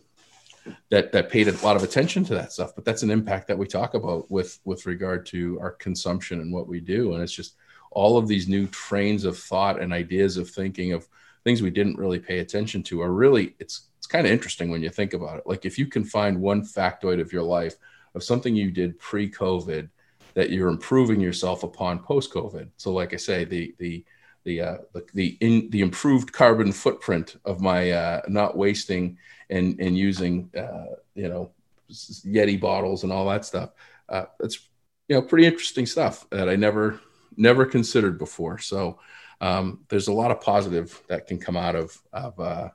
that 0.90 1.10
that 1.10 1.30
paid 1.30 1.48
a 1.48 1.52
lot 1.64 1.74
of 1.74 1.82
attention 1.82 2.22
to 2.22 2.34
that 2.34 2.52
stuff 2.52 2.74
but 2.74 2.84
that's 2.84 3.02
an 3.02 3.10
impact 3.10 3.48
that 3.48 3.56
we 3.56 3.66
talk 3.66 3.94
about 3.94 4.30
with 4.30 4.60
with 4.64 4.84
regard 4.84 5.24
to 5.24 5.58
our 5.58 5.70
consumption 5.72 6.40
and 6.42 6.52
what 6.52 6.68
we 6.68 6.80
do 6.80 7.14
and 7.14 7.22
it's 7.22 7.32
just 7.32 7.54
all 7.90 8.16
of 8.16 8.28
these 8.28 8.48
new 8.48 8.66
trains 8.68 9.24
of 9.24 9.38
thought 9.38 9.80
and 9.80 9.92
ideas 9.92 10.36
of 10.36 10.48
thinking 10.48 10.92
of 10.92 11.08
things 11.44 11.62
we 11.62 11.70
didn't 11.70 11.98
really 11.98 12.18
pay 12.18 12.38
attention 12.38 12.82
to 12.82 13.02
are 13.02 13.12
really 13.12 13.54
it's 13.58 13.88
it's 13.98 14.06
kind 14.06 14.26
of 14.26 14.32
interesting 14.32 14.70
when 14.70 14.82
you 14.82 14.90
think 14.90 15.12
about 15.12 15.38
it 15.38 15.46
like 15.46 15.64
if 15.64 15.78
you 15.78 15.86
can 15.86 16.04
find 16.04 16.40
one 16.40 16.62
factoid 16.62 17.20
of 17.20 17.32
your 17.32 17.42
life 17.42 17.76
of 18.14 18.22
something 18.22 18.54
you 18.54 18.70
did 18.70 18.98
pre-covid 18.98 19.88
that 20.34 20.50
you're 20.50 20.68
improving 20.68 21.20
yourself 21.20 21.62
upon 21.62 21.98
post-covid 21.98 22.68
so 22.76 22.92
like 22.92 23.12
i 23.12 23.16
say 23.16 23.44
the 23.44 23.74
the 23.78 24.04
the 24.44 24.60
uh, 24.60 24.78
the 24.92 25.06
the, 25.14 25.38
in, 25.40 25.68
the 25.70 25.82
improved 25.82 26.32
carbon 26.32 26.72
footprint 26.72 27.36
of 27.44 27.60
my 27.60 27.90
uh, 27.90 28.22
not 28.28 28.56
wasting 28.56 29.18
and 29.50 29.78
and 29.80 29.96
using 29.96 30.50
uh, 30.56 30.94
you 31.14 31.28
know 31.28 31.50
Yeti 31.90 32.58
bottles 32.58 33.02
and 33.02 33.12
all 33.12 33.28
that 33.28 33.44
stuff. 33.44 33.70
Uh, 34.08 34.24
that's 34.38 34.68
you 35.08 35.16
know 35.16 35.22
pretty 35.22 35.46
interesting 35.46 35.86
stuff 35.86 36.28
that 36.30 36.48
I 36.48 36.56
never 36.56 37.00
never 37.36 37.66
considered 37.66 38.18
before. 38.18 38.58
So 38.58 38.98
um, 39.40 39.80
there's 39.88 40.08
a 40.08 40.12
lot 40.12 40.30
of 40.30 40.40
positive 40.40 41.02
that 41.08 41.26
can 41.26 41.38
come 41.38 41.56
out 41.56 41.76
of 41.76 41.96
of 42.12 42.38
uh, 42.38 42.68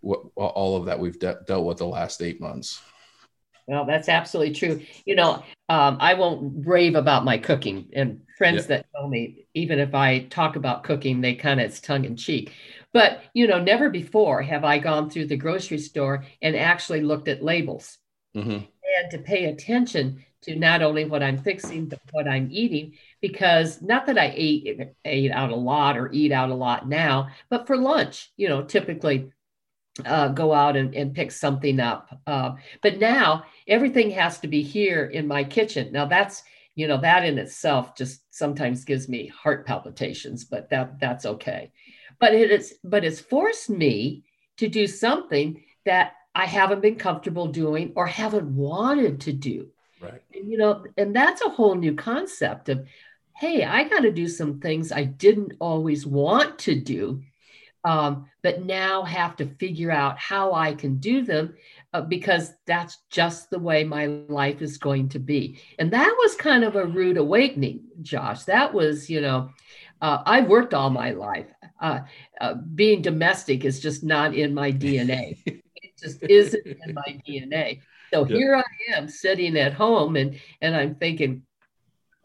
what 0.00 0.20
all 0.36 0.76
of 0.76 0.86
that 0.86 0.98
we've 0.98 1.18
de- 1.18 1.40
dealt 1.46 1.66
with 1.66 1.78
the 1.78 1.86
last 1.86 2.22
eight 2.22 2.40
months. 2.40 2.80
Well, 3.66 3.84
that's 3.84 4.08
absolutely 4.08 4.54
true. 4.54 4.80
You 5.04 5.14
know, 5.14 5.44
um, 5.68 5.98
I 6.00 6.14
won't 6.14 6.66
rave 6.66 6.94
about 6.94 7.24
my 7.24 7.36
cooking, 7.36 7.90
and 7.92 8.22
friends 8.38 8.62
yeah. 8.62 8.78
that 8.78 8.86
know 8.94 9.06
me, 9.06 9.46
even 9.54 9.78
if 9.78 9.94
I 9.94 10.20
talk 10.20 10.56
about 10.56 10.84
cooking, 10.84 11.20
they 11.20 11.34
kind 11.34 11.60
of 11.60 11.66
it's 11.66 11.80
tongue 11.80 12.04
in 12.04 12.16
cheek. 12.16 12.52
But 12.92 13.22
you 13.34 13.46
know, 13.46 13.62
never 13.62 13.90
before 13.90 14.40
have 14.42 14.64
I 14.64 14.78
gone 14.78 15.10
through 15.10 15.26
the 15.26 15.36
grocery 15.36 15.78
store 15.78 16.24
and 16.40 16.56
actually 16.56 17.02
looked 17.02 17.28
at 17.28 17.44
labels 17.44 17.98
mm-hmm. 18.34 18.50
and 18.50 19.10
to 19.10 19.18
pay 19.18 19.46
attention 19.46 20.24
to 20.42 20.56
not 20.56 20.82
only 20.82 21.04
what 21.04 21.22
I'm 21.22 21.38
fixing 21.38 21.86
but 21.86 22.00
what 22.12 22.28
I'm 22.28 22.48
eating. 22.50 22.94
Because 23.20 23.82
not 23.82 24.06
that 24.06 24.18
I 24.18 24.32
ate 24.34 24.80
ate 25.04 25.32
out 25.32 25.50
a 25.50 25.56
lot 25.56 25.96
or 25.98 26.10
eat 26.12 26.30
out 26.30 26.50
a 26.50 26.54
lot 26.54 26.88
now, 26.88 27.28
but 27.50 27.66
for 27.66 27.76
lunch, 27.76 28.32
you 28.36 28.48
know, 28.48 28.62
typically 28.62 29.32
uh, 30.04 30.28
go 30.28 30.52
out 30.52 30.76
and, 30.76 30.94
and 30.94 31.14
pick 31.14 31.32
something 31.32 31.80
up. 31.80 32.20
Uh, 32.26 32.52
but 32.82 32.98
now 32.98 33.44
everything 33.66 34.10
has 34.10 34.38
to 34.40 34.48
be 34.48 34.62
here 34.62 35.06
in 35.06 35.26
my 35.26 35.42
kitchen. 35.42 35.92
Now 35.92 36.06
that's 36.06 36.42
you 36.74 36.86
know 36.86 37.00
that 37.00 37.24
in 37.24 37.38
itself 37.38 37.96
just 37.96 38.22
sometimes 38.30 38.84
gives 38.84 39.08
me 39.08 39.26
heart 39.26 39.66
palpitations, 39.66 40.44
but 40.44 40.70
that 40.70 41.00
that's 41.00 41.26
okay. 41.26 41.72
But 42.20 42.34
it 42.34 42.50
is 42.52 42.74
but 42.84 43.04
it's 43.04 43.20
forced 43.20 43.68
me 43.68 44.24
to 44.58 44.68
do 44.68 44.86
something 44.86 45.64
that 45.84 46.12
I 46.34 46.46
haven't 46.46 46.82
been 46.82 46.94
comfortable 46.94 47.48
doing 47.48 47.92
or 47.96 48.06
haven't 48.06 48.54
wanted 48.54 49.22
to 49.22 49.32
do. 49.32 49.68
Right. 50.00 50.22
And, 50.32 50.48
you 50.50 50.56
know, 50.58 50.84
and 50.96 51.14
that's 51.14 51.42
a 51.42 51.48
whole 51.48 51.74
new 51.74 51.94
concept 51.94 52.68
of, 52.68 52.86
hey, 53.38 53.64
I 53.64 53.84
got 53.84 54.00
to 54.00 54.10
do 54.10 54.28
some 54.28 54.60
things 54.60 54.90
I 54.90 55.04
didn't 55.04 55.54
always 55.60 56.06
want 56.06 56.58
to 56.60 56.74
do 56.74 57.22
um, 57.84 58.26
but 58.42 58.64
now 58.64 59.02
have 59.02 59.36
to 59.36 59.46
figure 59.46 59.90
out 59.90 60.18
how 60.18 60.52
I 60.52 60.74
can 60.74 60.96
do 60.96 61.22
them 61.22 61.54
uh, 61.92 62.00
because 62.02 62.52
that's 62.66 62.98
just 63.10 63.50
the 63.50 63.58
way 63.58 63.84
my 63.84 64.06
life 64.28 64.60
is 64.62 64.78
going 64.78 65.08
to 65.10 65.18
be. 65.18 65.60
And 65.78 65.90
that 65.92 66.14
was 66.18 66.34
kind 66.34 66.64
of 66.64 66.76
a 66.76 66.86
rude 66.86 67.16
awakening, 67.16 67.84
Josh. 68.02 68.44
That 68.44 68.74
was, 68.74 69.08
you 69.08 69.20
know, 69.20 69.50
uh, 70.00 70.22
I've 70.26 70.48
worked 70.48 70.74
all 70.74 70.90
my 70.90 71.12
life. 71.12 71.46
Uh, 71.80 72.00
uh 72.40 72.54
being 72.74 73.00
domestic 73.00 73.64
is 73.64 73.78
just 73.78 74.02
not 74.02 74.34
in 74.34 74.52
my 74.52 74.72
DNA. 74.72 75.38
it 75.46 75.96
just 75.98 76.22
isn't 76.24 76.66
in 76.66 76.94
my 76.94 77.20
DNA. 77.26 77.80
So 78.12 78.24
here 78.24 78.56
I 78.56 78.96
am 78.96 79.08
sitting 79.08 79.56
at 79.56 79.74
home 79.74 80.16
and 80.16 80.40
and 80.60 80.74
I'm 80.74 80.96
thinking, 80.96 81.42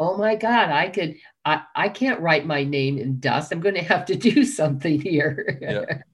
oh 0.03 0.17
my 0.17 0.35
God, 0.35 0.69
I 0.69 0.89
could, 0.89 1.15
I, 1.45 1.63
I 1.75 1.89
can't 1.89 2.19
write 2.19 2.45
my 2.45 2.63
name 2.63 2.97
in 2.97 3.19
dust. 3.19 3.51
I'm 3.51 3.61
going 3.61 3.75
to 3.75 3.83
have 3.83 4.05
to 4.05 4.15
do 4.29 4.43
something 4.43 4.99
here. 5.01 5.57
yeah. 5.61 6.01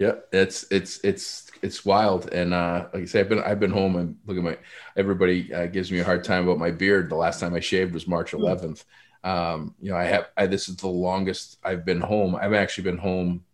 Yeah, 0.00 0.14
it's 0.32 0.66
it's 0.72 0.98
it's 1.04 1.52
it's 1.62 1.84
wild, 1.84 2.32
and 2.32 2.52
uh, 2.52 2.88
like 2.92 3.04
I 3.04 3.06
say, 3.06 3.20
I've 3.20 3.28
been 3.28 3.38
I've 3.38 3.60
been 3.60 3.70
home 3.70 3.94
and 3.94 4.16
look 4.26 4.36
at 4.36 4.42
my 4.42 4.58
everybody 4.96 5.54
uh, 5.54 5.66
gives 5.66 5.92
me 5.92 6.00
a 6.00 6.04
hard 6.04 6.24
time 6.24 6.42
about 6.42 6.58
my 6.58 6.72
beard. 6.72 7.08
The 7.08 7.14
last 7.14 7.38
time 7.38 7.54
I 7.54 7.60
shaved 7.60 7.94
was 7.94 8.08
March 8.08 8.32
11th. 8.32 8.84
Hmm. 9.22 9.30
Um, 9.30 9.74
you 9.80 9.92
know, 9.92 9.96
I 9.96 10.02
have 10.02 10.26
I, 10.36 10.46
this 10.46 10.68
is 10.68 10.74
the 10.78 10.88
longest 10.88 11.58
I've 11.62 11.84
been 11.84 12.00
home. 12.00 12.34
I've 12.34 12.54
actually 12.54 12.84
been 12.84 12.98
home 12.98 13.44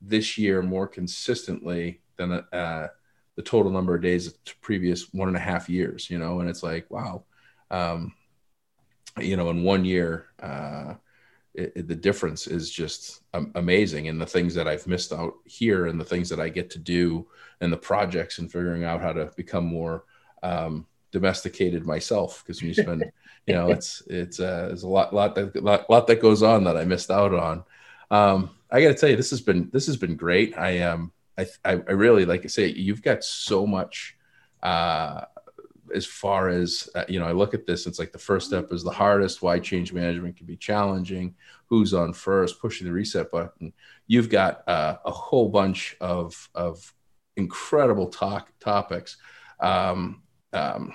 this 0.00 0.36
year 0.36 0.62
more 0.62 0.88
consistently 0.88 2.00
than 2.16 2.32
uh, 2.32 2.88
the 3.36 3.42
total 3.42 3.70
number 3.70 3.94
of 3.94 4.02
days 4.02 4.26
of 4.26 4.34
previous 4.62 5.14
one 5.14 5.28
and 5.28 5.36
a 5.36 5.40
half 5.40 5.68
years. 5.68 6.10
You 6.10 6.18
know, 6.18 6.40
and 6.40 6.50
it's 6.50 6.64
like 6.64 6.90
wow. 6.90 7.22
Um, 7.70 8.12
you 9.20 9.36
know, 9.36 9.50
in 9.50 9.62
one 9.62 9.84
year, 9.84 10.28
uh, 10.42 10.94
it, 11.54 11.72
it, 11.76 11.88
the 11.88 11.94
difference 11.94 12.46
is 12.46 12.70
just 12.70 13.22
um, 13.32 13.52
amazing. 13.54 14.08
And 14.08 14.20
the 14.20 14.26
things 14.26 14.54
that 14.54 14.66
I've 14.66 14.86
missed 14.86 15.12
out 15.12 15.34
here, 15.44 15.86
and 15.86 16.00
the 16.00 16.04
things 16.04 16.28
that 16.30 16.40
I 16.40 16.48
get 16.48 16.70
to 16.70 16.78
do, 16.78 17.26
and 17.60 17.72
the 17.72 17.76
projects, 17.76 18.38
and 18.38 18.50
figuring 18.50 18.84
out 18.84 19.00
how 19.00 19.12
to 19.12 19.30
become 19.36 19.64
more 19.64 20.04
um, 20.42 20.86
domesticated 21.12 21.86
myself. 21.86 22.42
Because 22.42 22.60
when 22.60 22.68
you 22.68 22.74
spend, 22.74 23.04
you 23.46 23.54
know, 23.54 23.70
it's 23.70 24.02
it's 24.08 24.40
uh, 24.40 24.66
there's 24.68 24.82
a 24.82 24.88
lot 24.88 25.14
lot 25.14 25.34
that 25.36 25.62
lot, 25.62 25.88
lot 25.88 26.06
that 26.08 26.20
goes 26.20 26.42
on 26.42 26.64
that 26.64 26.76
I 26.76 26.84
missed 26.84 27.10
out 27.10 27.34
on. 27.34 27.64
Um, 28.10 28.50
I 28.70 28.82
got 28.82 28.88
to 28.88 28.94
tell 28.94 29.08
you, 29.08 29.16
this 29.16 29.30
has 29.30 29.40
been 29.40 29.70
this 29.72 29.86
has 29.86 29.96
been 29.96 30.16
great. 30.16 30.58
I 30.58 30.80
um 30.80 31.12
I 31.38 31.46
I, 31.64 31.72
I 31.72 31.92
really 31.92 32.24
like 32.24 32.44
I 32.44 32.48
say 32.48 32.66
you've 32.68 33.02
got 33.02 33.22
so 33.22 33.66
much. 33.66 34.16
Uh, 34.62 35.26
as 35.94 36.06
far 36.06 36.48
as 36.48 36.88
uh, 36.94 37.04
you 37.08 37.18
know 37.18 37.26
i 37.26 37.32
look 37.32 37.54
at 37.54 37.66
this 37.66 37.86
it's 37.86 37.98
like 37.98 38.12
the 38.12 38.18
first 38.18 38.46
step 38.46 38.72
is 38.72 38.82
the 38.82 38.90
hardest 38.90 39.42
why 39.42 39.58
change 39.58 39.92
management 39.92 40.36
can 40.36 40.46
be 40.46 40.56
challenging 40.56 41.34
who's 41.66 41.94
on 41.94 42.12
first 42.12 42.60
pushing 42.60 42.86
the 42.86 42.92
reset 42.92 43.30
button 43.30 43.72
you've 44.06 44.28
got 44.28 44.66
uh, 44.68 44.96
a 45.04 45.10
whole 45.10 45.48
bunch 45.48 45.96
of 46.00 46.48
of 46.54 46.92
incredible 47.36 48.08
talk 48.08 48.48
topics 48.60 49.16
um, 49.60 50.22
um, 50.52 50.92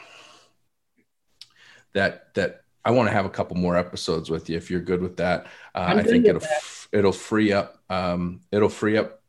that 1.93 2.33
that 2.35 2.61
I 2.85 2.91
want 2.91 3.09
to 3.09 3.13
have 3.13 3.25
a 3.25 3.29
couple 3.29 3.57
more 3.57 3.75
episodes 3.75 4.29
with 4.29 4.49
you 4.49 4.57
if 4.57 4.71
you're 4.71 4.79
good 4.79 5.01
with 5.01 5.17
that. 5.17 5.47
Uh, 5.75 5.95
I 5.97 6.03
think 6.03 6.25
it'll 6.25 6.39
that. 6.39 6.87
it'll 6.93 7.11
free 7.11 7.51
up 7.51 7.77
um, 7.89 8.41
it'll 8.51 8.69
free 8.69 8.97
up 8.97 9.21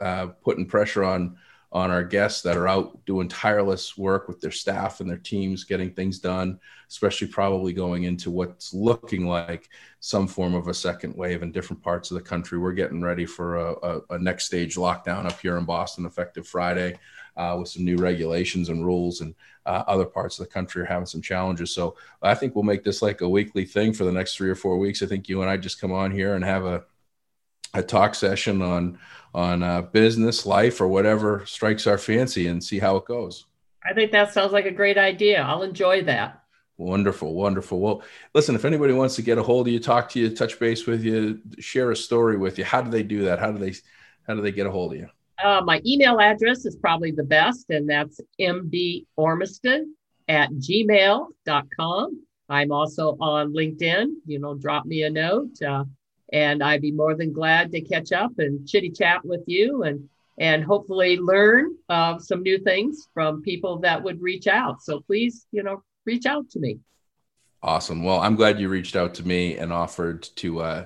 uh, 0.00 0.26
putting 0.42 0.66
pressure 0.66 1.04
on 1.04 1.38
on 1.76 1.90
our 1.90 2.02
guests 2.02 2.40
that 2.40 2.56
are 2.56 2.66
out 2.66 3.04
doing 3.04 3.28
tireless 3.28 3.98
work 3.98 4.28
with 4.28 4.40
their 4.40 4.50
staff 4.50 5.00
and 5.00 5.10
their 5.10 5.18
teams 5.18 5.64
getting 5.64 5.92
things 5.92 6.18
done 6.18 6.58
especially 6.88 7.26
probably 7.26 7.72
going 7.72 8.04
into 8.04 8.30
what's 8.30 8.72
looking 8.72 9.26
like 9.26 9.68
some 10.00 10.26
form 10.26 10.54
of 10.54 10.68
a 10.68 10.74
second 10.74 11.14
wave 11.16 11.42
in 11.42 11.52
different 11.52 11.82
parts 11.82 12.10
of 12.10 12.14
the 12.14 12.22
country. 12.22 12.58
We're 12.58 12.72
getting 12.72 13.02
ready 13.02 13.26
for 13.26 13.56
a, 13.56 13.72
a, 13.82 14.00
a 14.10 14.18
next 14.18 14.46
stage 14.46 14.76
lockdown 14.76 15.26
up 15.26 15.38
here 15.40 15.58
in 15.58 15.64
boston 15.64 16.06
effective 16.06 16.46
friday 16.46 16.98
uh, 17.36 17.56
with 17.58 17.68
some 17.68 17.84
new 17.84 17.96
regulations 17.96 18.70
and 18.70 18.86
rules 18.86 19.20
and 19.20 19.34
uh, 19.66 19.82
other 19.86 20.06
parts 20.06 20.38
of 20.38 20.46
the 20.46 20.52
country 20.52 20.82
are 20.82 20.86
having 20.86 21.06
some 21.06 21.20
challenges. 21.20 21.72
So 21.72 21.96
i 22.22 22.34
think 22.34 22.54
we'll 22.54 22.62
make 22.64 22.84
this 22.84 23.02
like 23.02 23.20
a 23.20 23.28
weekly 23.28 23.66
thing 23.66 23.92
for 23.92 24.04
the 24.04 24.12
next 24.12 24.36
three 24.36 24.48
or 24.48 24.54
four 24.54 24.78
weeks. 24.78 25.02
I 25.02 25.06
think 25.06 25.28
you 25.28 25.42
and 25.42 25.50
i 25.50 25.56
just 25.58 25.80
come 25.80 25.92
on 25.92 26.10
here 26.10 26.34
and 26.34 26.44
have 26.44 26.64
a 26.64 26.84
a 27.76 27.82
talk 27.82 28.14
session 28.14 28.62
on 28.62 28.98
on 29.34 29.62
uh, 29.62 29.82
business, 29.82 30.46
life, 30.46 30.80
or 30.80 30.88
whatever 30.88 31.44
strikes 31.44 31.86
our 31.86 31.98
fancy, 31.98 32.46
and 32.46 32.62
see 32.62 32.78
how 32.78 32.96
it 32.96 33.04
goes. 33.04 33.44
I 33.84 33.92
think 33.92 34.10
that 34.12 34.32
sounds 34.32 34.52
like 34.52 34.64
a 34.64 34.70
great 34.70 34.96
idea. 34.98 35.42
I'll 35.42 35.62
enjoy 35.62 36.02
that. 36.04 36.42
Wonderful, 36.78 37.34
wonderful. 37.34 37.80
Well, 37.80 38.02
listen, 38.34 38.54
if 38.54 38.64
anybody 38.64 38.92
wants 38.92 39.16
to 39.16 39.22
get 39.22 39.38
a 39.38 39.42
hold 39.42 39.66
of 39.66 39.72
you, 39.72 39.80
talk 39.80 40.08
to 40.10 40.20
you, 40.20 40.34
touch 40.34 40.58
base 40.58 40.86
with 40.86 41.02
you, 41.02 41.40
share 41.58 41.90
a 41.90 41.96
story 41.96 42.36
with 42.36 42.58
you, 42.58 42.64
how 42.64 42.82
do 42.82 42.90
they 42.90 43.02
do 43.02 43.24
that? 43.24 43.38
How 43.38 43.52
do 43.52 43.58
they 43.58 43.74
how 44.26 44.34
do 44.34 44.42
they 44.42 44.52
get 44.52 44.66
a 44.66 44.70
hold 44.70 44.92
of 44.92 44.98
you? 44.98 45.08
Uh, 45.42 45.62
my 45.64 45.80
email 45.86 46.20
address 46.20 46.64
is 46.64 46.76
probably 46.76 47.10
the 47.10 47.22
best, 47.22 47.66
and 47.70 47.88
that's 47.88 48.20
mbormiston 48.40 49.84
at 50.28 50.50
gmail.com. 50.50 52.22
I'm 52.48 52.72
also 52.72 53.16
on 53.20 53.52
LinkedIn. 53.52 54.06
You 54.26 54.38
know, 54.38 54.54
drop 54.54 54.86
me 54.86 55.02
a 55.02 55.10
note. 55.10 55.60
Uh, 55.62 55.84
and 56.32 56.62
I'd 56.62 56.82
be 56.82 56.92
more 56.92 57.14
than 57.14 57.32
glad 57.32 57.70
to 57.72 57.80
catch 57.80 58.12
up 58.12 58.32
and 58.38 58.66
chitty 58.66 58.90
chat 58.90 59.24
with 59.24 59.42
you 59.46 59.82
and 59.84 60.08
and 60.38 60.62
hopefully 60.62 61.16
learn 61.16 61.74
uh, 61.88 62.18
some 62.18 62.42
new 62.42 62.58
things 62.58 63.08
from 63.14 63.40
people 63.40 63.78
that 63.78 64.02
would 64.02 64.20
reach 64.20 64.46
out. 64.46 64.82
So 64.82 65.00
please, 65.00 65.46
you 65.50 65.62
know, 65.62 65.82
reach 66.04 66.26
out 66.26 66.50
to 66.50 66.60
me. 66.60 66.78
Awesome. 67.62 68.04
Well, 68.04 68.20
I'm 68.20 68.36
glad 68.36 68.60
you 68.60 68.68
reached 68.68 68.96
out 68.96 69.14
to 69.14 69.26
me 69.26 69.56
and 69.56 69.72
offered 69.72 70.22
to 70.36 70.60
uh, 70.60 70.84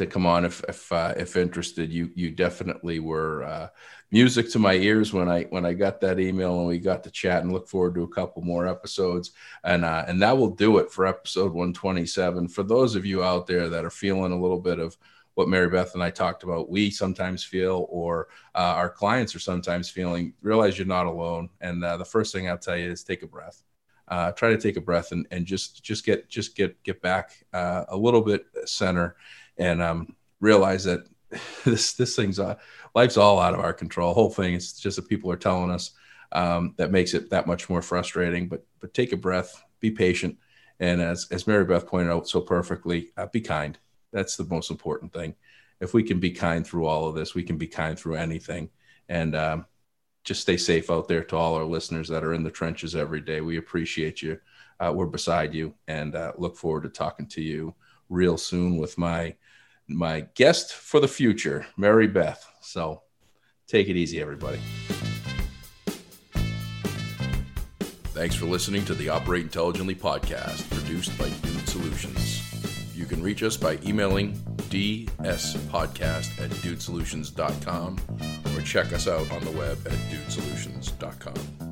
to 0.00 0.06
come 0.06 0.26
on 0.26 0.44
if 0.44 0.62
if 0.68 0.90
uh, 0.92 1.14
if 1.16 1.36
interested. 1.36 1.92
You 1.92 2.10
you 2.14 2.30
definitely 2.30 2.98
were 2.98 3.44
uh, 3.44 3.68
music 4.10 4.50
to 4.50 4.58
my 4.58 4.74
ears 4.74 5.12
when 5.12 5.28
I 5.28 5.44
when 5.44 5.64
I 5.64 5.72
got 5.74 6.00
that 6.00 6.18
email 6.18 6.58
and 6.58 6.66
we 6.66 6.78
got 6.78 7.04
to 7.04 7.10
chat 7.10 7.42
and 7.42 7.52
look 7.52 7.68
forward 7.68 7.94
to 7.94 8.02
a 8.02 8.08
couple 8.08 8.42
more 8.42 8.66
episodes. 8.66 9.32
And 9.64 9.84
uh, 9.84 10.04
and 10.08 10.20
that 10.22 10.36
will 10.36 10.50
do 10.50 10.78
it 10.78 10.90
for 10.90 11.06
episode 11.06 11.52
127. 11.52 12.48
For 12.48 12.62
those 12.62 12.96
of 12.96 13.06
you 13.06 13.22
out 13.22 13.46
there 13.46 13.68
that 13.68 13.84
are 13.84 13.90
feeling 13.90 14.32
a 14.32 14.40
little 14.40 14.60
bit 14.60 14.78
of 14.78 14.96
what 15.34 15.48
Mary 15.48 15.68
Beth 15.68 15.94
and 15.94 16.02
I 16.02 16.10
talked 16.10 16.42
about, 16.42 16.68
we 16.68 16.90
sometimes 16.90 17.44
feel, 17.44 17.86
or 17.88 18.28
uh, 18.54 18.74
our 18.76 18.90
clients 18.90 19.34
are 19.34 19.40
sometimes 19.40 19.88
feeling, 19.88 20.34
realize 20.42 20.76
you're 20.76 20.86
not 20.86 21.06
alone. 21.06 21.48
And 21.60 21.84
uh, 21.84 21.96
the 21.96 22.04
first 22.04 22.34
thing 22.34 22.48
I'll 22.48 22.58
tell 22.58 22.76
you 22.76 22.90
is 22.90 23.04
take 23.04 23.22
a 23.22 23.26
breath. 23.28 23.62
Uh, 24.08 24.32
try 24.32 24.50
to 24.50 24.58
take 24.58 24.76
a 24.76 24.80
breath 24.80 25.12
and, 25.12 25.24
and 25.30 25.46
just 25.46 25.84
just 25.84 26.04
get 26.04 26.28
just 26.28 26.56
get 26.56 26.82
get 26.82 27.00
back 27.00 27.44
uh, 27.52 27.84
a 27.88 27.96
little 27.96 28.22
bit 28.22 28.44
center 28.64 29.14
and 29.60 29.80
um, 29.80 30.16
realize 30.40 30.84
that 30.84 31.06
this 31.64 31.92
this 31.92 32.16
thing's 32.16 32.40
uh, 32.40 32.56
life's 32.94 33.16
all 33.16 33.38
out 33.38 33.54
of 33.54 33.60
our 33.60 33.72
control. 33.72 34.12
Whole 34.12 34.30
thing 34.30 34.54
is 34.54 34.72
just 34.72 34.96
that 34.96 35.08
people 35.08 35.30
are 35.30 35.36
telling 35.36 35.70
us 35.70 35.92
um, 36.32 36.74
that 36.78 36.90
makes 36.90 37.14
it 37.14 37.30
that 37.30 37.46
much 37.46 37.70
more 37.70 37.82
frustrating. 37.82 38.48
But 38.48 38.66
but 38.80 38.94
take 38.94 39.12
a 39.12 39.16
breath, 39.16 39.62
be 39.78 39.92
patient, 39.92 40.36
and 40.80 41.00
as 41.00 41.28
as 41.30 41.46
Mary 41.46 41.64
Beth 41.64 41.86
pointed 41.86 42.10
out 42.10 42.28
so 42.28 42.40
perfectly, 42.40 43.10
uh, 43.16 43.26
be 43.26 43.40
kind. 43.40 43.78
That's 44.12 44.36
the 44.36 44.44
most 44.44 44.72
important 44.72 45.12
thing. 45.12 45.36
If 45.80 45.94
we 45.94 46.02
can 46.02 46.18
be 46.18 46.32
kind 46.32 46.66
through 46.66 46.86
all 46.86 47.06
of 47.06 47.14
this, 47.14 47.34
we 47.34 47.44
can 47.44 47.56
be 47.56 47.68
kind 47.68 47.96
through 47.98 48.16
anything. 48.16 48.70
And 49.08 49.34
um, 49.36 49.66
just 50.24 50.42
stay 50.42 50.56
safe 50.56 50.90
out 50.90 51.08
there 51.08 51.24
to 51.24 51.36
all 51.36 51.54
our 51.54 51.64
listeners 51.64 52.08
that 52.08 52.24
are 52.24 52.34
in 52.34 52.42
the 52.42 52.50
trenches 52.50 52.94
every 52.94 53.20
day. 53.20 53.40
We 53.40 53.56
appreciate 53.56 54.20
you. 54.20 54.38
Uh, 54.78 54.92
we're 54.94 55.06
beside 55.06 55.54
you, 55.54 55.74
and 55.86 56.14
uh, 56.14 56.32
look 56.36 56.56
forward 56.56 56.82
to 56.82 56.88
talking 56.88 57.26
to 57.28 57.40
you 57.40 57.74
real 58.08 58.36
soon 58.36 58.76
with 58.76 58.98
my 58.98 59.34
my 59.90 60.26
guest 60.34 60.72
for 60.72 61.00
the 61.00 61.08
future, 61.08 61.66
Mary 61.76 62.06
Beth. 62.06 62.46
So 62.60 63.02
take 63.66 63.88
it 63.88 63.96
easy, 63.96 64.20
everybody. 64.20 64.60
Thanks 68.12 68.34
for 68.34 68.46
listening 68.46 68.84
to 68.86 68.94
the 68.94 69.08
Operate 69.08 69.42
Intelligently 69.42 69.94
podcast, 69.94 70.68
produced 70.70 71.16
by 71.18 71.28
Dude 71.28 71.68
Solutions. 71.68 72.94
You 72.94 73.06
can 73.06 73.22
reach 73.22 73.42
us 73.42 73.56
by 73.56 73.78
emailing 73.84 74.34
dspodcast 74.68 76.38
at 76.38 76.50
dudesolutions.com 76.50 77.98
or 78.54 78.62
check 78.62 78.92
us 78.92 79.08
out 79.08 79.30
on 79.32 79.42
the 79.44 79.52
web 79.52 79.78
at 79.86 79.92
dudesolutions.com. 79.92 81.69